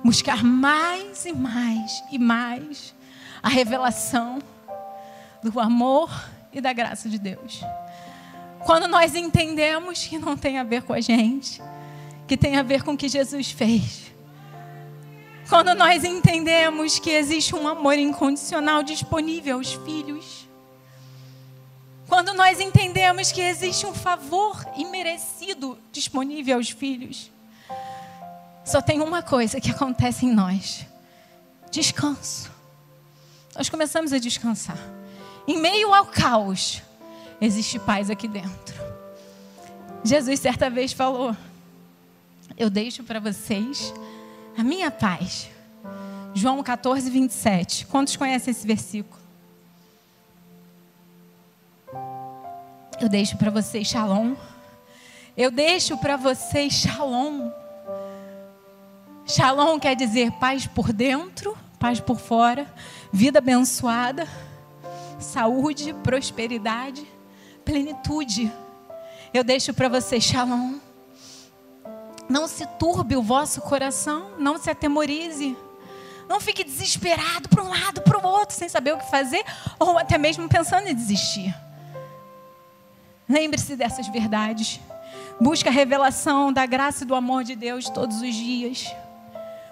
Buscar 0.05 0.43
mais 0.43 1.25
e 1.25 1.33
mais 1.33 2.03
e 2.11 2.19
mais 2.19 2.93
a 3.41 3.49
revelação 3.49 4.37
do 5.41 5.59
amor 5.59 6.11
e 6.53 6.61
da 6.61 6.71
graça 6.71 7.09
de 7.09 7.17
Deus. 7.17 7.61
Quando 8.63 8.87
nós 8.87 9.15
entendemos 9.15 10.05
que 10.05 10.19
não 10.19 10.37
tem 10.37 10.59
a 10.59 10.63
ver 10.63 10.83
com 10.83 10.93
a 10.93 11.01
gente, 11.01 11.59
que 12.27 12.37
tem 12.37 12.55
a 12.55 12.61
ver 12.61 12.83
com 12.83 12.93
o 12.93 12.97
que 12.97 13.09
Jesus 13.09 13.49
fez. 13.49 14.13
Quando 15.49 15.73
nós 15.73 16.03
entendemos 16.03 16.99
que 16.99 17.09
existe 17.09 17.55
um 17.55 17.67
amor 17.67 17.97
incondicional 17.97 18.83
disponível 18.83 19.57
aos 19.57 19.73
filhos. 19.73 20.47
Quando 22.07 22.31
nós 22.35 22.59
entendemos 22.59 23.31
que 23.31 23.41
existe 23.41 23.87
um 23.87 23.93
favor 23.95 24.63
imerecido 24.77 25.79
disponível 25.91 26.57
aos 26.57 26.69
filhos. 26.69 27.31
Só 28.65 28.82
tem 28.82 28.99
uma 28.99 29.21
coisa 29.21 29.62
que 29.62 29.69
acontece 29.69 30.25
em 30.25 30.34
nós: 30.34 30.88
descanso. 31.69 32.51
Nós 33.56 33.69
começamos 33.69 34.12
a 34.12 34.17
descansar. 34.17 34.80
Em 35.47 35.62
meio 35.62 35.93
ao 35.93 36.08
caos, 36.08 36.82
existe 37.39 37.78
paz 37.78 38.10
aqui 38.10 38.28
dentro. 38.28 38.75
Jesus 40.04 40.39
certa 40.39 40.67
vez 40.69 40.91
falou: 40.91 41.38
Eu 42.58 42.69
deixo 42.71 43.04
para 43.04 43.19
vocês 43.19 43.93
a 44.58 44.63
minha 44.63 44.89
paz. 44.89 45.47
João 46.34 46.62
14, 46.62 47.10
27. 47.10 47.86
Quantos 47.86 48.15
conhecem 48.17 48.51
esse 48.51 48.65
versículo? 48.65 49.21
Eu 52.99 53.08
deixo 53.08 53.38
para 53.38 53.51
vocês 53.51 53.88
shalom. 53.88 54.36
Eu 55.38 55.51
deixo 55.51 55.97
para 55.97 56.17
vocês 56.17 56.73
shalom. 56.73 57.51
Shalom 59.27 59.79
quer 59.79 59.95
dizer 59.95 60.31
paz 60.33 60.67
por 60.67 60.93
dentro, 60.93 61.57
paz 61.79 61.99
por 61.99 62.19
fora, 62.19 62.71
vida 63.11 63.39
abençoada, 63.39 64.27
saúde, 65.19 65.95
prosperidade, 66.03 67.03
plenitude. 67.65 68.53
Eu 69.33 69.43
deixo 69.43 69.73
para 69.73 69.89
você 69.89 70.21
shalom. 70.21 70.75
Não 72.29 72.47
se 72.47 72.67
turbe 72.77 73.15
o 73.15 73.23
vosso 73.23 73.61
coração, 73.61 74.29
não 74.38 74.59
se 74.59 74.69
atemorize. 74.69 75.57
Não 76.29 76.39
fique 76.39 76.63
desesperado 76.63 77.49
para 77.49 77.63
um 77.63 77.69
lado, 77.69 78.01
para 78.01 78.19
o 78.19 78.27
outro, 78.27 78.55
sem 78.55 78.69
saber 78.69 78.93
o 78.93 78.99
que 78.99 79.09
fazer, 79.09 79.43
ou 79.79 79.97
até 79.97 80.19
mesmo 80.19 80.47
pensando 80.47 80.88
em 80.88 80.93
desistir. 80.93 81.53
Lembre-se 83.27 83.75
dessas 83.75 84.07
verdades. 84.07 84.79
Busque 85.41 85.67
a 85.67 85.71
revelação 85.71 86.53
da 86.53 86.67
graça 86.67 87.03
e 87.03 87.07
do 87.07 87.15
amor 87.15 87.43
de 87.43 87.55
Deus 87.55 87.89
todos 87.89 88.21
os 88.21 88.35
dias. 88.35 88.88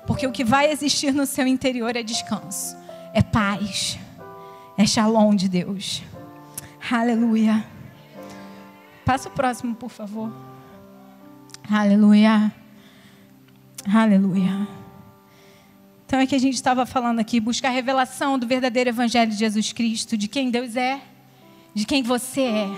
Porque 0.05 0.27
o 0.27 0.31
que 0.31 0.43
vai 0.43 0.71
existir 0.71 1.13
no 1.13 1.25
seu 1.25 1.47
interior 1.47 1.95
é 1.95 2.03
descanso, 2.03 2.75
é 3.13 3.21
paz, 3.21 3.97
é 4.77 4.85
shalom 4.85 5.35
de 5.35 5.47
Deus. 5.47 6.03
Aleluia. 6.91 7.65
Passa 9.05 9.29
o 9.29 9.31
próximo, 9.31 9.75
por 9.75 9.89
favor. 9.89 10.31
Aleluia. 11.69 12.51
Aleluia. 13.93 14.67
Então 16.05 16.19
é 16.19 16.27
que 16.27 16.35
a 16.35 16.39
gente 16.39 16.55
estava 16.55 16.85
falando 16.85 17.19
aqui, 17.19 17.39
buscar 17.39 17.69
a 17.69 17.71
revelação 17.71 18.37
do 18.37 18.45
verdadeiro 18.45 18.89
Evangelho 18.89 19.31
de 19.31 19.37
Jesus 19.37 19.73
Cristo, 19.73 20.17
de 20.17 20.27
quem 20.27 20.51
Deus 20.51 20.75
é, 20.75 21.01
de 21.73 21.85
quem 21.85 22.03
você 22.03 22.41
é. 22.41 22.69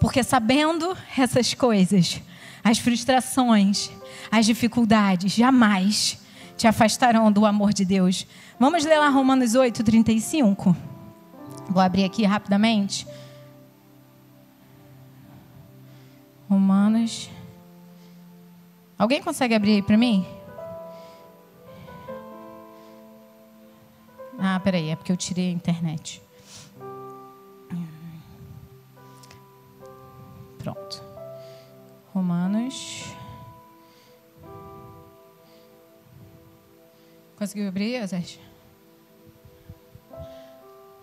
Porque 0.00 0.22
sabendo 0.22 0.96
essas 1.16 1.52
coisas, 1.54 2.20
as 2.62 2.78
frustrações, 2.78 3.90
as 4.30 4.46
dificuldades 4.46 5.32
jamais 5.32 6.18
te 6.56 6.66
afastarão 6.66 7.30
do 7.30 7.44
amor 7.44 7.72
de 7.72 7.84
Deus. 7.84 8.26
Vamos 8.58 8.84
ler 8.84 8.98
lá 8.98 9.08
Romanos 9.08 9.54
8, 9.54 9.84
35. 9.84 10.76
Vou 11.68 11.82
abrir 11.82 12.04
aqui 12.04 12.24
rapidamente. 12.24 13.06
Romanos. 16.48 17.28
Alguém 18.98 19.22
consegue 19.22 19.54
abrir 19.54 19.72
aí 19.72 19.82
para 19.82 19.96
mim? 19.96 20.26
Ah, 24.38 24.60
peraí, 24.60 24.90
é 24.90 24.96
porque 24.96 25.12
eu 25.12 25.16
tirei 25.16 25.48
a 25.48 25.52
internet. 25.52 26.22
Pronto. 30.58 31.02
Romanos. 32.12 33.15
Conseguiu 37.36 37.68
abrir, 37.68 38.06
Zé? 38.06 38.22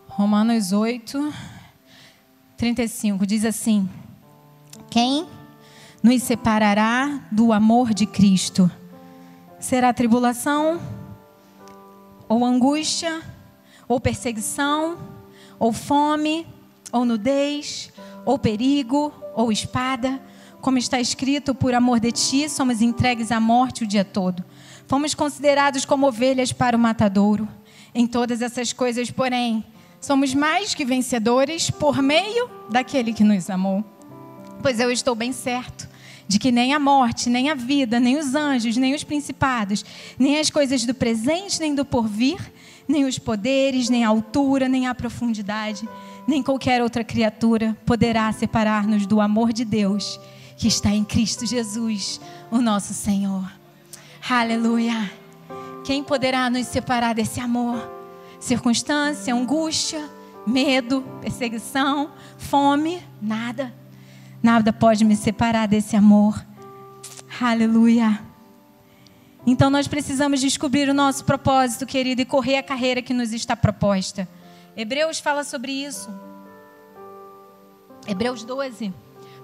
Romanos 0.08 0.72
8, 0.72 1.32
35 2.58 3.28
diz 3.28 3.46
assim: 3.46 3.88
Quem 4.89 5.28
nos 6.02 6.24
separará 6.24 7.22
do 7.32 7.54
amor 7.54 7.93
de 7.93 8.08
Cristo? 8.08 8.72
Será 9.60 9.93
tribulação, 9.93 10.82
ou 12.28 12.43
angústia, 12.43 13.22
ou 13.88 14.00
perseguição, 14.00 14.98
ou 15.60 15.72
fome, 15.72 16.48
ou 16.91 17.06
nudez, 17.06 17.93
ou 18.26 18.39
perigo, 18.39 19.13
ou 19.36 19.52
espada, 19.52 20.19
como 20.62 20.80
está 20.80 21.00
escrito, 21.00 21.54
por 21.54 21.76
amor 21.76 22.00
de 22.00 22.12
ti 22.12 22.50
somos 22.50 22.82
entregues 22.82 23.32
à 23.32 23.39
morte 23.39 23.84
o 23.84 23.88
dia 23.88 24.04
todo. 24.04 24.43
Fomos 24.88 25.13
considerados 25.13 25.86
como 25.86 26.08
ovelhas 26.08 26.52
para 26.52 26.76
o 26.76 26.80
matadouro. 26.80 27.48
Em 27.96 28.08
todas 28.08 28.41
essas 28.41 28.74
coisas, 28.74 29.10
porém, 29.10 29.63
somos 30.02 30.34
mais 30.34 30.74
que 30.74 30.84
vencedores 30.84 31.69
por 31.69 32.02
meio 32.02 32.50
daquele 32.69 33.13
que 33.13 33.24
nos 33.24 33.50
amou. 33.50 33.84
Pois 34.62 34.80
eu 34.80 34.91
estou 34.91 35.15
bem 35.15 35.32
certo 35.32 35.88
de 36.28 36.39
que 36.39 36.52
nem 36.52 36.74
a 36.74 36.80
morte, 36.80 37.30
nem 37.30 37.50
a 37.50 37.56
vida, 37.56 38.00
nem 38.00 38.17
os 38.17 38.34
anjos, 38.34 38.78
nem 38.78 38.93
os 38.96 39.04
principados, 39.04 39.86
nem 40.17 40.39
as 40.39 40.50
coisas 40.50 40.86
do 40.86 40.93
presente, 40.93 41.60
nem 41.60 41.76
do 41.76 41.86
porvir, 41.86 42.39
nem 42.88 43.06
os 43.06 43.19
poderes, 43.19 43.89
nem 43.89 44.04
a 44.04 44.08
altura, 44.08 44.67
nem 44.67 44.88
a 44.88 44.96
profundidade, 44.96 45.88
nem 46.28 46.41
qualquer 46.41 46.82
outra 46.82 47.04
criatura 47.04 47.78
poderá 47.86 48.32
separar-nos 48.32 49.06
do 49.06 49.19
amor 49.22 49.52
de 49.54 49.65
Deus 49.65 50.19
que 50.58 50.67
está 50.67 50.91
em 50.91 51.04
Cristo 51.04 51.46
Jesus, 51.46 52.22
o 52.50 52.60
nosso 52.60 52.93
Senhor. 52.93 53.62
Aleluia. 54.29 55.12
Quem 55.83 56.01
poderá 56.01 56.49
nos 56.49 56.67
separar 56.67 57.13
desse 57.13 57.41
amor? 57.41 57.91
Circunstância, 58.39 59.36
angústia, 59.36 60.09
medo, 60.47 61.01
perseguição, 61.19 62.09
fome? 62.38 63.03
Nada. 63.21 63.73
Nada 64.41 64.71
pode 64.71 65.03
me 65.03 65.17
separar 65.17 65.67
desse 65.67 65.97
amor. 65.97 66.41
Aleluia. 67.41 68.21
Então 69.45 69.69
nós 69.69 69.89
precisamos 69.89 70.39
descobrir 70.39 70.88
o 70.88 70.93
nosso 70.93 71.25
propósito, 71.25 71.86
querido, 71.86 72.21
e 72.21 72.25
correr 72.25 72.57
a 72.57 72.63
carreira 72.63 73.01
que 73.01 73.13
nos 73.13 73.33
está 73.33 73.57
proposta. 73.57 74.25
Hebreus 74.73 75.19
fala 75.19 75.43
sobre 75.43 75.73
isso. 75.73 76.09
Hebreus 78.07 78.45
12 78.45 78.93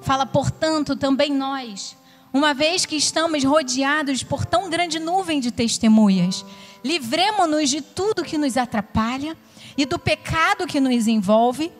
fala, 0.01 0.25
portanto, 0.25 0.95
também 0.95 1.33
nós, 1.33 1.97
uma 2.33 2.53
vez 2.53 2.85
que 2.85 2.95
estamos 2.95 3.43
rodeados 3.43 4.23
por 4.23 4.45
tão 4.45 4.69
grande 4.69 4.99
nuvem 4.99 5.39
de 5.39 5.51
testemunhas, 5.51 6.45
livremos-nos 6.83 7.69
de 7.69 7.81
tudo 7.81 8.23
que 8.23 8.37
nos 8.37 8.55
atrapalha 8.55 9.35
e 9.77 9.85
do 9.85 9.97
pecado 9.97 10.67
que 10.67 10.79
nos 10.79 11.07
envolve 11.07 11.71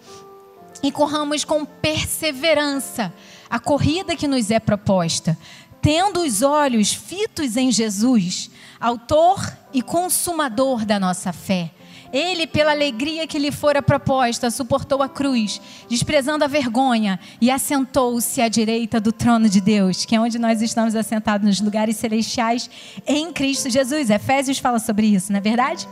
e 0.81 0.91
corramos 0.91 1.43
com 1.43 1.65
perseverança 1.65 3.13
a 3.49 3.59
corrida 3.59 4.15
que 4.15 4.27
nos 4.27 4.51
é 4.51 4.59
proposta, 4.59 5.37
tendo 5.81 6.21
os 6.21 6.41
olhos 6.41 6.93
fitos 6.93 7.57
em 7.57 7.71
Jesus, 7.71 8.49
autor 8.79 9.39
e 9.73 9.81
consumador 9.81 10.85
da 10.85 10.99
nossa 10.99 11.33
fé 11.33 11.71
ele, 12.11 12.47
pela 12.47 12.71
alegria 12.71 13.27
que 13.27 13.39
lhe 13.39 13.51
fora 13.51 13.81
proposta, 13.81 14.49
suportou 14.49 15.01
a 15.01 15.09
cruz, 15.09 15.61
desprezando 15.89 16.43
a 16.43 16.47
vergonha, 16.47 17.19
e 17.39 17.51
assentou-se 17.51 18.41
à 18.41 18.47
direita 18.47 18.99
do 18.99 19.11
trono 19.11 19.49
de 19.49 19.61
Deus, 19.61 20.05
que 20.05 20.15
é 20.15 20.19
onde 20.19 20.39
nós 20.39 20.61
estamos 20.61 20.95
assentados 20.95 21.47
nos 21.47 21.61
lugares 21.61 21.97
celestiais 21.97 22.69
em 23.05 23.31
Cristo 23.31 23.69
Jesus. 23.69 24.09
Efésios 24.09 24.59
fala 24.59 24.79
sobre 24.79 25.07
isso, 25.07 25.31
não 25.31 25.39
é 25.39 25.41
verdade? 25.41 25.87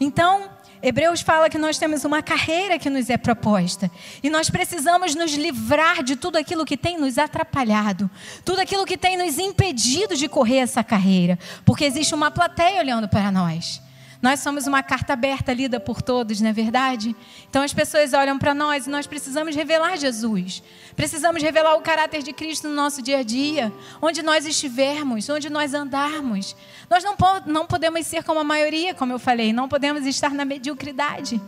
Então, 0.00 0.50
Hebreus 0.84 1.22
fala 1.22 1.48
que 1.48 1.56
nós 1.56 1.78
temos 1.78 2.04
uma 2.04 2.22
carreira 2.22 2.78
que 2.78 2.90
nos 2.90 3.08
é 3.08 3.16
proposta 3.16 3.90
e 4.22 4.28
nós 4.28 4.50
precisamos 4.50 5.14
nos 5.14 5.32
livrar 5.32 6.02
de 6.02 6.14
tudo 6.14 6.36
aquilo 6.36 6.66
que 6.66 6.76
tem 6.76 6.98
nos 7.00 7.16
atrapalhado, 7.16 8.10
tudo 8.44 8.60
aquilo 8.60 8.84
que 8.84 8.98
tem 8.98 9.16
nos 9.16 9.38
impedido 9.38 10.14
de 10.14 10.28
correr 10.28 10.58
essa 10.58 10.84
carreira, 10.84 11.38
porque 11.64 11.86
existe 11.86 12.14
uma 12.14 12.30
plateia 12.30 12.80
olhando 12.80 13.08
para 13.08 13.32
nós. 13.32 13.80
Nós 14.24 14.40
somos 14.40 14.66
uma 14.66 14.82
carta 14.82 15.12
aberta 15.12 15.52
lida 15.52 15.78
por 15.78 16.00
todos, 16.00 16.40
não 16.40 16.48
é 16.48 16.52
verdade? 16.54 17.14
Então 17.50 17.60
as 17.60 17.74
pessoas 17.74 18.14
olham 18.14 18.38
para 18.38 18.54
nós 18.54 18.86
e 18.86 18.90
nós 18.90 19.06
precisamos 19.06 19.54
revelar 19.54 19.98
Jesus. 19.98 20.62
Precisamos 20.96 21.42
revelar 21.42 21.74
o 21.74 21.82
caráter 21.82 22.22
de 22.22 22.32
Cristo 22.32 22.66
no 22.66 22.74
nosso 22.74 23.02
dia 23.02 23.18
a 23.18 23.22
dia, 23.22 23.70
onde 24.00 24.22
nós 24.22 24.46
estivermos, 24.46 25.28
onde 25.28 25.50
nós 25.50 25.74
andarmos. 25.74 26.56
Nós 26.88 27.04
não, 27.04 27.14
não 27.44 27.66
podemos 27.66 28.06
ser 28.06 28.24
como 28.24 28.40
a 28.40 28.44
maioria, 28.44 28.94
como 28.94 29.12
eu 29.12 29.18
falei, 29.18 29.52
não 29.52 29.68
podemos 29.68 30.06
estar 30.06 30.30
na 30.30 30.46
mediocridade. 30.46 31.38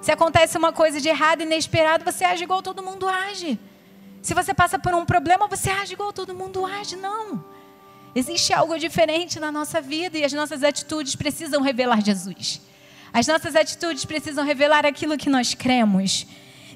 Se 0.00 0.10
acontece 0.10 0.56
uma 0.56 0.72
coisa 0.72 0.98
de 0.98 1.10
errado, 1.10 1.42
inesperado, 1.42 2.02
você 2.02 2.24
age 2.24 2.44
igual 2.44 2.62
todo 2.62 2.82
mundo 2.82 3.06
age. 3.06 3.60
Se 4.22 4.32
você 4.32 4.54
passa 4.54 4.78
por 4.78 4.94
um 4.94 5.04
problema, 5.04 5.46
você 5.48 5.68
age 5.68 5.92
igual 5.92 6.14
todo 6.14 6.34
mundo 6.34 6.64
age. 6.64 6.96
Não. 6.96 7.44
Existe 8.16 8.50
algo 8.54 8.78
diferente 8.78 9.38
na 9.38 9.52
nossa 9.52 9.78
vida 9.78 10.16
e 10.16 10.24
as 10.24 10.32
nossas 10.32 10.62
atitudes 10.62 11.14
precisam 11.14 11.60
revelar 11.60 12.02
Jesus. 12.02 12.62
As 13.12 13.26
nossas 13.26 13.54
atitudes 13.54 14.06
precisam 14.06 14.42
revelar 14.42 14.86
aquilo 14.86 15.18
que 15.18 15.28
nós 15.28 15.52
cremos. 15.52 16.26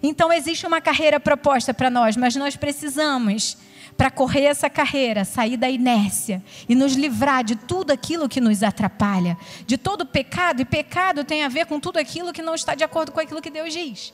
Então 0.03 0.31
existe 0.31 0.67
uma 0.67 0.83
carreira 0.83 1.19
proposta 1.19 1.73
para 1.73 1.89
nós, 1.89 2.15
mas 2.15 2.37
nós 2.37 2.57
precisamos 2.57 3.57
para 3.97 4.11
correr 4.11 4.45
essa 4.45 4.69
carreira, 4.69 5.25
sair 5.25 5.57
da 5.57 5.71
inércia 5.71 6.43
e 6.69 6.75
nos 6.75 6.93
livrar 6.93 7.43
de 7.43 7.57
tudo 7.57 7.91
aquilo 7.91 8.29
que 8.29 8.39
nos 8.39 8.63
atrapalha, 8.63 9.35
de 9.67 9.79
todo 9.79 10.05
pecado, 10.05 10.61
e 10.61 10.67
pecado 10.67 11.25
tem 11.25 11.43
a 11.43 11.49
ver 11.49 11.65
com 11.65 11.81
tudo 11.81 11.99
aquilo 11.99 12.35
que 12.35 12.43
não 12.43 12.55
está 12.55 12.75
de 12.75 12.85
acordo 12.85 13.13
com 13.13 13.21
aquilo 13.21 13.41
que 13.41 13.51
Deus 13.51 13.73
diz. 13.73 14.13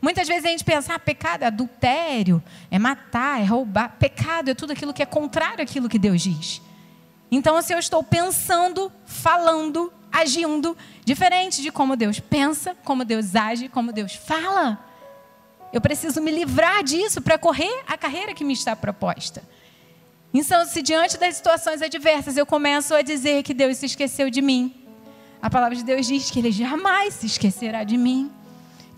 Muitas 0.00 0.26
vezes 0.26 0.44
a 0.44 0.48
gente 0.48 0.64
pensa, 0.64 0.94
ah, 0.94 0.98
pecado 0.98 1.42
é 1.42 1.46
adultério, 1.46 2.42
é 2.70 2.78
matar, 2.78 3.40
é 3.40 3.44
roubar. 3.44 3.96
Pecado 3.98 4.50
é 4.50 4.54
tudo 4.54 4.72
aquilo 4.72 4.94
que 4.94 5.02
é 5.02 5.06
contrário 5.06 5.62
àquilo 5.62 5.88
que 5.88 5.98
Deus 5.98 6.22
diz. 6.22 6.62
Então, 7.30 7.60
se 7.60 7.72
eu 7.72 7.78
estou 7.78 8.02
pensando, 8.02 8.90
falando, 9.04 9.92
agindo 10.10 10.76
diferente 11.04 11.62
de 11.62 11.70
como 11.70 11.96
Deus 11.96 12.18
pensa, 12.18 12.74
como 12.84 13.04
Deus 13.04 13.36
age, 13.36 13.68
como 13.68 13.92
Deus 13.92 14.14
fala, 14.14 14.84
eu 15.72 15.80
preciso 15.80 16.20
me 16.20 16.30
livrar 16.30 16.82
disso 16.82 17.20
para 17.20 17.38
correr 17.38 17.82
a 17.86 17.96
carreira 17.96 18.34
que 18.34 18.42
me 18.42 18.54
está 18.54 18.74
proposta. 18.74 19.42
Então, 20.32 20.64
se 20.64 20.80
diante 20.80 21.18
das 21.18 21.36
situações 21.36 21.82
adversas 21.82 22.36
eu 22.36 22.46
começo 22.46 22.94
a 22.94 23.02
dizer 23.02 23.42
que 23.42 23.52
Deus 23.52 23.76
se 23.76 23.86
esqueceu 23.86 24.30
de 24.30 24.40
mim, 24.40 24.74
a 25.42 25.50
palavra 25.50 25.76
de 25.76 25.84
Deus 25.84 26.06
diz 26.06 26.30
que 26.30 26.38
Ele 26.38 26.52
jamais 26.52 27.14
se 27.14 27.26
esquecerá 27.26 27.84
de 27.84 27.96
mim 27.96 28.30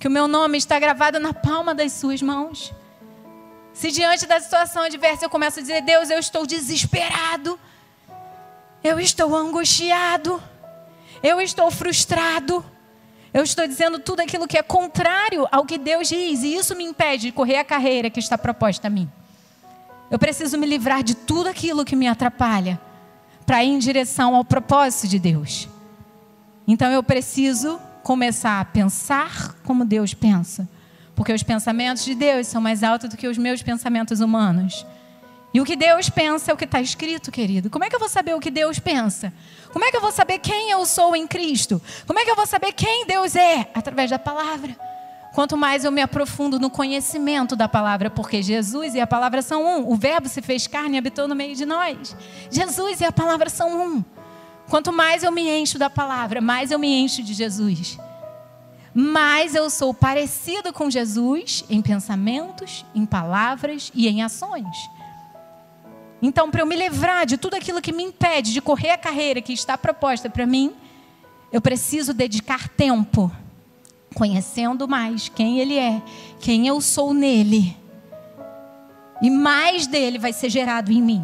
que 0.03 0.09
o 0.09 0.11
meu 0.11 0.27
nome 0.27 0.59
está 0.59 0.81
gravado 0.81 1.21
na 1.21 1.33
palma 1.33 1.73
das 1.73 1.93
suas 1.93 2.21
mãos. 2.21 2.75
Se 3.73 3.93
diante 3.93 4.27
da 4.27 4.41
situação 4.41 4.83
adversa 4.83 5.25
eu 5.25 5.31
começo 5.31 5.61
a 5.61 5.63
dizer, 5.63 5.81
Deus, 5.83 6.11
eu 6.11 6.19
estou 6.19 6.45
desesperado, 6.45 7.57
eu 8.83 8.99
estou 8.99 9.33
angustiado, 9.33 10.43
eu 11.23 11.41
estou 11.41 11.71
frustrado, 11.71 12.65
eu 13.33 13.45
estou 13.45 13.65
dizendo 13.65 14.01
tudo 14.01 14.19
aquilo 14.19 14.49
que 14.49 14.59
é 14.59 14.63
contrário 14.65 15.47
ao 15.53 15.65
que 15.65 15.79
Deus 15.79 16.09
diz, 16.09 16.43
e 16.43 16.57
isso 16.57 16.75
me 16.75 16.83
impede 16.83 17.27
de 17.27 17.33
correr 17.33 17.59
a 17.59 17.65
carreira 17.65 18.11
que 18.11 18.19
está 18.19 18.37
proposta 18.37 18.89
a 18.89 18.91
mim. 18.91 19.09
Eu 20.11 20.19
preciso 20.19 20.59
me 20.59 20.67
livrar 20.67 21.05
de 21.05 21.15
tudo 21.15 21.49
aquilo 21.49 21.85
que 21.85 21.95
me 21.95 22.09
atrapalha 22.09 22.81
para 23.47 23.63
ir 23.63 23.69
em 23.69 23.79
direção 23.79 24.35
ao 24.35 24.45
propósito 24.45 25.07
de 25.07 25.21
Deus. 25.21 25.69
Então 26.67 26.91
eu 26.91 27.05
preciso 27.05 27.81
começar 28.03 28.61
a 28.61 28.65
pensar 28.65 29.55
como 29.65 29.85
Deus 29.85 30.15
pensa. 30.15 30.69
Porque 31.15 31.33
os 31.33 31.43
pensamentos 31.43 32.05
de 32.05 32.15
Deus 32.15 32.47
são 32.47 32.61
mais 32.61 32.83
altos 32.83 33.09
do 33.11 33.17
que 33.17 33.29
os 33.29 33.39
meus 33.39 33.63
pensamentos 33.63 34.21
humanos. 34.21 34.87
E 35.55 35.61
o 35.61 35.65
que 35.65 35.77
Deus 35.77 36.09
pensa 36.09 36.51
é 36.51 36.55
o 36.55 36.57
que 36.57 36.65
está 36.65 36.81
escrito, 36.81 37.31
querido. 37.31 37.69
Como 37.69 37.85
é 37.85 37.91
que 37.91 37.95
eu 37.95 38.01
vou 38.01 38.09
saber 38.09 38.35
o 38.35 38.41
que 38.41 38.51
Deus 38.51 38.79
pensa? 38.79 39.33
Como 39.71 39.85
é 39.85 39.91
que 39.91 39.97
eu 39.97 40.01
vou 40.01 40.11
saber 40.11 40.39
quem 40.39 40.71
eu 40.71 40.85
sou 40.87 41.15
em 41.15 41.27
Cristo? 41.27 41.81
Como 42.07 42.19
é 42.19 42.25
que 42.25 42.31
eu 42.31 42.37
vou 42.37 42.47
saber 42.47 42.73
quem 42.73 43.07
Deus 43.07 43.37
é? 43.37 43.71
Através 43.75 44.11
da 44.11 44.19
palavra. 44.19 44.75
quanto 45.35 45.57
mais 45.57 45.85
eu 45.85 45.93
me 45.93 46.03
aprofundo 46.03 46.59
no 46.59 46.69
conhecimento 46.71 47.57
da 47.57 47.67
palavra, 47.67 48.11
porque 48.11 48.43
Jesus 48.43 48.95
e 48.95 49.01
a 49.01 49.07
palavra 49.07 49.43
são 49.43 49.65
um. 49.65 49.91
O 49.91 49.97
Verbo 49.97 50.29
se 50.29 50.43
fez 50.43 50.67
carne 50.67 50.97
e 50.97 50.99
habitou 50.99 51.29
no 51.29 51.35
meio 51.35 51.55
de 51.55 51.67
nós. 51.67 52.17
Jesus 52.51 53.01
e 53.01 53.05
a 53.05 53.13
palavra 53.13 53.49
são 53.51 53.69
um. 53.81 54.05
Quanto 54.69 54.93
mais 54.93 55.23
eu 55.23 55.33
me 55.33 55.49
encho 55.49 55.79
da 55.79 55.91
palavra, 55.91 56.41
mais 56.41 56.71
eu 56.71 56.79
me 56.79 56.89
encho 56.89 57.23
de 57.23 57.35
Jesus. 57.35 57.99
Mais 58.95 59.55
eu 59.55 59.71
sou 59.71 59.95
parecido 59.95 60.73
com 60.73 60.91
Jesus 60.91 61.65
em 61.69 61.81
pensamentos, 61.81 62.85
em 62.95 63.07
palavras 63.07 63.91
e 63.95 64.09
em 64.09 64.23
ações. 64.23 64.77
Então, 66.21 66.51
para 66.51 66.61
eu 66.61 66.67
me 66.67 66.77
livrar 66.77 67.27
de 67.27 67.37
tudo 67.37 67.55
aquilo 67.55 67.83
que 67.83 67.93
me 67.93 68.03
impede 68.03 68.53
de 68.53 68.61
correr 68.61 68.91
a 68.91 68.99
carreira 68.99 69.43
que 69.43 69.53
está 69.53 69.77
proposta 69.77 70.31
para 70.31 70.47
mim, 70.47 70.73
eu 71.51 71.61
preciso 71.61 72.15
dedicar 72.15 72.69
tempo 72.69 73.31
conhecendo 74.15 74.87
mais 74.87 75.29
quem 75.29 75.59
Ele 75.59 75.77
é, 75.79 76.01
quem 76.39 76.67
eu 76.67 76.81
sou 76.81 77.13
nele. 77.13 77.77
E 79.21 79.31
mais 79.31 79.87
dele 79.87 80.19
vai 80.19 80.33
ser 80.33 80.51
gerado 80.51 80.93
em 80.93 81.01
mim. 81.03 81.23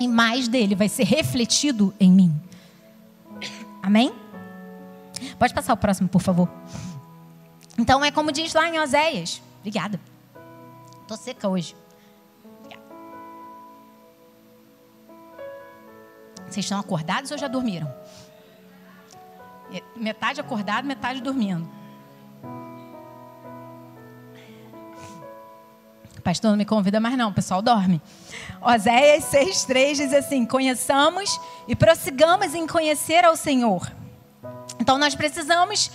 E 0.00 0.08
mais 0.08 0.48
dele 0.48 0.74
vai 0.74 0.88
ser 0.88 1.04
refletido 1.04 1.94
em 2.00 2.10
mim. 2.10 2.34
Amém? 3.82 4.14
Pode 5.38 5.52
passar 5.52 5.74
o 5.74 5.76
próximo, 5.76 6.08
por 6.08 6.22
favor. 6.22 6.48
Então 7.78 8.02
é 8.04 8.10
como 8.10 8.32
diz 8.32 8.54
lá 8.54 8.68
em 8.68 8.80
Oséias. 8.80 9.42
Obrigada. 9.58 10.00
Estou 11.02 11.16
seca 11.16 11.48
hoje. 11.48 11.76
Vocês 16.48 16.64
estão 16.64 16.80
acordados 16.80 17.30
ou 17.30 17.38
já 17.38 17.46
dormiram? 17.46 17.92
Metade 19.94 20.40
acordado, 20.40 20.84
metade 20.84 21.20
dormindo. 21.20 21.70
Pastor 26.20 26.50
não 26.50 26.58
me 26.58 26.64
convida 26.64 27.00
mais 27.00 27.16
não, 27.16 27.30
o 27.30 27.34
pessoal 27.34 27.62
dorme. 27.62 28.00
Oséias 28.60 29.24
6,3 29.24 29.94
diz 29.94 30.12
assim: 30.12 30.44
Conheçamos 30.44 31.40
e 31.66 31.74
prossigamos 31.74 32.54
em 32.54 32.66
conhecer 32.66 33.24
ao 33.24 33.36
Senhor. 33.36 33.90
Então 34.78 34.98
nós 34.98 35.14
precisamos 35.14 35.90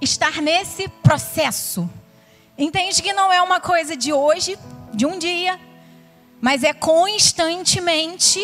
estar 0.00 0.40
nesse 0.42 0.88
processo. 0.88 1.88
Entende 2.56 3.02
que 3.02 3.12
não 3.12 3.32
é 3.32 3.40
uma 3.40 3.60
coisa 3.60 3.96
de 3.96 4.12
hoje, 4.12 4.58
de 4.92 5.06
um 5.06 5.18
dia, 5.18 5.58
mas 6.40 6.64
é 6.64 6.72
constantemente. 6.72 8.40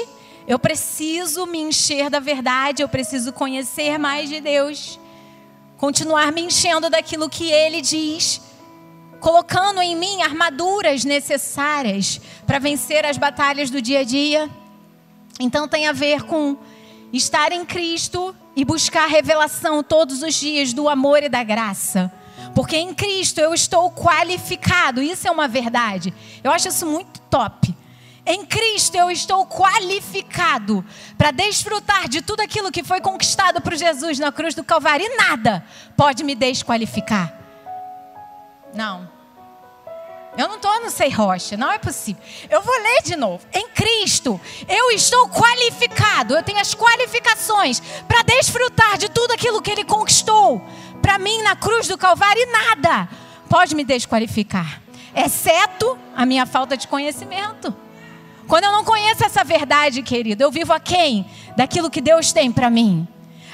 Eu 0.46 0.58
preciso 0.58 1.46
me 1.46 1.58
encher 1.58 2.10
da 2.10 2.20
verdade, 2.20 2.82
eu 2.82 2.88
preciso 2.88 3.32
conhecer 3.32 3.98
mais 3.98 4.28
de 4.28 4.40
Deus, 4.40 5.00
continuar 5.78 6.30
me 6.32 6.42
enchendo 6.42 6.90
daquilo 6.90 7.30
que 7.30 7.50
Ele 7.50 7.80
diz 7.80 8.42
colocando 9.24 9.80
em 9.80 9.96
mim 9.96 10.20
armaduras 10.20 11.02
necessárias 11.02 12.20
para 12.46 12.58
vencer 12.58 13.06
as 13.06 13.16
batalhas 13.16 13.70
do 13.70 13.80
dia 13.80 14.00
a 14.00 14.04
dia. 14.04 14.50
Então 15.40 15.66
tem 15.66 15.88
a 15.88 15.92
ver 15.92 16.24
com 16.24 16.58
estar 17.10 17.50
em 17.50 17.64
Cristo 17.64 18.36
e 18.54 18.66
buscar 18.66 19.06
revelação 19.06 19.82
todos 19.82 20.22
os 20.22 20.34
dias 20.34 20.74
do 20.74 20.90
amor 20.90 21.22
e 21.22 21.30
da 21.30 21.42
graça. 21.42 22.12
Porque 22.54 22.76
em 22.76 22.92
Cristo 22.92 23.40
eu 23.40 23.54
estou 23.54 23.90
qualificado, 23.90 25.00
isso 25.00 25.26
é 25.26 25.30
uma 25.30 25.48
verdade. 25.48 26.12
Eu 26.42 26.52
acho 26.52 26.68
isso 26.68 26.84
muito 26.84 27.18
top. 27.22 27.74
Em 28.26 28.44
Cristo 28.44 28.94
eu 28.94 29.10
estou 29.10 29.46
qualificado 29.46 30.84
para 31.16 31.30
desfrutar 31.30 32.10
de 32.10 32.20
tudo 32.20 32.42
aquilo 32.42 32.70
que 32.70 32.84
foi 32.84 33.00
conquistado 33.00 33.62
por 33.62 33.74
Jesus 33.74 34.18
na 34.18 34.30
cruz 34.30 34.54
do 34.54 34.62
Calvário 34.62 35.06
e 35.06 35.16
nada 35.16 35.64
pode 35.96 36.22
me 36.22 36.34
desqualificar. 36.34 37.40
Não. 38.74 39.13
Eu 40.36 40.48
não 40.48 40.56
estou 40.56 40.80
no 40.80 40.90
Sei 40.90 41.10
Rocha, 41.10 41.56
não 41.56 41.70
é 41.70 41.78
possível. 41.78 42.20
Eu 42.50 42.60
vou 42.60 42.74
ler 42.74 43.02
de 43.02 43.16
novo. 43.16 43.46
Em 43.52 43.68
Cristo, 43.68 44.40
eu 44.68 44.90
estou 44.90 45.28
qualificado, 45.28 46.36
eu 46.36 46.42
tenho 46.42 46.58
as 46.58 46.74
qualificações 46.74 47.80
para 48.08 48.22
desfrutar 48.22 48.98
de 48.98 49.08
tudo 49.08 49.32
aquilo 49.32 49.62
que 49.62 49.70
Ele 49.70 49.84
conquistou 49.84 50.60
para 51.00 51.18
mim 51.18 51.42
na 51.42 51.54
cruz 51.54 51.86
do 51.86 51.98
Calvário 51.98 52.42
e 52.42 52.46
nada 52.46 53.08
pode 53.48 53.74
me 53.74 53.84
desqualificar, 53.84 54.80
exceto 55.14 55.98
a 56.16 56.24
minha 56.26 56.46
falta 56.46 56.76
de 56.76 56.88
conhecimento. 56.88 57.74
Quando 58.48 58.64
eu 58.64 58.72
não 58.72 58.84
conheço 58.84 59.24
essa 59.24 59.44
verdade, 59.44 60.02
querido, 60.02 60.42
eu 60.42 60.50
vivo 60.50 60.72
a 60.72 60.80
quem? 60.80 61.24
Daquilo 61.56 61.90
que 61.90 62.00
Deus 62.00 62.32
tem 62.32 62.50
para 62.50 62.68
mim. 62.68 63.06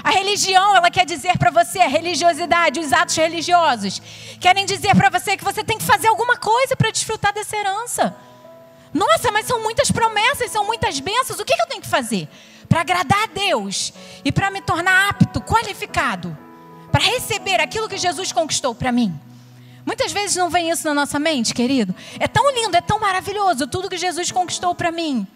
A 0.03 0.11
religião, 0.11 0.77
ela 0.77 0.91
quer 0.91 1.05
dizer 1.05 1.37
para 1.39 1.51
você, 1.51 1.81
a 1.81 1.87
religiosidade, 1.89 2.81
os 2.81 2.93
atos 2.93 3.17
religiosos, 3.17 4.01
querem 4.41 4.65
dizer 4.65 4.95
para 4.95 5.11
você 5.11 5.37
que 5.37 5.45
você 5.45 5.63
tem 5.63 5.79
que 5.79 5.85
fazer 5.85 6.09
alguma 6.09 6.37
coisa 6.37 6.75
para 6.77 6.91
desfrutar 6.91 7.33
dessa 7.33 7.57
herança. 7.57 8.17
Nossa, 8.93 9.31
mas 9.31 9.47
são 9.47 9.63
muitas 9.63 9.91
promessas, 9.91 10.51
são 10.51 10.65
muitas 10.65 10.99
bênçãos. 10.99 11.39
O 11.39 11.45
que, 11.45 11.53
eu 11.53 11.67
tenho 11.67 11.83
que 11.83 11.89
fazer? 11.89 12.29
Para 12.69 12.81
agradar 12.81 13.25
a 13.25 13.27
Deus 13.27 13.93
e 14.25 14.33
para 14.33 14.51
me 14.51 14.61
tornar 14.61 15.11
apto, 15.11 15.41
qualificado, 15.41 16.37
para 16.91 17.03
receber 17.03 17.61
aquilo 17.61 17.89
que 17.89 17.97
Jesus 17.97 18.33
conquistou 18.33 18.75
para 18.75 18.91
mim. 18.91 19.19
Muitas 19.85 20.13
vezes 20.13 20.37
não 20.37 20.51
vem 20.51 20.71
isso 20.71 20.87
na 20.87 20.95
nossa 20.95 21.19
mente, 21.19 21.55
querido. 21.55 21.95
É 22.19 22.29
tão 22.29 22.51
lindo, 22.53 22.77
é 22.77 22.81
tão 22.81 22.99
maravilhoso 22.99 23.67
tudo 23.67 23.89
que 23.89 23.97
Jesus 23.97 24.31
conquistou 24.31 24.75
para 24.75 24.91
mim. 24.91 25.27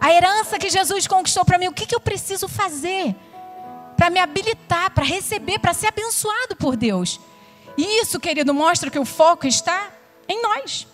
A 0.00 0.12
herança 0.12 0.58
que 0.58 0.68
Jesus 0.68 1.06
conquistou 1.06 1.44
para 1.44 1.58
mim, 1.58 1.68
o 1.68 1.72
que, 1.72 1.86
que 1.86 1.94
eu 1.94 2.00
preciso 2.00 2.48
fazer? 2.48 3.14
Para 4.02 4.10
me 4.10 4.18
habilitar, 4.18 4.90
para 4.90 5.04
receber, 5.04 5.60
para 5.60 5.72
ser 5.72 5.86
abençoado 5.86 6.56
por 6.56 6.76
Deus. 6.76 7.20
E 7.78 8.00
isso, 8.00 8.18
querido, 8.18 8.52
mostra 8.52 8.90
que 8.90 8.98
o 8.98 9.04
foco 9.04 9.46
está 9.46 9.90
em 10.28 10.42
nós. 10.42 10.88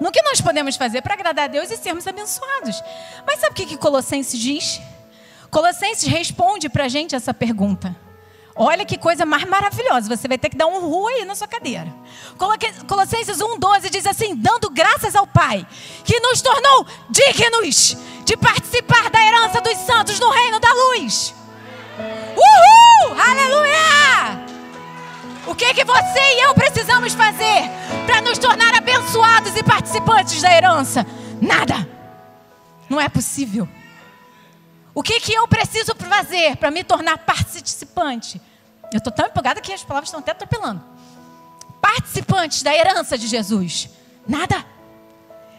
No 0.00 0.10
que 0.10 0.20
nós 0.22 0.40
podemos 0.40 0.74
fazer 0.74 1.00
para 1.00 1.14
agradar 1.14 1.44
a 1.44 1.46
Deus 1.46 1.70
e 1.70 1.76
sermos 1.76 2.04
abençoados. 2.08 2.82
Mas 3.24 3.38
sabe 3.38 3.52
o 3.52 3.54
que, 3.54 3.66
que 3.66 3.76
Colossenses 3.76 4.40
diz? 4.40 4.80
Colossenses 5.48 6.08
responde 6.08 6.68
para 6.68 6.86
a 6.86 6.88
gente 6.88 7.14
essa 7.14 7.32
pergunta. 7.32 7.94
Olha 8.56 8.84
que 8.84 8.98
coisa 8.98 9.24
mais 9.24 9.44
maravilhosa. 9.44 10.08
Você 10.08 10.26
vai 10.26 10.38
ter 10.38 10.48
que 10.48 10.56
dar 10.56 10.66
um 10.66 10.80
ru 10.80 11.06
aí 11.06 11.24
na 11.24 11.36
sua 11.36 11.46
cadeira. 11.46 11.94
Colossenses 12.88 13.38
1,12 13.38 13.90
diz 13.90 14.06
assim: 14.06 14.34
dando 14.34 14.68
graças 14.70 15.14
ao 15.14 15.24
Pai, 15.28 15.64
que 16.02 16.18
nos 16.18 16.42
tornou 16.42 16.84
dignos 17.08 17.96
de 18.24 18.36
participar 18.36 19.08
da 19.08 19.24
herança 19.24 19.60
dos 19.60 19.78
santos 19.86 20.18
no 20.18 20.30
reino 20.30 20.58
da 20.58 20.72
luz. 20.72 21.32
Uhul! 21.98 23.20
Aleluia! 23.20 24.46
O 25.46 25.54
que 25.54 25.74
que 25.74 25.84
você 25.84 26.20
e 26.20 26.44
eu 26.44 26.54
precisamos 26.54 27.14
fazer 27.14 27.68
para 28.06 28.20
nos 28.20 28.38
tornar 28.38 28.74
abençoados 28.74 29.56
e 29.56 29.62
participantes 29.62 30.40
da 30.40 30.54
herança? 30.54 31.06
Nada. 31.40 31.88
Não 32.88 33.00
é 33.00 33.08
possível. 33.08 33.68
O 34.94 35.02
que 35.02 35.20
que 35.20 35.32
eu 35.32 35.48
preciso 35.48 35.94
fazer 35.96 36.56
para 36.56 36.70
me 36.70 36.84
tornar 36.84 37.18
participante? 37.18 38.40
Eu 38.92 38.98
estou 38.98 39.12
tão 39.12 39.26
empolgada 39.26 39.60
que 39.60 39.72
as 39.72 39.82
palavras 39.82 40.08
estão 40.08 40.20
até 40.20 40.32
atropelando. 40.32 40.82
Participantes 41.80 42.62
da 42.62 42.74
herança 42.74 43.16
de 43.16 43.26
Jesus. 43.26 43.88
Nada. 44.28 44.64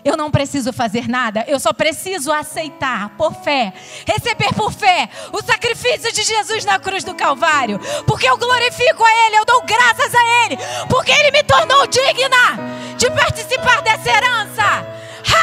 Eu 0.06 0.18
não 0.18 0.30
preciso 0.30 0.74
fazer 0.74 1.08
nada, 1.08 1.46
eu 1.48 1.60
só 1.60 1.72
preciso 1.72 2.32
aceitar 2.32 3.10
por 3.18 3.34
fé, 3.36 3.74
receber 4.06 4.54
por 4.54 4.72
fé 4.74 5.10
o 5.32 5.42
sacrifício 5.42 6.12
de 6.12 6.24
Jesus 6.24 6.66
na 6.66 6.78
cruz 6.78 7.06
do 7.06 7.16
Calvário, 7.16 7.80
porque 8.06 8.28
eu 8.28 8.38
glorifico 8.38 9.04
a 9.04 9.26
Ele, 9.26 9.38
eu 9.38 9.46
dou 9.46 9.62
graças 9.62 10.14
a 10.14 10.46
Ele, 10.46 10.58
porque 10.90 11.12
Ele 11.12 11.32
me 11.32 11.44
tornou 11.44 11.88
digna 11.88 12.60
de 12.98 13.10
participar 13.12 13.82
dessa 13.82 14.10
herança. 14.10 14.64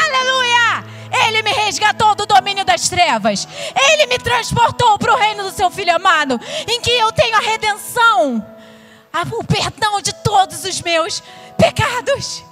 Aleluia! 0.04 0.84
Ele 1.26 1.42
me 1.42 1.52
resgatou 1.52 2.14
do 2.14 2.26
domínio 2.26 2.64
das 2.64 2.88
trevas, 2.88 3.48
Ele 3.74 4.06
me 4.06 4.18
transportou 4.18 4.98
para 4.98 5.14
o 5.14 5.16
reino 5.16 5.42
do 5.42 5.52
Seu 5.52 5.70
Filho 5.70 5.96
amado, 5.96 6.38
em 6.68 6.80
que 6.82 6.90
eu 6.90 7.10
tenho 7.12 7.36
a 7.36 7.40
redenção, 7.40 8.46
o 9.32 9.44
perdão 9.44 10.00
de 10.02 10.12
todos 10.16 10.64
os 10.64 10.82
meus 10.82 11.22
pecados. 11.56 12.49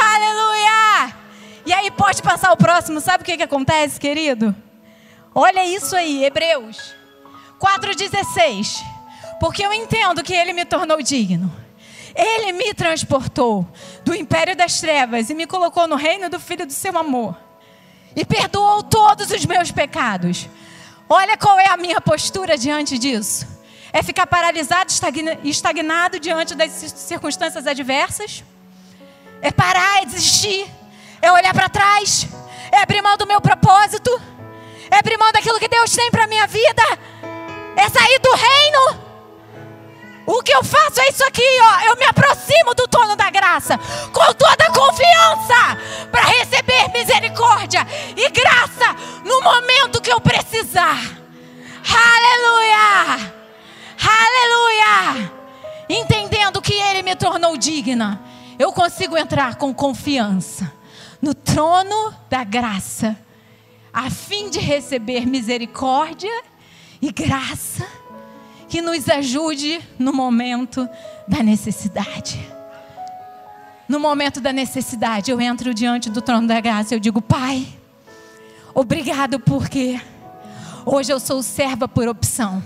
Aleluia! 0.00 1.16
E 1.66 1.72
aí 1.72 1.90
pode 1.90 2.22
passar 2.22 2.52
o 2.52 2.56
próximo, 2.56 3.00
sabe 3.00 3.22
o 3.22 3.24
que, 3.24 3.36
que 3.36 3.42
acontece, 3.42 4.00
querido? 4.00 4.54
Olha 5.34 5.64
isso 5.64 5.96
aí, 5.96 6.24
Hebreus 6.24 6.94
4,16. 7.62 8.84
Porque 9.38 9.64
eu 9.64 9.72
entendo 9.72 10.22
que 10.22 10.34
Ele 10.34 10.52
me 10.52 10.64
tornou 10.64 11.00
digno. 11.00 11.52
Ele 12.14 12.52
me 12.52 12.74
transportou 12.74 13.66
do 14.04 14.14
império 14.14 14.56
das 14.56 14.80
trevas 14.80 15.30
e 15.30 15.34
me 15.34 15.46
colocou 15.46 15.86
no 15.86 15.96
reino 15.96 16.28
do 16.28 16.38
Filho 16.38 16.66
do 16.66 16.72
seu 16.72 16.96
amor. 16.98 17.36
E 18.14 18.24
perdoou 18.24 18.82
todos 18.82 19.30
os 19.30 19.46
meus 19.46 19.70
pecados. 19.70 20.48
Olha 21.08 21.36
qual 21.36 21.58
é 21.58 21.68
a 21.68 21.76
minha 21.76 22.00
postura 22.00 22.58
diante 22.58 22.98
disso. 22.98 23.46
É 23.92 24.02
ficar 24.02 24.26
paralisado, 24.26 24.90
estagnado 25.44 26.18
diante 26.18 26.54
das 26.54 26.70
circunstâncias 26.70 27.66
adversas? 27.66 28.42
É 29.42 29.50
parar, 29.50 30.02
é 30.02 30.06
desistir, 30.06 30.66
é 31.20 31.30
olhar 31.32 31.52
para 31.52 31.68
trás, 31.68 32.28
é 32.70 32.80
abrir 32.80 33.02
mão 33.02 33.16
do 33.16 33.26
meu 33.26 33.40
propósito, 33.40 34.10
é 34.90 34.98
abrir 34.98 35.18
mão 35.18 35.32
daquilo 35.32 35.58
que 35.58 35.68
Deus 35.68 35.90
tem 35.90 36.10
para 36.10 36.28
minha 36.28 36.46
vida, 36.46 36.82
é 37.76 37.88
sair 37.88 38.18
do 38.20 38.32
reino. 38.34 39.12
O 40.24 40.40
que 40.40 40.54
eu 40.54 40.62
faço 40.62 41.00
é 41.00 41.08
isso 41.08 41.24
aqui, 41.24 41.42
ó. 41.60 41.80
Eu 41.88 41.96
me 41.96 42.04
aproximo 42.04 42.74
do 42.76 42.86
trono 42.86 43.16
da 43.16 43.28
graça 43.28 43.76
com 44.12 44.32
toda 44.34 44.64
a 44.64 44.72
confiança 44.72 46.08
para 46.12 46.22
receber 46.22 46.88
misericórdia 46.92 47.84
e 48.16 48.30
graça 48.30 48.94
no 49.24 49.42
momento 49.42 50.00
que 50.00 50.12
eu 50.12 50.20
precisar. 50.20 50.96
Aleluia! 51.84 53.32
Aleluia! 54.00 55.32
Entendendo 55.88 56.62
que 56.62 56.74
Ele 56.74 57.02
me 57.02 57.16
tornou 57.16 57.56
digna, 57.56 58.20
eu 58.62 58.72
consigo 58.72 59.18
entrar 59.18 59.56
com 59.56 59.74
confiança 59.74 60.72
no 61.20 61.34
trono 61.34 62.14
da 62.30 62.44
graça, 62.44 63.18
a 63.92 64.08
fim 64.08 64.50
de 64.50 64.60
receber 64.60 65.26
misericórdia 65.26 66.30
e 67.00 67.10
graça 67.10 67.84
que 68.68 68.80
nos 68.80 69.08
ajude 69.08 69.80
no 69.98 70.12
momento 70.12 70.88
da 71.26 71.42
necessidade. 71.42 72.40
No 73.88 73.98
momento 73.98 74.40
da 74.40 74.52
necessidade, 74.52 75.32
eu 75.32 75.40
entro 75.40 75.74
diante 75.74 76.08
do 76.08 76.22
trono 76.22 76.46
da 76.46 76.60
graça, 76.60 76.94
eu 76.94 77.00
digo: 77.00 77.20
Pai, 77.20 77.66
obrigado 78.72 79.40
porque 79.40 80.00
hoje 80.86 81.12
eu 81.12 81.18
sou 81.18 81.42
serva 81.42 81.88
por 81.88 82.06
opção, 82.06 82.62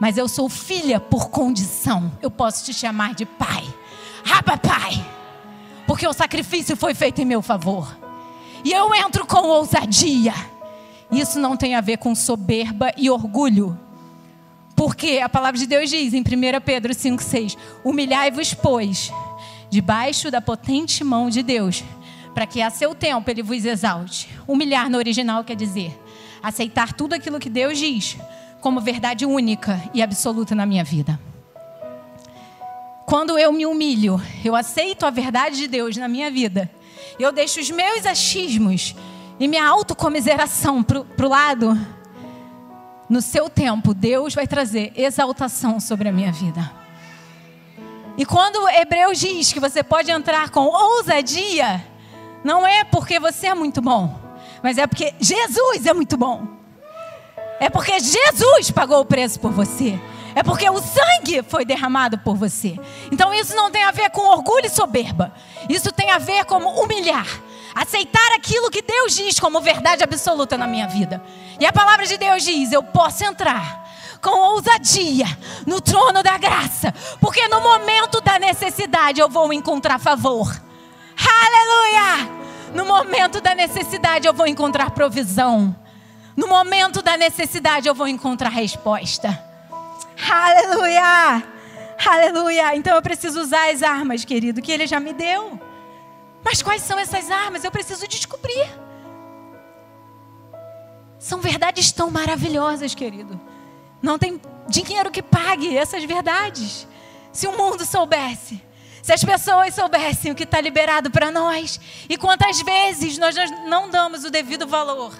mas 0.00 0.18
eu 0.18 0.26
sou 0.26 0.48
filha 0.48 0.98
por 0.98 1.30
condição. 1.30 2.12
Eu 2.20 2.32
posso 2.32 2.64
te 2.64 2.74
chamar 2.74 3.14
de 3.14 3.24
pai. 3.24 3.73
Raba, 4.24 4.56
pai 4.56 5.14
porque 5.86 6.06
o 6.06 6.12
sacrifício 6.12 6.76
foi 6.76 6.94
feito 6.94 7.20
em 7.20 7.24
meu 7.24 7.42
favor. 7.42 7.96
E 8.64 8.72
eu 8.72 8.94
entro 8.94 9.26
com 9.26 9.46
ousadia. 9.46 10.34
Isso 11.10 11.38
não 11.38 11.56
tem 11.56 11.74
a 11.74 11.80
ver 11.80 11.98
com 11.98 12.14
soberba 12.14 12.92
e 12.96 13.10
orgulho. 13.10 13.78
Porque 14.74 15.20
a 15.22 15.28
palavra 15.28 15.58
de 15.58 15.66
Deus 15.66 15.88
diz 15.88 16.12
em 16.14 16.20
1 16.20 16.24
Pedro 16.64 16.92
5,6: 16.92 17.56
Humilhai-vos, 17.84 18.54
pois, 18.54 19.12
debaixo 19.70 20.30
da 20.30 20.40
potente 20.40 21.04
mão 21.04 21.28
de 21.28 21.42
Deus, 21.42 21.84
para 22.34 22.46
que 22.46 22.60
a 22.60 22.70
seu 22.70 22.94
tempo 22.94 23.30
ele 23.30 23.42
vos 23.42 23.64
exalte. 23.64 24.28
Humilhar 24.48 24.90
no 24.90 24.98
original 24.98 25.44
quer 25.44 25.54
dizer 25.54 26.00
aceitar 26.42 26.92
tudo 26.92 27.14
aquilo 27.14 27.38
que 27.38 27.48
Deus 27.48 27.78
diz 27.78 28.18
como 28.60 28.80
verdade 28.80 29.24
única 29.24 29.82
e 29.94 30.02
absoluta 30.02 30.54
na 30.54 30.66
minha 30.66 30.84
vida. 30.84 31.18
Quando 33.06 33.38
eu 33.38 33.52
me 33.52 33.66
humilho, 33.66 34.20
eu 34.44 34.56
aceito 34.56 35.04
a 35.04 35.10
verdade 35.10 35.56
de 35.56 35.68
Deus 35.68 35.96
na 35.96 36.08
minha 36.08 36.30
vida, 36.30 36.70
eu 37.18 37.30
deixo 37.30 37.60
os 37.60 37.70
meus 37.70 38.06
achismos 38.06 38.94
e 39.38 39.46
minha 39.46 39.66
autocomiseração 39.66 40.82
para 40.82 41.26
o 41.26 41.28
lado, 41.28 41.78
no 43.08 43.20
seu 43.20 43.50
tempo, 43.50 43.92
Deus 43.92 44.34
vai 44.34 44.46
trazer 44.46 44.92
exaltação 44.96 45.78
sobre 45.78 46.08
a 46.08 46.12
minha 46.12 46.32
vida. 46.32 46.70
E 48.16 48.24
quando 48.24 48.68
Hebreus 48.68 49.18
diz 49.18 49.52
que 49.52 49.60
você 49.60 49.82
pode 49.82 50.10
entrar 50.10 50.50
com 50.50 50.66
ousadia, 50.66 51.84
não 52.42 52.66
é 52.66 52.84
porque 52.84 53.18
você 53.20 53.48
é 53.48 53.54
muito 53.54 53.82
bom, 53.82 54.18
mas 54.62 54.78
é 54.78 54.86
porque 54.86 55.12
Jesus 55.20 55.84
é 55.84 55.92
muito 55.92 56.16
bom. 56.16 56.46
É 57.60 57.68
porque 57.68 57.98
Jesus 58.00 58.70
pagou 58.70 59.00
o 59.00 59.04
preço 59.04 59.38
por 59.38 59.50
você. 59.50 60.00
É 60.34 60.42
porque 60.42 60.68
o 60.68 60.80
sangue 60.80 61.42
foi 61.48 61.64
derramado 61.64 62.18
por 62.18 62.36
você. 62.36 62.78
Então 63.10 63.32
isso 63.32 63.54
não 63.54 63.70
tem 63.70 63.84
a 63.84 63.90
ver 63.90 64.10
com 64.10 64.22
orgulho 64.28 64.66
e 64.66 64.70
soberba. 64.70 65.32
Isso 65.68 65.92
tem 65.92 66.10
a 66.10 66.18
ver 66.18 66.44
com 66.44 66.56
humilhar. 66.56 67.26
Aceitar 67.74 68.32
aquilo 68.36 68.70
que 68.70 68.82
Deus 68.82 69.14
diz 69.14 69.38
como 69.38 69.60
verdade 69.60 70.02
absoluta 70.02 70.56
na 70.56 70.66
minha 70.66 70.86
vida. 70.86 71.22
E 71.58 71.66
a 71.66 71.72
palavra 71.72 72.06
de 72.06 72.16
Deus 72.16 72.42
diz: 72.42 72.72
eu 72.72 72.82
posso 72.82 73.24
entrar 73.24 73.84
com 74.20 74.54
ousadia 74.54 75.26
no 75.66 75.80
trono 75.80 76.22
da 76.22 76.38
graça, 76.38 76.94
porque 77.20 77.46
no 77.48 77.60
momento 77.60 78.20
da 78.22 78.38
necessidade 78.38 79.20
eu 79.20 79.28
vou 79.28 79.52
encontrar 79.52 79.98
favor. 79.98 80.48
Aleluia! 81.16 82.44
No 82.74 82.84
momento 82.84 83.40
da 83.40 83.54
necessidade 83.54 84.26
eu 84.26 84.32
vou 84.32 84.46
encontrar 84.46 84.90
provisão. 84.90 85.76
No 86.36 86.48
momento 86.48 87.02
da 87.02 87.16
necessidade 87.16 87.86
eu 87.86 87.94
vou 87.94 88.08
encontrar 88.08 88.48
resposta. 88.48 89.53
Aleluia! 90.30 91.44
Aleluia! 92.06 92.76
Então 92.76 92.94
eu 92.94 93.02
preciso 93.02 93.40
usar 93.40 93.70
as 93.70 93.82
armas, 93.82 94.24
querido, 94.24 94.62
que 94.62 94.72
Ele 94.72 94.86
já 94.86 94.98
me 94.98 95.12
deu. 95.12 95.60
Mas 96.42 96.62
quais 96.62 96.82
são 96.82 96.98
essas 96.98 97.30
armas? 97.30 97.64
Eu 97.64 97.70
preciso 97.70 98.06
descobrir. 98.08 98.68
São 101.18 101.40
verdades 101.40 101.92
tão 101.92 102.10
maravilhosas, 102.10 102.94
querido. 102.94 103.40
Não 104.02 104.18
tem 104.18 104.40
dinheiro 104.68 105.10
que 105.10 105.22
pague 105.22 105.76
essas 105.76 106.04
verdades. 106.04 106.86
Se 107.32 107.46
o 107.46 107.56
mundo 107.56 107.84
soubesse, 107.84 108.62
se 109.02 109.12
as 109.12 109.24
pessoas 109.24 109.74
soubessem 109.74 110.32
o 110.32 110.34
que 110.34 110.44
está 110.44 110.60
liberado 110.60 111.10
para 111.10 111.30
nós 111.30 111.80
e 112.08 112.16
quantas 112.16 112.60
vezes 112.62 113.18
nós 113.18 113.34
não 113.66 113.90
damos 113.90 114.24
o 114.24 114.30
devido 114.30 114.66
valor 114.66 115.14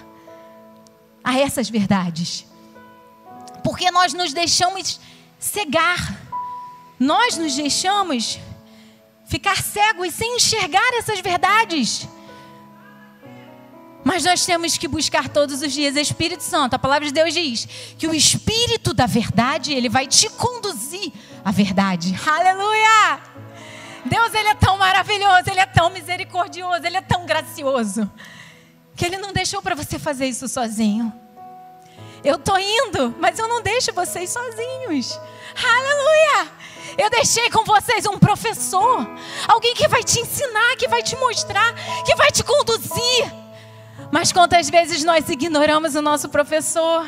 a 1.23 1.37
essas 1.39 1.69
verdades 1.69 2.45
porque 3.65 3.89
nós 3.89 4.13
nos 4.13 4.31
deixamos 4.31 4.99
cegar, 5.39 6.21
nós 6.99 7.35
nos 7.35 7.55
deixamos 7.55 8.37
ficar 9.25 9.59
cegos 9.59 10.13
sem 10.13 10.35
enxergar 10.35 10.87
essas 10.99 11.19
verdades. 11.19 12.07
Mas 14.03 14.23
nós 14.23 14.45
temos 14.45 14.77
que 14.77 14.87
buscar 14.87 15.29
todos 15.29 15.63
os 15.63 15.73
dias 15.73 15.95
o 15.95 15.99
Espírito 15.99 16.43
Santo. 16.43 16.75
A 16.75 16.79
palavra 16.79 17.07
de 17.07 17.11
Deus 17.11 17.33
diz 17.33 17.67
que 17.97 18.07
o 18.07 18.13
Espírito 18.13 18.93
da 18.93 19.07
verdade, 19.07 19.73
ele 19.73 19.89
vai 19.89 20.05
te 20.05 20.29
conduzir 20.29 21.11
à 21.43 21.49
verdade. 21.49 22.15
Aleluia! 22.23 23.19
Deus, 24.05 24.31
ele 24.35 24.49
é 24.49 24.53
tão 24.53 24.77
maravilhoso, 24.77 25.49
ele 25.49 25.59
é 25.59 25.65
tão 25.65 25.89
misericordioso, 25.89 26.85
ele 26.85 26.97
é 26.97 27.01
tão 27.01 27.25
gracioso, 27.25 28.07
que 28.95 29.05
ele 29.05 29.17
não 29.17 29.33
deixou 29.33 29.59
para 29.59 29.73
você 29.73 29.97
fazer 29.97 30.27
isso 30.27 30.47
sozinho. 30.47 31.24
Eu 32.25 32.37
estou 32.37 32.57
indo, 32.57 33.13
mas 33.19 33.37
eu 33.37 33.47
não 33.47 33.61
deixo 33.61 33.93
vocês 33.93 34.31
sozinhos. 34.31 35.19
Aleluia! 35.55 36.51
Eu 36.97 37.07
deixei 37.07 37.51
com 37.51 37.63
vocês 37.63 38.03
um 38.07 38.17
professor, 38.17 39.07
alguém 39.47 39.75
que 39.75 39.87
vai 39.87 40.03
te 40.03 40.19
ensinar, 40.21 40.75
que 40.75 40.87
vai 40.87 41.03
te 41.03 41.15
mostrar, 41.17 41.75
que 42.03 42.15
vai 42.15 42.31
te 42.31 42.43
conduzir. 42.43 43.31
Mas 44.11 44.31
quantas 44.31 44.71
vezes 44.71 45.03
nós 45.03 45.29
ignoramos 45.29 45.93
o 45.93 46.01
nosso 46.01 46.27
professor? 46.27 47.05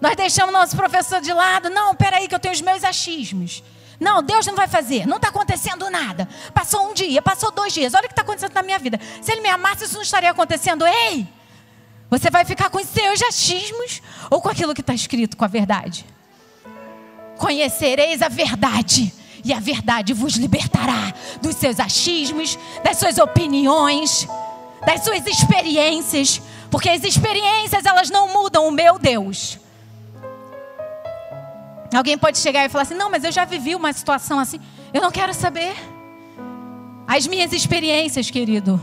Nós 0.00 0.16
deixamos 0.16 0.54
o 0.54 0.58
nosso 0.58 0.74
professor 0.74 1.20
de 1.20 1.32
lado. 1.32 1.68
Não, 1.68 1.94
peraí, 1.94 2.28
que 2.28 2.34
eu 2.34 2.40
tenho 2.40 2.54
os 2.54 2.62
meus 2.62 2.82
achismos. 2.84 3.62
Não, 4.00 4.22
Deus 4.22 4.46
não 4.46 4.54
vai 4.54 4.68
fazer, 4.68 5.06
não 5.06 5.16
está 5.16 5.28
acontecendo 5.28 5.90
nada. 5.90 6.26
Passou 6.54 6.88
um 6.88 6.94
dia, 6.94 7.20
passou 7.20 7.50
dois 7.50 7.74
dias, 7.74 7.92
olha 7.92 8.04
o 8.04 8.08
que 8.08 8.12
está 8.12 8.22
acontecendo 8.22 8.54
na 8.54 8.62
minha 8.62 8.78
vida. 8.78 8.98
Se 9.20 9.32
ele 9.32 9.42
me 9.42 9.50
amasse, 9.50 9.84
isso 9.84 9.94
não 9.94 10.02
estaria 10.02 10.30
acontecendo. 10.30 10.86
Ei! 10.86 11.41
Você 12.12 12.28
vai 12.28 12.44
ficar 12.44 12.68
com 12.68 12.76
os 12.76 12.86
seus 12.86 13.22
achismos 13.22 14.02
ou 14.30 14.38
com 14.42 14.50
aquilo 14.50 14.74
que 14.74 14.82
está 14.82 14.92
escrito, 14.92 15.34
com 15.34 15.46
a 15.46 15.48
verdade? 15.48 16.04
Conhecereis 17.38 18.20
a 18.20 18.28
verdade, 18.28 19.10
e 19.42 19.50
a 19.50 19.58
verdade 19.58 20.12
vos 20.12 20.34
libertará 20.34 21.14
dos 21.40 21.56
seus 21.56 21.80
achismos, 21.80 22.58
das 22.84 22.98
suas 22.98 23.16
opiniões, 23.16 24.28
das 24.84 25.02
suas 25.04 25.26
experiências, 25.26 26.42
porque 26.70 26.90
as 26.90 27.02
experiências 27.02 27.86
elas 27.86 28.10
não 28.10 28.28
mudam 28.28 28.68
o 28.68 28.70
meu 28.70 28.98
Deus. 28.98 29.58
Alguém 31.94 32.18
pode 32.18 32.36
chegar 32.36 32.66
e 32.66 32.68
falar 32.68 32.82
assim: 32.82 32.94
não, 32.94 33.08
mas 33.08 33.24
eu 33.24 33.32
já 33.32 33.46
vivi 33.46 33.74
uma 33.74 33.90
situação 33.90 34.38
assim, 34.38 34.60
eu 34.92 35.00
não 35.00 35.10
quero 35.10 35.32
saber. 35.32 35.74
As 37.06 37.26
minhas 37.26 37.54
experiências, 37.54 38.30
querido, 38.30 38.78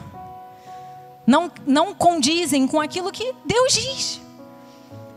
não, 1.30 1.52
não 1.64 1.94
condizem 1.94 2.66
com 2.66 2.82
aquilo 2.82 3.12
que 3.12 3.36
Deus 3.46 3.74
diz. 3.74 4.22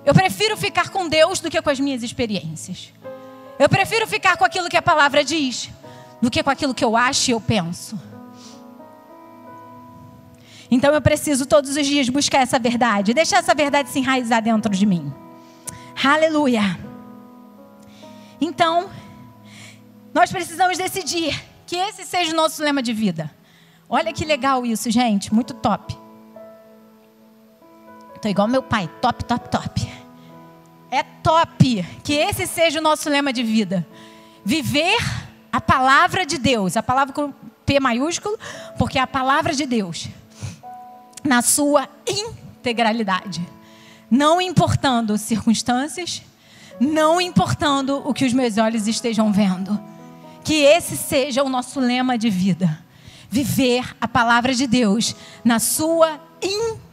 Eu 0.05 0.13
prefiro 0.13 0.59
ficar 0.59 0.91
com 0.91 1.09
Deus 1.09 1.41
do 1.41 1.51
que 1.51 1.63
com 1.63 1.71
as 1.71 1.81
minhas 1.81 2.03
experiências. 2.03 2.93
Eu 3.59 3.67
prefiro 3.67 4.07
ficar 4.07 4.37
com 4.37 4.45
aquilo 4.45 4.69
que 4.69 4.77
a 4.77 4.83
palavra 4.83 5.25
diz 5.25 5.71
do 6.21 6.31
que 6.31 6.43
com 6.43 6.51
aquilo 6.51 6.75
que 6.75 6.85
eu 6.85 6.95
acho 6.95 7.31
e 7.31 7.33
eu 7.33 7.41
penso. 7.41 7.99
Então 10.71 10.93
eu 10.93 11.01
preciso 11.01 11.47
todos 11.47 11.75
os 11.77 11.87
dias 11.87 12.11
buscar 12.11 12.43
essa 12.43 12.59
verdade, 12.59 13.15
deixar 13.15 13.39
essa 13.39 13.55
verdade 13.55 13.89
se 13.89 13.99
enraizar 13.99 14.43
dentro 14.43 14.71
de 14.71 14.85
mim. 14.85 15.11
Aleluia. 16.05 16.79
Então, 18.39 18.91
nós 20.13 20.31
precisamos 20.31 20.77
decidir 20.77 21.43
que 21.67 21.77
esse 21.77 22.05
seja 22.05 22.33
o 22.33 22.37
nosso 22.37 22.63
lema 22.63 22.83
de 22.83 22.93
vida. 22.93 23.31
Olha 23.89 24.13
que 24.13 24.27
legal 24.27 24.67
isso, 24.67 24.91
gente, 24.91 25.33
muito 25.33 25.55
top. 25.55 26.02
Estou 28.23 28.31
igual 28.31 28.47
meu 28.47 28.62
pai, 28.62 28.89
top, 29.01 29.25
top, 29.25 29.49
top. 29.49 29.93
É 30.93 31.03
top 31.03 31.85
que 32.05 32.12
esse 32.12 32.47
seja 32.47 32.79
o 32.79 32.83
nosso 32.83 33.11
lema 33.11 33.33
de 33.33 33.43
vida. 33.43 33.85
Viver 34.45 34.97
a 35.51 35.61
palavra 35.61 36.25
de 36.25 36.39
Deus, 36.39 36.77
a 36.77 36.85
palavra 36.85 37.12
com 37.12 37.33
P 37.66 37.81
maiúsculo, 37.81 38.39
porque 38.79 38.97
é 38.97 39.01
a 39.03 39.09
palavra 39.09 39.53
de 39.53 39.66
Deus, 39.66 40.07
na 41.25 41.43
sua 41.43 41.89
integralidade. 42.07 43.45
Não 44.09 44.41
importando 44.41 45.18
circunstâncias, 45.18 46.23
não 46.79 47.20
importando 47.20 48.09
o 48.09 48.14
que 48.14 48.25
os 48.25 48.33
meus 48.33 48.57
olhos 48.57 48.87
estejam 48.87 49.33
vendo. 49.33 49.83
Que 50.45 50.62
esse 50.62 50.97
seja 50.97 51.43
o 51.43 51.49
nosso 51.49 51.81
lema 51.81 52.16
de 52.16 52.31
vida. 52.31 52.85
Viver 53.29 53.97
a 54.01 54.07
palavra 54.07 54.55
de 54.55 54.68
Deus 54.68 55.16
na 55.45 55.59
sua 55.59 56.20
integralidade. 56.41 56.91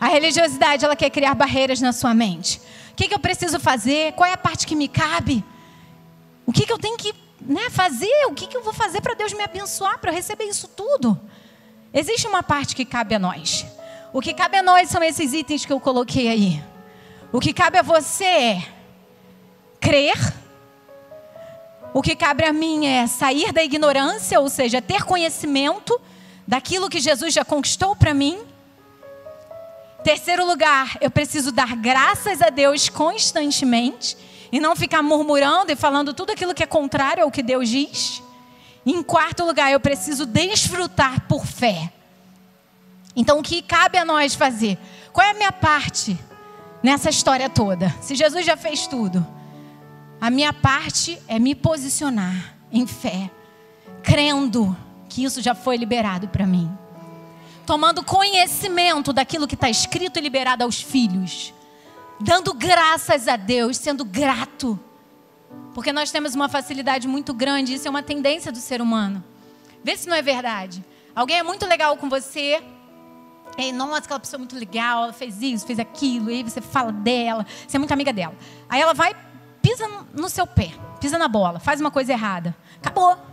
A 0.00 0.08
religiosidade, 0.08 0.84
ela 0.84 0.96
quer 0.96 1.10
criar 1.10 1.34
barreiras 1.34 1.80
na 1.80 1.92
sua 1.92 2.12
mente. 2.12 2.60
O 2.90 2.94
que, 2.94 3.08
que 3.08 3.14
eu 3.14 3.18
preciso 3.18 3.60
fazer? 3.60 4.12
Qual 4.12 4.28
é 4.28 4.32
a 4.32 4.36
parte 4.36 4.66
que 4.66 4.74
me 4.74 4.88
cabe? 4.88 5.44
O 6.44 6.52
que, 6.52 6.66
que 6.66 6.72
eu 6.72 6.78
tenho 6.78 6.96
que 6.96 7.14
né, 7.40 7.70
fazer? 7.70 8.26
O 8.26 8.34
que, 8.34 8.46
que 8.46 8.56
eu 8.56 8.62
vou 8.62 8.72
fazer 8.72 9.00
para 9.00 9.14
Deus 9.14 9.32
me 9.32 9.42
abençoar, 9.42 9.98
para 9.98 10.10
eu 10.10 10.14
receber 10.14 10.44
isso 10.44 10.68
tudo? 10.68 11.18
Existe 11.94 12.26
uma 12.26 12.42
parte 12.42 12.74
que 12.74 12.84
cabe 12.84 13.14
a 13.14 13.18
nós. 13.18 13.64
O 14.12 14.20
que 14.20 14.34
cabe 14.34 14.56
a 14.56 14.62
nós 14.62 14.88
são 14.88 15.02
esses 15.02 15.32
itens 15.32 15.64
que 15.64 15.72
eu 15.72 15.80
coloquei 15.80 16.28
aí. 16.28 16.62
O 17.32 17.40
que 17.40 17.52
cabe 17.52 17.78
a 17.78 17.82
você 17.82 18.24
é 18.24 18.62
crer. 19.80 20.34
O 21.94 22.02
que 22.02 22.16
cabe 22.16 22.44
a 22.44 22.52
mim 22.52 22.86
é 22.86 23.06
sair 23.06 23.52
da 23.52 23.62
ignorância, 23.62 24.40
ou 24.40 24.48
seja, 24.48 24.82
ter 24.82 25.04
conhecimento 25.04 26.00
daquilo 26.46 26.88
que 26.88 27.00
Jesus 27.00 27.32
já 27.32 27.44
conquistou 27.44 27.94
para 27.94 28.14
mim. 28.14 28.40
Terceiro 30.02 30.44
lugar, 30.44 30.96
eu 31.00 31.10
preciso 31.10 31.52
dar 31.52 31.76
graças 31.76 32.42
a 32.42 32.50
Deus 32.50 32.88
constantemente 32.88 34.16
e 34.50 34.60
não 34.60 34.76
ficar 34.76 35.02
murmurando 35.02 35.72
e 35.72 35.76
falando 35.76 36.12
tudo 36.12 36.32
aquilo 36.32 36.54
que 36.54 36.62
é 36.62 36.66
contrário 36.66 37.22
ao 37.22 37.30
que 37.30 37.42
Deus 37.42 37.68
diz. 37.68 38.22
Em 38.84 39.02
quarto 39.02 39.44
lugar, 39.44 39.70
eu 39.70 39.78
preciso 39.78 40.26
desfrutar 40.26 41.26
por 41.28 41.46
fé. 41.46 41.92
Então, 43.14 43.38
o 43.38 43.42
que 43.42 43.62
cabe 43.62 43.96
a 43.96 44.04
nós 44.04 44.34
fazer? 44.34 44.78
Qual 45.12 45.26
é 45.26 45.30
a 45.30 45.34
minha 45.34 45.52
parte 45.52 46.18
nessa 46.82 47.10
história 47.10 47.48
toda? 47.48 47.94
Se 48.00 48.14
Jesus 48.14 48.44
já 48.44 48.56
fez 48.56 48.86
tudo, 48.86 49.24
a 50.20 50.30
minha 50.30 50.52
parte 50.52 51.20
é 51.28 51.38
me 51.38 51.54
posicionar 51.54 52.54
em 52.72 52.86
fé, 52.86 53.30
crendo 54.02 54.76
que 55.12 55.24
isso 55.24 55.42
já 55.42 55.54
foi 55.54 55.76
liberado 55.76 56.28
para 56.28 56.46
mim, 56.46 56.70
tomando 57.66 58.04
conhecimento 58.04 59.12
daquilo 59.12 59.46
que 59.46 59.54
está 59.54 59.68
escrito 59.68 60.18
e 60.18 60.22
liberado 60.22 60.64
aos 60.64 60.80
filhos 60.80 61.52
dando 62.22 62.54
graças 62.54 63.26
a 63.26 63.36
Deus, 63.36 63.76
sendo 63.76 64.04
grato. 64.04 64.78
Porque 65.74 65.92
nós 65.92 66.10
temos 66.10 66.34
uma 66.34 66.48
facilidade 66.48 67.08
muito 67.08 67.34
grande, 67.34 67.74
isso 67.74 67.88
é 67.88 67.90
uma 67.90 68.02
tendência 68.02 68.52
do 68.52 68.58
ser 68.58 68.80
humano. 68.80 69.22
Vê 69.82 69.96
se 69.96 70.08
não 70.08 70.16
é 70.16 70.22
verdade. 70.22 70.84
Alguém 71.14 71.38
é 71.38 71.42
muito 71.42 71.66
legal 71.66 71.96
com 71.96 72.08
você, 72.08 72.62
e 73.58 73.72
nossa, 73.72 73.98
aquela 73.98 74.20
pessoa 74.20 74.38
é 74.38 74.42
muito 74.42 74.56
legal, 74.56 75.04
ela 75.04 75.12
fez 75.12 75.42
isso, 75.42 75.66
fez 75.66 75.78
aquilo, 75.78 76.30
e 76.30 76.34
aí 76.34 76.42
você 76.42 76.60
fala 76.60 76.92
dela, 76.92 77.44
você 77.66 77.76
é 77.76 77.78
muito 77.78 77.92
amiga 77.92 78.12
dela. 78.12 78.34
Aí 78.68 78.80
ela 78.80 78.94
vai, 78.94 79.14
pisa 79.60 79.86
no 80.14 80.28
seu 80.28 80.46
pé, 80.46 80.72
pisa 81.00 81.18
na 81.18 81.28
bola, 81.28 81.58
faz 81.58 81.80
uma 81.80 81.90
coisa 81.90 82.12
errada. 82.12 82.56
Acabou. 82.78 83.31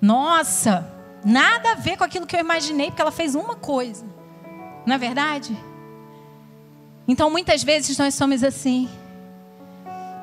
Nossa, 0.00 0.90
nada 1.24 1.72
a 1.72 1.74
ver 1.74 1.96
com 1.96 2.04
aquilo 2.04 2.26
que 2.26 2.36
eu 2.36 2.40
imaginei, 2.40 2.86
porque 2.86 3.02
ela 3.02 3.10
fez 3.10 3.34
uma 3.34 3.56
coisa. 3.56 4.04
Não 4.86 4.94
é 4.94 4.98
verdade? 4.98 5.56
Então, 7.06 7.30
muitas 7.30 7.62
vezes 7.62 7.96
nós 7.98 8.14
somos 8.14 8.44
assim. 8.44 8.88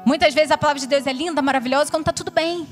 Muitas 0.05 0.33
vezes 0.33 0.51
a 0.51 0.57
palavra 0.57 0.79
de 0.79 0.87
Deus 0.87 1.05
é 1.07 1.13
linda, 1.13 1.41
maravilhosa, 1.41 1.89
quando 1.89 2.01
está 2.01 2.13
tudo 2.13 2.31
bem. 2.31 2.67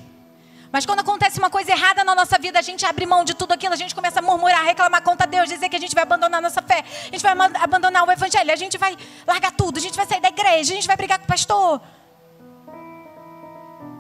Mas 0.72 0.86
quando 0.88 1.02
acontece 1.02 1.38
uma 1.38 1.50
coisa 1.52 1.72
errada 1.72 2.04
na 2.04 2.16
nossa 2.16 2.38
vida, 2.40 2.58
a 2.58 2.62
gente 2.62 2.84
abre 2.84 3.06
mão 3.06 3.24
de 3.24 3.36
tudo 3.36 3.52
aquilo, 3.52 3.74
a 3.74 3.78
gente 3.78 3.94
começa 3.94 4.20
a 4.20 4.22
murmurar, 4.24 4.64
reclamar 4.64 5.04
contra 5.04 5.28
Deus, 5.28 5.48
dizer 5.48 5.70
que 5.70 5.76
a 5.76 5.80
gente 5.80 5.94
vai 5.94 6.04
abandonar 6.04 6.40
a 6.40 6.42
nossa 6.42 6.64
fé, 6.64 6.84
a 6.84 7.12
gente 7.12 7.22
vai 7.22 7.32
abandonar 7.62 8.08
o 8.08 8.12
evangelho, 8.12 8.52
a 8.52 8.56
gente 8.56 8.78
vai 8.78 8.98
largar 9.28 9.52
tudo, 9.52 9.78
a 9.78 9.80
gente 9.80 9.96
vai 9.96 10.08
sair 10.08 10.20
da 10.20 10.30
igreja, 10.30 10.74
a 10.74 10.76
gente 10.76 10.88
vai 10.88 10.98
brigar 10.98 11.20
com 11.20 11.26
o 11.26 11.28
pastor. 11.28 11.80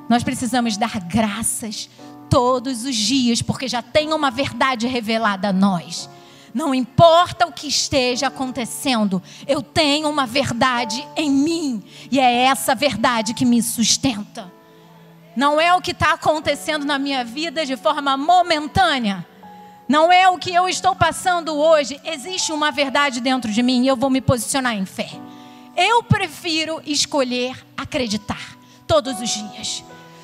Nós 0.09 0.23
precisamos 0.23 0.75
dar 0.75 0.99
graças 1.01 1.89
todos 2.29 2.83
os 2.85 2.95
dias, 2.95 3.41
porque 3.41 3.67
já 3.67 3.81
tem 3.81 4.13
uma 4.13 4.31
verdade 4.31 4.87
revelada 4.87 5.49
a 5.49 5.53
nós. 5.53 6.09
Não 6.53 6.73
importa 6.73 7.47
o 7.47 7.51
que 7.51 7.67
esteja 7.67 8.27
acontecendo, 8.27 9.21
eu 9.47 9.61
tenho 9.61 10.07
uma 10.07 10.27
verdade 10.27 11.05
em 11.15 11.29
mim 11.29 11.83
e 12.11 12.19
é 12.19 12.43
essa 12.43 12.75
verdade 12.75 13.33
que 13.33 13.43
me 13.43 13.61
sustenta. 13.61 14.51
Não 15.35 15.59
é 15.59 15.73
o 15.73 15.81
que 15.81 15.91
está 15.91 16.13
acontecendo 16.13 16.85
na 16.85 16.99
minha 16.99 17.25
vida 17.25 17.65
de 17.65 17.75
forma 17.75 18.15
momentânea. 18.15 19.25
Não 19.87 20.11
é 20.11 20.29
o 20.29 20.37
que 20.37 20.53
eu 20.53 20.69
estou 20.69 20.95
passando 20.95 21.55
hoje. 21.55 21.99
Existe 22.03 22.51
uma 22.51 22.71
verdade 22.71 23.19
dentro 23.19 23.51
de 23.51 23.63
mim 23.63 23.83
e 23.83 23.87
eu 23.87 23.95
vou 23.95 24.11
me 24.11 24.21
posicionar 24.21 24.75
em 24.75 24.85
fé. 24.85 25.09
Eu 25.75 26.03
prefiro 26.03 26.81
escolher 26.85 27.65
acreditar 27.75 28.57
todos 28.85 29.19
os 29.19 29.29
dias. 29.29 29.83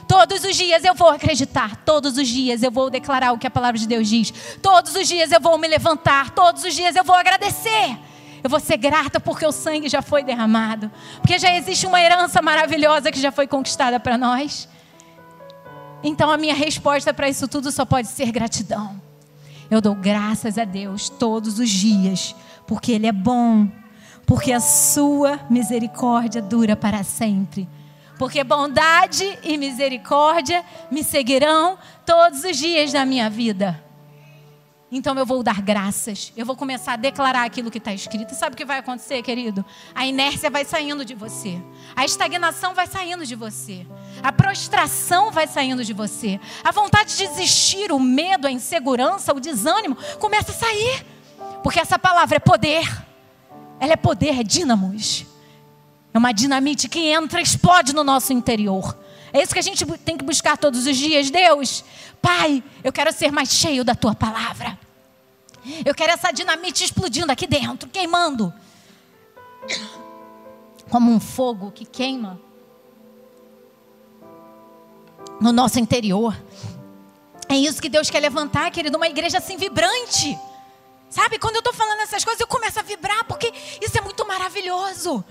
Todos 0.09 0.43
os 0.43 0.55
dias 0.55 0.83
eu 0.83 0.95
vou 0.95 1.09
acreditar, 1.09 1.75
todos 1.85 2.17
os 2.17 2.27
dias 2.27 2.63
eu 2.63 2.71
vou 2.71 2.89
declarar 2.89 3.31
o 3.31 3.37
que 3.37 3.45
a 3.45 3.51
palavra 3.51 3.77
de 3.79 3.87
Deus 3.87 4.07
diz, 4.07 4.33
todos 4.59 4.95
os 4.95 5.07
dias 5.07 5.31
eu 5.31 5.39
vou 5.39 5.55
me 5.59 5.67
levantar, 5.67 6.31
todos 6.31 6.63
os 6.63 6.73
dias 6.73 6.95
eu 6.95 7.03
vou 7.03 7.15
agradecer. 7.15 7.95
Eu 8.43 8.49
vou 8.49 8.59
ser 8.59 8.77
grata 8.77 9.19
porque 9.19 9.45
o 9.45 9.51
sangue 9.51 9.87
já 9.87 10.01
foi 10.01 10.23
derramado, 10.23 10.89
porque 11.21 11.37
já 11.37 11.55
existe 11.55 11.85
uma 11.85 12.01
herança 12.01 12.41
maravilhosa 12.41 13.11
que 13.11 13.21
já 13.21 13.31
foi 13.31 13.45
conquistada 13.45 13.99
para 13.99 14.17
nós. 14.17 14.67
Então 16.01 16.31
a 16.31 16.37
minha 16.37 16.55
resposta 16.55 17.13
para 17.13 17.29
isso 17.29 17.47
tudo 17.47 17.71
só 17.71 17.85
pode 17.85 18.07
ser 18.07 18.31
gratidão. 18.31 18.99
Eu 19.69 19.79
dou 19.79 19.93
graças 19.93 20.57
a 20.57 20.65
Deus 20.65 21.07
todos 21.07 21.59
os 21.59 21.69
dias, 21.69 22.35
porque 22.65 22.93
Ele 22.93 23.05
é 23.05 23.11
bom, 23.11 23.69
porque 24.25 24.51
a 24.51 24.59
Sua 24.59 25.39
misericórdia 25.51 26.41
dura 26.41 26.75
para 26.75 27.03
sempre 27.03 27.69
porque 28.19 28.43
bondade 28.43 29.39
e 29.41 29.57
misericórdia 29.57 30.63
me 30.91 31.05
seguirão 31.05 31.79
todos 32.05 32.43
os 32.43 32.57
dias 32.57 32.91
da 32.91 33.05
minha 33.05 33.29
vida. 33.29 33.81
Então 34.91 35.17
eu 35.17 35.25
vou 35.25 35.41
dar 35.41 35.61
graças, 35.61 36.33
eu 36.35 36.45
vou 36.45 36.55
começar 36.55 36.93
a 36.93 36.95
declarar 36.97 37.45
aquilo 37.45 37.71
que 37.71 37.77
está 37.77 37.93
escrito. 37.93 38.35
Sabe 38.35 38.55
o 38.55 38.57
que 38.57 38.65
vai 38.65 38.79
acontecer, 38.79 39.21
querido? 39.21 39.63
A 39.95 40.05
inércia 40.05 40.49
vai 40.49 40.65
saindo 40.65 41.05
de 41.05 41.15
você, 41.15 41.61
a 41.95 42.03
estagnação 42.03 42.73
vai 42.73 42.87
saindo 42.87 43.25
de 43.25 43.35
você, 43.35 43.87
a 44.21 44.33
prostração 44.33 45.31
vai 45.31 45.47
saindo 45.47 45.85
de 45.85 45.93
você, 45.93 46.41
a 46.61 46.71
vontade 46.71 47.15
de 47.15 47.25
desistir, 47.25 47.89
o 47.89 47.99
medo, 47.99 48.47
a 48.47 48.51
insegurança, 48.51 49.33
o 49.33 49.39
desânimo 49.39 49.95
começa 50.19 50.51
a 50.51 50.55
sair, 50.55 51.05
porque 51.63 51.79
essa 51.79 51.97
palavra 51.97 52.35
é 52.35 52.39
poder, 52.39 52.85
ela 53.79 53.93
é 53.93 53.97
poder, 53.97 54.39
é 54.39 54.43
dínamos. 54.43 55.28
É 56.13 56.17
uma 56.17 56.31
dinamite 56.31 56.89
que 56.89 56.99
entra, 56.99 57.41
explode 57.41 57.93
no 57.93 58.03
nosso 58.03 58.33
interior. 58.33 58.97
É 59.31 59.43
isso 59.43 59.53
que 59.53 59.59
a 59.59 59.63
gente 59.63 59.85
tem 59.99 60.17
que 60.17 60.23
buscar 60.23 60.57
todos 60.57 60.87
os 60.87 60.97
dias. 60.97 61.29
Deus, 61.29 61.83
Pai, 62.21 62.63
eu 62.83 62.91
quero 62.91 63.11
ser 63.13 63.31
mais 63.31 63.49
cheio 63.51 63.83
da 63.83 63.95
tua 63.95 64.15
palavra. 64.15 64.77
Eu 65.85 65.93
quero 65.93 66.13
essa 66.13 66.31
dinamite 66.31 66.83
explodindo 66.83 67.31
aqui 67.31 67.45
dentro, 67.45 67.87
queimando. 67.89 68.53
Como 70.89 71.11
um 71.11 71.19
fogo 71.19 71.71
que 71.71 71.85
queima 71.85 72.39
no 75.39 75.51
nosso 75.51 75.79
interior. 75.79 76.35
É 77.47 77.55
isso 77.55 77.81
que 77.81 77.89
Deus 77.89 78.09
quer 78.09 78.19
levantar, 78.19 78.69
querido, 78.71 78.97
uma 78.97 79.07
igreja 79.07 79.37
assim 79.37 79.57
vibrante. 79.57 80.37
Sabe, 81.09 81.39
quando 81.39 81.55
eu 81.55 81.59
estou 81.59 81.73
falando 81.73 82.01
essas 82.01 82.23
coisas, 82.23 82.39
eu 82.39 82.47
começo 82.47 82.79
a 82.79 82.83
vibrar, 82.83 83.23
porque 83.25 83.51
isso 83.81 83.97
é 83.97 84.01
muito 84.01 84.27
maravilhoso. 84.27 85.23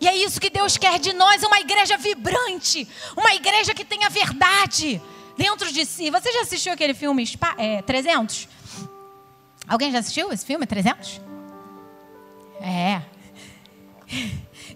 E 0.00 0.06
é 0.06 0.16
isso 0.16 0.40
que 0.40 0.50
Deus 0.50 0.76
quer 0.76 0.98
de 0.98 1.12
nós, 1.12 1.42
uma 1.42 1.58
igreja 1.58 1.96
vibrante, 1.96 2.86
uma 3.16 3.34
igreja 3.34 3.74
que 3.74 3.84
tenha 3.84 4.10
verdade 4.10 5.00
dentro 5.36 5.72
de 5.72 5.84
si. 5.86 6.10
Você 6.10 6.32
já 6.32 6.42
assistiu 6.42 6.72
aquele 6.72 6.94
filme 6.94 7.24
é, 7.56 7.82
300? 7.82 8.48
Alguém 9.66 9.90
já 9.90 9.98
assistiu 9.98 10.32
esse 10.32 10.44
filme 10.44 10.66
300? 10.66 11.20
É. 12.60 13.02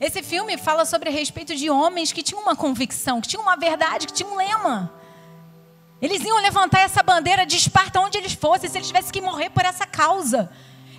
Esse 0.00 0.22
filme 0.22 0.56
fala 0.56 0.84
sobre 0.84 1.10
a 1.10 1.12
respeito 1.12 1.54
de 1.54 1.68
homens 1.68 2.12
que 2.12 2.22
tinham 2.22 2.42
uma 2.42 2.56
convicção, 2.56 3.20
que 3.20 3.28
tinham 3.28 3.42
uma 3.42 3.56
verdade, 3.56 4.06
que 4.06 4.12
tinham 4.12 4.32
um 4.32 4.36
lema. 4.36 4.92
Eles 6.00 6.24
iam 6.24 6.40
levantar 6.40 6.80
essa 6.80 7.02
bandeira 7.02 7.44
de 7.44 7.56
Esparta 7.56 8.00
onde 8.00 8.16
eles 8.16 8.32
fossem, 8.32 8.70
se 8.70 8.78
eles 8.78 8.86
tivessem 8.86 9.12
que 9.12 9.20
morrer 9.20 9.50
por 9.50 9.64
essa 9.64 9.86
causa. 9.86 10.50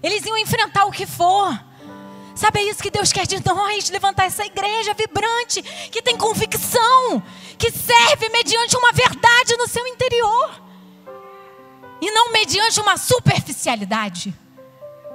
Eles 0.04 0.24
iam 0.26 0.38
enfrentar 0.38 0.86
o 0.86 0.92
que 0.92 1.08
for. 1.08 1.60
Sabe, 2.36 2.60
é 2.60 2.64
isso 2.64 2.82
que 2.82 2.90
Deus 2.90 3.12
quer 3.12 3.28
de 3.28 3.44
nós: 3.46 3.90
levantar 3.90 4.26
essa 4.26 4.46
igreja 4.46 4.94
vibrante, 4.94 5.62
que 5.92 6.02
tem 6.02 6.18
convicção, 6.18 7.22
que 7.58 7.72
serve 7.72 8.30
mediante 8.30 8.76
uma 8.78 8.92
verdade 8.92 9.56
no 9.58 9.68
seu 9.68 9.86
interior, 9.88 10.62
e 12.02 12.12
não 12.12 12.32
mediante 12.32 12.80
uma 12.80 12.98
superficialidade. 12.98 14.34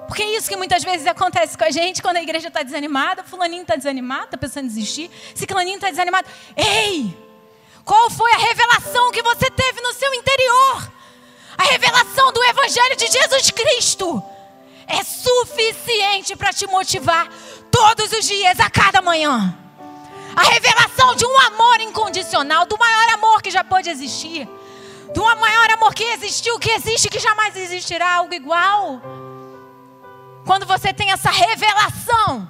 Porque 0.07 0.23
é 0.23 0.37
isso 0.37 0.49
que 0.49 0.57
muitas 0.57 0.85
vezes 0.85 1.07
acontece 1.07 1.59
com 1.59 1.65
a 1.65 1.71
gente 1.71 2.01
quando 2.01 2.17
a 2.17 2.23
igreja 2.23 2.49
está 2.49 2.63
desanimada, 2.63 3.25
fulaninho 3.25 3.63
está 3.63 3.75
desanimado, 3.75 4.27
está 4.27 4.39
pensando 4.39 4.67
em 4.67 4.69
desistir, 4.69 5.11
ciclaninho 5.35 5.77
está 5.77 5.91
desanimado. 5.91 6.29
Ei, 6.57 7.17
qual 7.85 8.09
foi 8.11 8.31
a 8.33 8.37
revelação 8.37 9.11
que 9.11 9.23
você 9.23 9.51
teve 9.51 9.81
no 9.81 9.93
seu 9.93 10.15
interior? 10.15 10.93
A 11.59 11.65
revelação 11.65 12.33
do 12.33 12.45
Evangelho 12.45 12.97
de 12.97 13.07
Jesus 13.09 13.51
Cristo 13.51 14.23
é 14.87 15.03
suficiente 15.03 16.37
para 16.37 16.53
te 16.53 16.67
motivar 16.67 17.29
todos 17.71 18.13
os 18.13 18.27
dias, 18.27 18.61
a 18.61 18.71
cada 18.71 19.03
manhã. 19.03 19.57
A 20.35 20.43
revelação 20.43 21.15
de 21.15 21.25
um 21.25 21.39
amor 21.41 21.81
incondicional, 21.81 22.67
do 22.67 22.79
maior 22.79 23.15
amor 23.15 23.43
que 23.43 23.51
já 23.51 23.65
pode 23.65 23.89
existir, 23.89 24.49
do 25.15 25.23
maior 25.23 25.71
amor 25.71 25.95
que 25.95 26.05
existiu, 26.05 26.59
que 26.59 26.71
existe, 26.71 27.09
que 27.09 27.19
jamais 27.19 27.57
existirá 27.57 28.17
algo 28.17 28.35
igual. 28.35 29.01
Quando 30.45 30.67
você 30.67 30.93
tem 30.93 31.11
essa 31.11 31.31
revelação, 31.31 32.49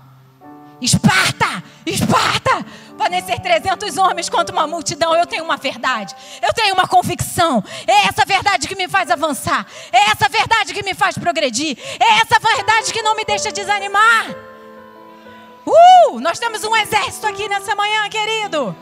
Esparta, 0.80 1.62
Esparta, 1.86 2.66
podem 2.96 3.22
ser 3.24 3.38
300 3.40 3.96
homens 3.96 4.28
contra 4.28 4.54
uma 4.54 4.66
multidão. 4.66 5.14
Eu 5.14 5.26
tenho 5.26 5.44
uma 5.44 5.56
verdade, 5.56 6.14
eu 6.42 6.52
tenho 6.52 6.74
uma 6.74 6.86
convicção. 6.86 7.62
É 7.86 8.08
essa 8.08 8.24
verdade 8.24 8.66
que 8.66 8.74
me 8.74 8.88
faz 8.88 9.10
avançar, 9.10 9.66
é 9.92 10.10
essa 10.10 10.28
verdade 10.28 10.74
que 10.74 10.82
me 10.82 10.94
faz 10.94 11.16
progredir, 11.16 11.78
é 12.00 12.20
essa 12.20 12.38
verdade 12.40 12.92
que 12.92 13.02
não 13.02 13.14
me 13.14 13.24
deixa 13.24 13.52
desanimar. 13.52 14.26
Uh, 15.66 16.20
nós 16.20 16.38
temos 16.38 16.62
um 16.62 16.76
exército 16.76 17.26
aqui 17.26 17.48
nessa 17.48 17.74
manhã, 17.74 18.08
querido. 18.08 18.74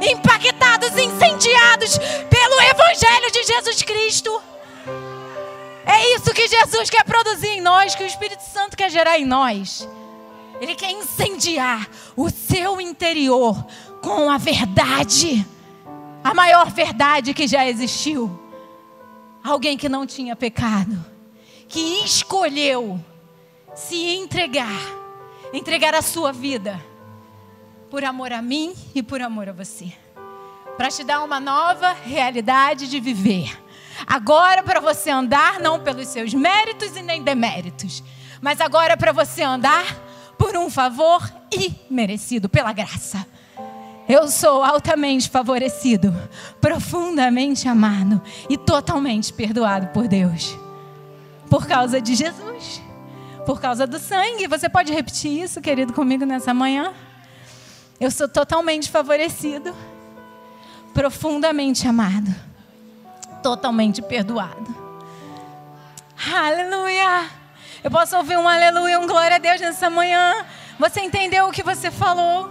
Impactados, 0.00 0.90
incendiados 0.96 1.98
pelo 2.28 2.60
Evangelho 2.60 3.30
de 3.30 3.44
Jesus 3.44 3.82
Cristo. 3.82 4.42
É 5.84 6.14
isso 6.14 6.32
que 6.32 6.48
Jesus 6.48 6.90
quer 6.90 7.04
produzir 7.04 7.48
em 7.48 7.60
nós, 7.60 7.94
que 7.94 8.02
o 8.02 8.06
Espírito 8.06 8.42
Santo 8.42 8.76
quer 8.76 8.90
gerar 8.90 9.18
em 9.18 9.24
nós. 9.24 9.86
Ele 10.62 10.74
quer 10.74 10.92
incendiar 10.92 11.88
o 12.16 12.30
seu 12.30 12.80
interior 12.80 13.66
com 14.00 14.30
a 14.30 14.38
verdade, 14.38 15.46
a 16.24 16.32
maior 16.32 16.70
verdade 16.70 17.34
que 17.34 17.46
já 17.46 17.66
existiu. 17.68 18.40
Alguém 19.44 19.76
que 19.76 19.88
não 19.88 20.06
tinha 20.06 20.36
pecado, 20.36 21.04
que 21.68 22.04
escolheu 22.04 22.98
se 23.74 23.96
entregar 24.16 25.02
entregar 25.52 25.94
a 25.94 26.02
sua 26.02 26.32
vida 26.32 26.82
por 27.90 28.02
amor 28.04 28.32
a 28.32 28.40
mim 28.40 28.74
e 28.94 29.02
por 29.02 29.20
amor 29.20 29.50
a 29.50 29.52
você. 29.52 29.92
Para 30.78 30.88
te 30.88 31.04
dar 31.04 31.22
uma 31.22 31.38
nova 31.38 31.92
realidade 31.92 32.88
de 32.88 32.98
viver. 32.98 33.60
Agora 34.06 34.62
para 34.62 34.80
você 34.80 35.10
andar 35.10 35.60
não 35.60 35.78
pelos 35.80 36.08
seus 36.08 36.32
méritos 36.32 36.96
e 36.96 37.02
nem 37.02 37.22
deméritos, 37.22 38.02
mas 38.40 38.60
agora 38.60 38.96
para 38.96 39.12
você 39.12 39.42
andar 39.42 39.84
por 40.42 40.56
um 40.56 40.68
favor 40.68 41.22
imerecido 41.88 42.48
pela 42.48 42.72
graça. 42.72 43.24
Eu 44.08 44.26
sou 44.26 44.64
altamente 44.64 45.30
favorecido, 45.30 46.12
profundamente 46.60 47.68
amado 47.68 48.20
e 48.50 48.58
totalmente 48.58 49.32
perdoado 49.32 49.86
por 49.88 50.08
Deus. 50.08 50.58
Por 51.48 51.64
causa 51.68 52.00
de 52.00 52.16
Jesus 52.16 52.82
por 53.44 53.60
causa 53.60 53.86
do 53.86 53.98
sangue. 53.98 54.46
Você 54.46 54.68
pode 54.68 54.92
repetir 54.92 55.42
isso, 55.42 55.60
querido, 55.60 55.92
comigo 55.92 56.24
nessa 56.24 56.54
manhã? 56.54 56.92
Eu 57.98 58.10
sou 58.10 58.28
totalmente 58.28 58.88
favorecido, 58.90 59.74
profundamente 60.94 61.86
amado, 61.86 62.32
totalmente 63.42 64.00
perdoado. 64.00 64.74
Aleluia! 66.32 67.41
Eu 67.84 67.90
posso 67.90 68.16
ouvir 68.16 68.38
um 68.38 68.46
aleluia, 68.46 69.00
um 69.00 69.08
glória 69.08 69.36
a 69.36 69.38
Deus 69.40 69.60
nessa 69.60 69.90
manhã. 69.90 70.46
Você 70.78 71.00
entendeu 71.00 71.48
o 71.48 71.52
que 71.52 71.64
você 71.64 71.90
falou? 71.90 72.48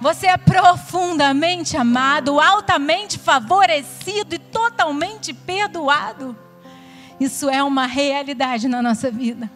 Você 0.00 0.26
é 0.26 0.36
profundamente 0.38 1.76
amado, 1.76 2.40
altamente 2.40 3.18
favorecido 3.18 4.34
e 4.34 4.38
totalmente 4.38 5.34
perdoado. 5.34 6.36
Isso 7.20 7.50
é 7.50 7.62
uma 7.62 7.86
realidade 7.86 8.66
na 8.66 8.82
nossa 8.82 9.10
vida. 9.10 9.50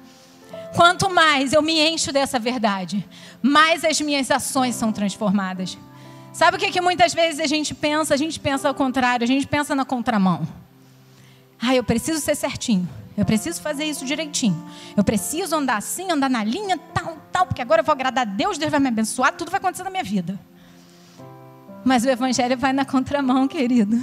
Quanto 0.77 1.09
mais 1.09 1.55
eu 1.55 1.63
me 1.63 1.81
encho 1.81 2.13
dessa 2.13 2.39
verdade, 2.39 3.07
mais 3.43 3.85
as 3.85 3.99
minhas 4.03 4.31
ações 4.31 4.75
são 4.75 4.93
transformadas. 4.93 5.79
Sabe 6.31 6.59
o 6.59 6.61
que, 6.61 6.71
que 6.71 6.81
muitas 6.81 7.15
vezes 7.15 7.41
a 7.41 7.47
gente 7.47 7.75
pensa? 7.75 8.13
A 8.13 8.17
gente 8.19 8.39
pensa 8.39 8.69
ao 8.69 8.75
contrário, 8.75 9.25
a 9.25 9.27
gente 9.27 9.47
pensa 9.47 9.75
na 9.75 9.85
contramão. 9.85 10.47
Ah, 11.61 11.75
eu 11.75 11.83
preciso 11.83 12.21
ser 12.21 12.37
certinho. 12.37 12.89
Eu 13.19 13.25
preciso 13.25 13.61
fazer 13.61 13.85
isso 13.85 14.05
direitinho. 14.05 14.65
Eu 14.97 15.03
preciso 15.03 15.57
andar 15.57 15.79
assim, 15.79 16.09
andar 16.09 16.31
na 16.31 16.45
linha, 16.45 16.79
tal, 16.95 17.19
tal, 17.33 17.47
porque 17.47 17.61
agora 17.61 17.81
eu 17.81 17.85
vou 17.85 17.93
agradar 17.93 18.23
a 18.23 18.31
Deus, 18.31 18.57
Deus 18.57 18.71
vai 18.71 18.79
me 18.79 18.87
abençoar, 18.87 19.33
tudo 19.33 19.51
vai 19.51 19.59
acontecer 19.59 19.83
na 19.83 19.91
minha 19.91 20.05
vida. 20.05 20.39
Mas 21.85 22.05
o 22.05 22.09
Evangelho 22.09 22.57
vai 22.57 22.73
na 22.73 22.85
contramão, 22.85 23.49
querido. 23.49 24.01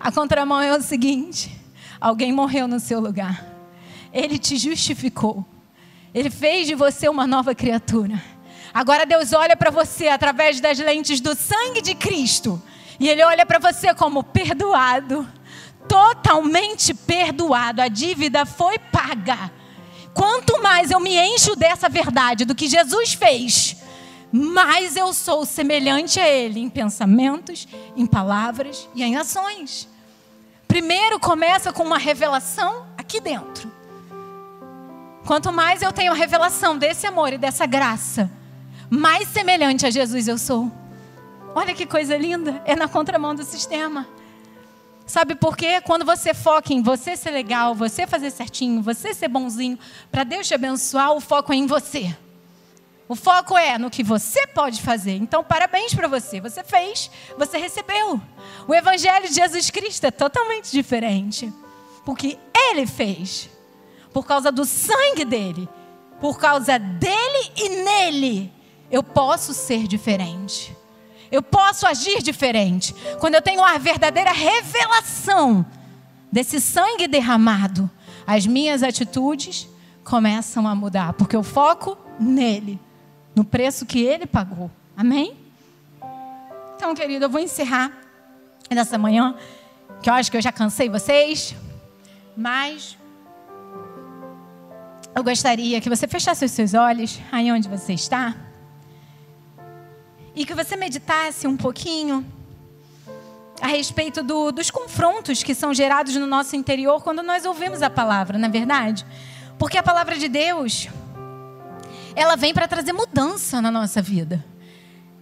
A 0.00 0.10
contramão 0.10 0.62
é 0.62 0.74
o 0.74 0.80
seguinte: 0.80 1.54
alguém 2.00 2.32
morreu 2.32 2.66
no 2.66 2.80
seu 2.80 2.98
lugar. 2.98 3.44
Ele 4.14 4.38
te 4.38 4.56
justificou. 4.56 5.44
Ele 6.14 6.30
fez 6.30 6.66
de 6.66 6.74
você 6.74 7.06
uma 7.06 7.26
nova 7.26 7.54
criatura. 7.54 8.22
Agora 8.72 9.04
Deus 9.04 9.34
olha 9.34 9.54
para 9.54 9.70
você 9.70 10.08
através 10.08 10.58
das 10.58 10.78
lentes 10.78 11.20
do 11.20 11.34
sangue 11.34 11.82
de 11.82 11.94
Cristo. 11.94 12.62
E 12.98 13.10
Ele 13.10 13.22
olha 13.22 13.44
para 13.44 13.58
você 13.58 13.92
como 13.92 14.24
perdoado. 14.24 15.28
Totalmente 15.92 16.94
perdoado. 16.94 17.82
A 17.82 17.88
dívida 17.88 18.46
foi 18.46 18.78
paga. 18.78 19.52
Quanto 20.14 20.62
mais 20.62 20.90
eu 20.90 20.98
me 20.98 21.14
encho 21.14 21.54
dessa 21.54 21.86
verdade, 21.86 22.46
do 22.46 22.54
que 22.54 22.66
Jesus 22.66 23.12
fez, 23.12 23.76
mais 24.32 24.96
eu 24.96 25.12
sou 25.12 25.44
semelhante 25.44 26.18
a 26.18 26.26
Ele 26.26 26.60
em 26.60 26.70
pensamentos, 26.70 27.68
em 27.94 28.06
palavras 28.06 28.88
e 28.94 29.02
em 29.02 29.16
ações. 29.16 29.86
Primeiro 30.66 31.20
começa 31.20 31.70
com 31.74 31.82
uma 31.82 31.98
revelação 31.98 32.86
aqui 32.96 33.20
dentro. 33.20 33.70
Quanto 35.26 35.52
mais 35.52 35.82
eu 35.82 35.92
tenho 35.92 36.12
a 36.12 36.16
revelação 36.16 36.78
desse 36.78 37.06
amor 37.06 37.34
e 37.34 37.38
dessa 37.38 37.66
graça, 37.66 38.30
mais 38.88 39.28
semelhante 39.28 39.84
a 39.84 39.90
Jesus 39.90 40.26
eu 40.26 40.38
sou. 40.38 40.72
Olha 41.54 41.74
que 41.74 41.84
coisa 41.84 42.16
linda, 42.16 42.62
é 42.64 42.74
na 42.74 42.88
contramão 42.88 43.34
do 43.34 43.44
sistema. 43.44 44.08
Sabe 45.06 45.34
por 45.34 45.56
quê? 45.56 45.80
Quando 45.80 46.04
você 46.04 46.32
foca 46.32 46.72
em 46.72 46.82
você 46.82 47.16
ser 47.16 47.30
legal, 47.30 47.74
você 47.74 48.06
fazer 48.06 48.30
certinho, 48.30 48.82
você 48.82 49.12
ser 49.12 49.28
bonzinho, 49.28 49.78
para 50.10 50.24
Deus 50.24 50.46
te 50.46 50.54
abençoar, 50.54 51.12
o 51.12 51.20
foco 51.20 51.52
é 51.52 51.56
em 51.56 51.66
você. 51.66 52.16
O 53.08 53.14
foco 53.14 53.58
é 53.58 53.76
no 53.78 53.90
que 53.90 54.02
você 54.02 54.46
pode 54.46 54.80
fazer. 54.80 55.16
Então, 55.16 55.44
parabéns 55.44 55.94
para 55.94 56.08
você. 56.08 56.40
Você 56.40 56.64
fez, 56.64 57.10
você 57.36 57.58
recebeu. 57.58 58.20
O 58.66 58.74
Evangelho 58.74 59.28
de 59.28 59.34
Jesus 59.34 59.70
Cristo 59.70 60.04
é 60.04 60.10
totalmente 60.10 60.72
diferente. 60.72 61.52
Porque 62.04 62.38
Ele 62.54 62.86
fez 62.86 63.50
por 64.12 64.26
causa 64.26 64.52
do 64.52 64.64
sangue 64.64 65.24
dele, 65.24 65.68
por 66.20 66.38
causa 66.38 66.78
dele 66.78 67.52
e 67.56 67.68
nele, 67.82 68.52
eu 68.90 69.02
posso 69.02 69.54
ser 69.54 69.86
diferente. 69.86 70.76
Eu 71.32 71.42
posso 71.42 71.86
agir 71.86 72.22
diferente. 72.22 72.94
Quando 73.18 73.34
eu 73.34 73.40
tenho 73.40 73.64
a 73.64 73.78
verdadeira 73.78 74.30
revelação 74.32 75.64
desse 76.30 76.60
sangue 76.60 77.08
derramado, 77.08 77.90
as 78.26 78.46
minhas 78.46 78.82
atitudes 78.82 79.66
começam 80.04 80.68
a 80.68 80.74
mudar, 80.74 81.14
porque 81.14 81.34
eu 81.34 81.42
foco 81.42 81.96
nele, 82.20 82.78
no 83.34 83.44
preço 83.44 83.86
que 83.86 84.00
ele 84.00 84.26
pagou. 84.26 84.70
Amém? 84.94 85.34
Então, 86.76 86.94
querido, 86.94 87.24
eu 87.24 87.30
vou 87.30 87.40
encerrar 87.40 87.90
nessa 88.70 88.98
manhã, 88.98 89.34
que 90.02 90.10
eu 90.10 90.14
acho 90.14 90.30
que 90.30 90.36
eu 90.36 90.42
já 90.42 90.52
cansei 90.52 90.90
vocês, 90.90 91.54
mas 92.36 92.98
eu 95.14 95.24
gostaria 95.24 95.80
que 95.80 95.88
você 95.88 96.06
fechasse 96.06 96.44
os 96.44 96.50
seus 96.50 96.74
olhos 96.74 97.18
aí 97.30 97.50
onde 97.50 97.68
você 97.68 97.94
está 97.94 98.34
e 100.34 100.44
que 100.46 100.54
você 100.54 100.76
meditasse 100.76 101.46
um 101.46 101.56
pouquinho 101.56 102.26
a 103.60 103.68
respeito 103.68 104.22
do, 104.22 104.50
dos 104.50 104.70
confrontos 104.70 105.42
que 105.42 105.54
são 105.54 105.72
gerados 105.72 106.16
no 106.16 106.26
nosso 106.26 106.56
interior 106.56 107.02
quando 107.02 107.22
nós 107.22 107.44
ouvimos 107.44 107.82
a 107.82 107.88
palavra, 107.88 108.38
na 108.38 108.48
é 108.48 108.50
verdade? 108.50 109.06
Porque 109.58 109.78
a 109.78 109.82
palavra 109.82 110.18
de 110.18 110.28
Deus, 110.28 110.88
ela 112.16 112.34
vem 112.34 112.52
para 112.52 112.66
trazer 112.66 112.92
mudança 112.92 113.62
na 113.62 113.70
nossa 113.70 114.02
vida. 114.02 114.44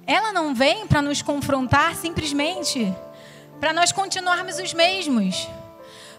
Ela 0.06 0.32
não 0.32 0.54
vem 0.54 0.86
para 0.86 1.02
nos 1.02 1.20
confrontar 1.20 1.94
simplesmente 1.94 2.92
para 3.60 3.74
nós 3.74 3.92
continuarmos 3.92 4.58
os 4.58 4.72
mesmos, 4.72 5.46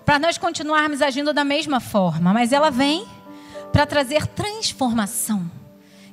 para 0.05 0.19
nós 0.19 0.37
continuarmos 0.37 1.01
agindo 1.01 1.33
da 1.33 1.43
mesma 1.43 1.79
forma, 1.79 2.31
mas 2.31 2.51
ela 2.51 2.69
vem 2.69 3.07
para 3.73 3.87
trazer 3.87 4.27
transformação, 4.27 5.49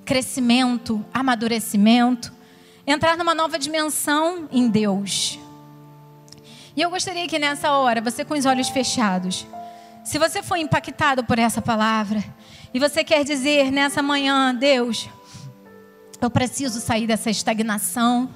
crescimento, 0.06 1.04
amadurecimento, 1.12 2.32
entrar 2.90 3.18
numa 3.18 3.34
nova 3.34 3.58
dimensão 3.58 4.48
em 4.50 4.66
Deus. 4.68 5.38
E 6.74 6.80
eu 6.80 6.88
gostaria 6.88 7.28
que 7.28 7.38
nessa 7.38 7.72
hora, 7.72 8.00
você 8.00 8.24
com 8.24 8.34
os 8.34 8.46
olhos 8.46 8.68
fechados, 8.70 9.46
se 10.04 10.18
você 10.18 10.42
foi 10.42 10.60
impactado 10.60 11.22
por 11.22 11.38
essa 11.38 11.60
palavra, 11.60 12.24
e 12.72 12.78
você 12.78 13.04
quer 13.04 13.24
dizer 13.24 13.70
nessa 13.70 14.02
manhã, 14.02 14.54
Deus, 14.54 15.06
eu 16.20 16.30
preciso 16.30 16.80
sair 16.80 17.06
dessa 17.06 17.28
estagnação, 17.28 18.30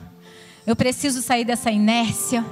eu 0.66 0.76
preciso 0.76 1.22
sair 1.22 1.44
dessa 1.44 1.70
inércia, 1.70 2.44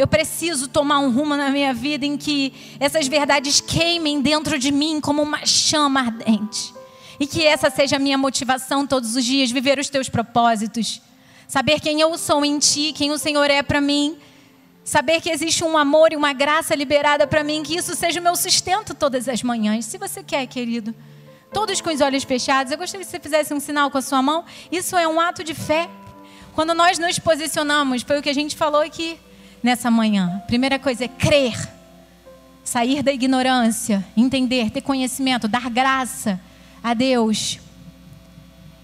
Eu 0.00 0.06
preciso 0.06 0.66
tomar 0.66 1.00
um 1.00 1.10
rumo 1.10 1.36
na 1.36 1.50
minha 1.50 1.74
vida 1.74 2.06
em 2.06 2.16
que 2.16 2.54
essas 2.78 3.06
verdades 3.06 3.60
queimem 3.60 4.22
dentro 4.22 4.58
de 4.58 4.72
mim 4.72 4.98
como 4.98 5.20
uma 5.20 5.44
chama 5.44 6.00
ardente. 6.00 6.72
E 7.18 7.26
que 7.26 7.44
essa 7.44 7.68
seja 7.68 7.96
a 7.96 7.98
minha 7.98 8.16
motivação 8.16 8.86
todos 8.86 9.14
os 9.14 9.22
dias, 9.22 9.50
viver 9.50 9.78
os 9.78 9.90
teus 9.90 10.08
propósitos. 10.08 11.02
Saber 11.50 11.80
quem 11.80 12.00
eu 12.00 12.16
sou 12.16 12.44
em 12.44 12.60
ti, 12.60 12.92
quem 12.92 13.10
o 13.10 13.18
Senhor 13.18 13.50
é 13.50 13.60
para 13.60 13.80
mim. 13.80 14.16
Saber 14.84 15.20
que 15.20 15.28
existe 15.28 15.64
um 15.64 15.76
amor 15.76 16.12
e 16.12 16.16
uma 16.16 16.32
graça 16.32 16.76
liberada 16.76 17.26
para 17.26 17.42
mim, 17.42 17.64
que 17.64 17.74
isso 17.74 17.96
seja 17.96 18.20
o 18.20 18.22
meu 18.22 18.36
sustento 18.36 18.94
todas 18.94 19.28
as 19.28 19.42
manhãs. 19.42 19.84
Se 19.84 19.98
você 19.98 20.22
quer, 20.22 20.46
querido. 20.46 20.94
Todos 21.52 21.80
com 21.80 21.90
os 21.90 22.00
olhos 22.00 22.22
fechados. 22.22 22.70
Eu 22.70 22.78
gostaria 22.78 23.04
que 23.04 23.10
você 23.10 23.18
fizesse 23.18 23.52
um 23.52 23.58
sinal 23.58 23.90
com 23.90 23.98
a 23.98 24.00
sua 24.00 24.22
mão. 24.22 24.44
Isso 24.70 24.96
é 24.96 25.08
um 25.08 25.20
ato 25.20 25.42
de 25.42 25.52
fé. 25.52 25.90
Quando 26.54 26.72
nós 26.72 27.00
nos 27.00 27.18
posicionamos, 27.18 28.02
foi 28.02 28.20
o 28.20 28.22
que 28.22 28.30
a 28.30 28.32
gente 28.32 28.54
falou 28.54 28.82
aqui 28.82 29.18
nessa 29.60 29.90
manhã. 29.90 30.40
Primeira 30.46 30.78
coisa 30.78 31.06
é 31.06 31.08
crer, 31.08 31.56
sair 32.62 33.02
da 33.02 33.12
ignorância, 33.12 34.06
entender, 34.16 34.70
ter 34.70 34.82
conhecimento, 34.82 35.48
dar 35.48 35.68
graça 35.68 36.40
a 36.80 36.94
Deus 36.94 37.58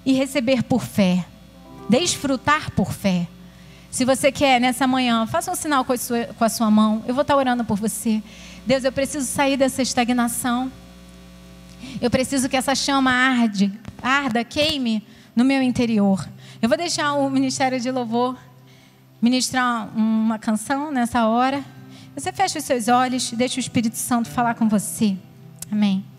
e 0.05 0.15
receber 0.15 0.65
por 0.65 0.83
fé, 0.83 1.25
desfrutar 1.89 2.71
por 2.73 2.93
fé. 2.93 3.27
Se 3.91 4.05
você 4.05 4.31
quer 4.31 4.61
nessa 4.61 4.87
manhã, 4.87 5.27
faça 5.27 5.51
um 5.51 5.55
sinal 5.55 5.85
com 5.85 5.93
a 5.93 5.97
sua, 5.97 6.25
com 6.25 6.45
a 6.45 6.49
sua 6.49 6.71
mão. 6.71 7.03
Eu 7.07 7.15
vou 7.15 7.23
estar 7.23 7.37
orando 7.37 7.65
por 7.65 7.77
você. 7.77 8.23
Deus, 8.67 8.85
eu 8.85 8.93
preciso 8.93 9.27
sair 9.27 9.57
dessa 9.57 9.81
estagnação. 9.81 10.71
Eu 12.01 12.11
preciso 12.11 12.49
que 12.49 12.57
essa 12.57 12.75
chama 12.75 13.11
arde, 13.11 13.73
arda, 14.03 14.45
queime 14.45 15.03
no 15.35 15.45
meu 15.45 15.63
interior. 15.63 16.29
Eu 16.61 16.69
vou 16.69 16.77
deixar 16.77 17.15
o 17.15 17.31
Ministério 17.31 17.81
de 17.81 17.91
Louvor 17.91 18.37
ministrar 19.21 19.89
uma 19.97 20.39
canção 20.39 20.91
nessa 20.91 21.27
hora. 21.27 21.65
Você 22.15 22.33
fecha 22.33 22.59
os 22.59 22.65
seus 22.65 22.89
olhos, 22.89 23.31
deixa 23.33 23.57
o 23.57 23.61
Espírito 23.61 23.97
Santo 23.97 24.29
falar 24.29 24.55
com 24.55 24.69
você. 24.69 25.17
Amém. 25.71 26.16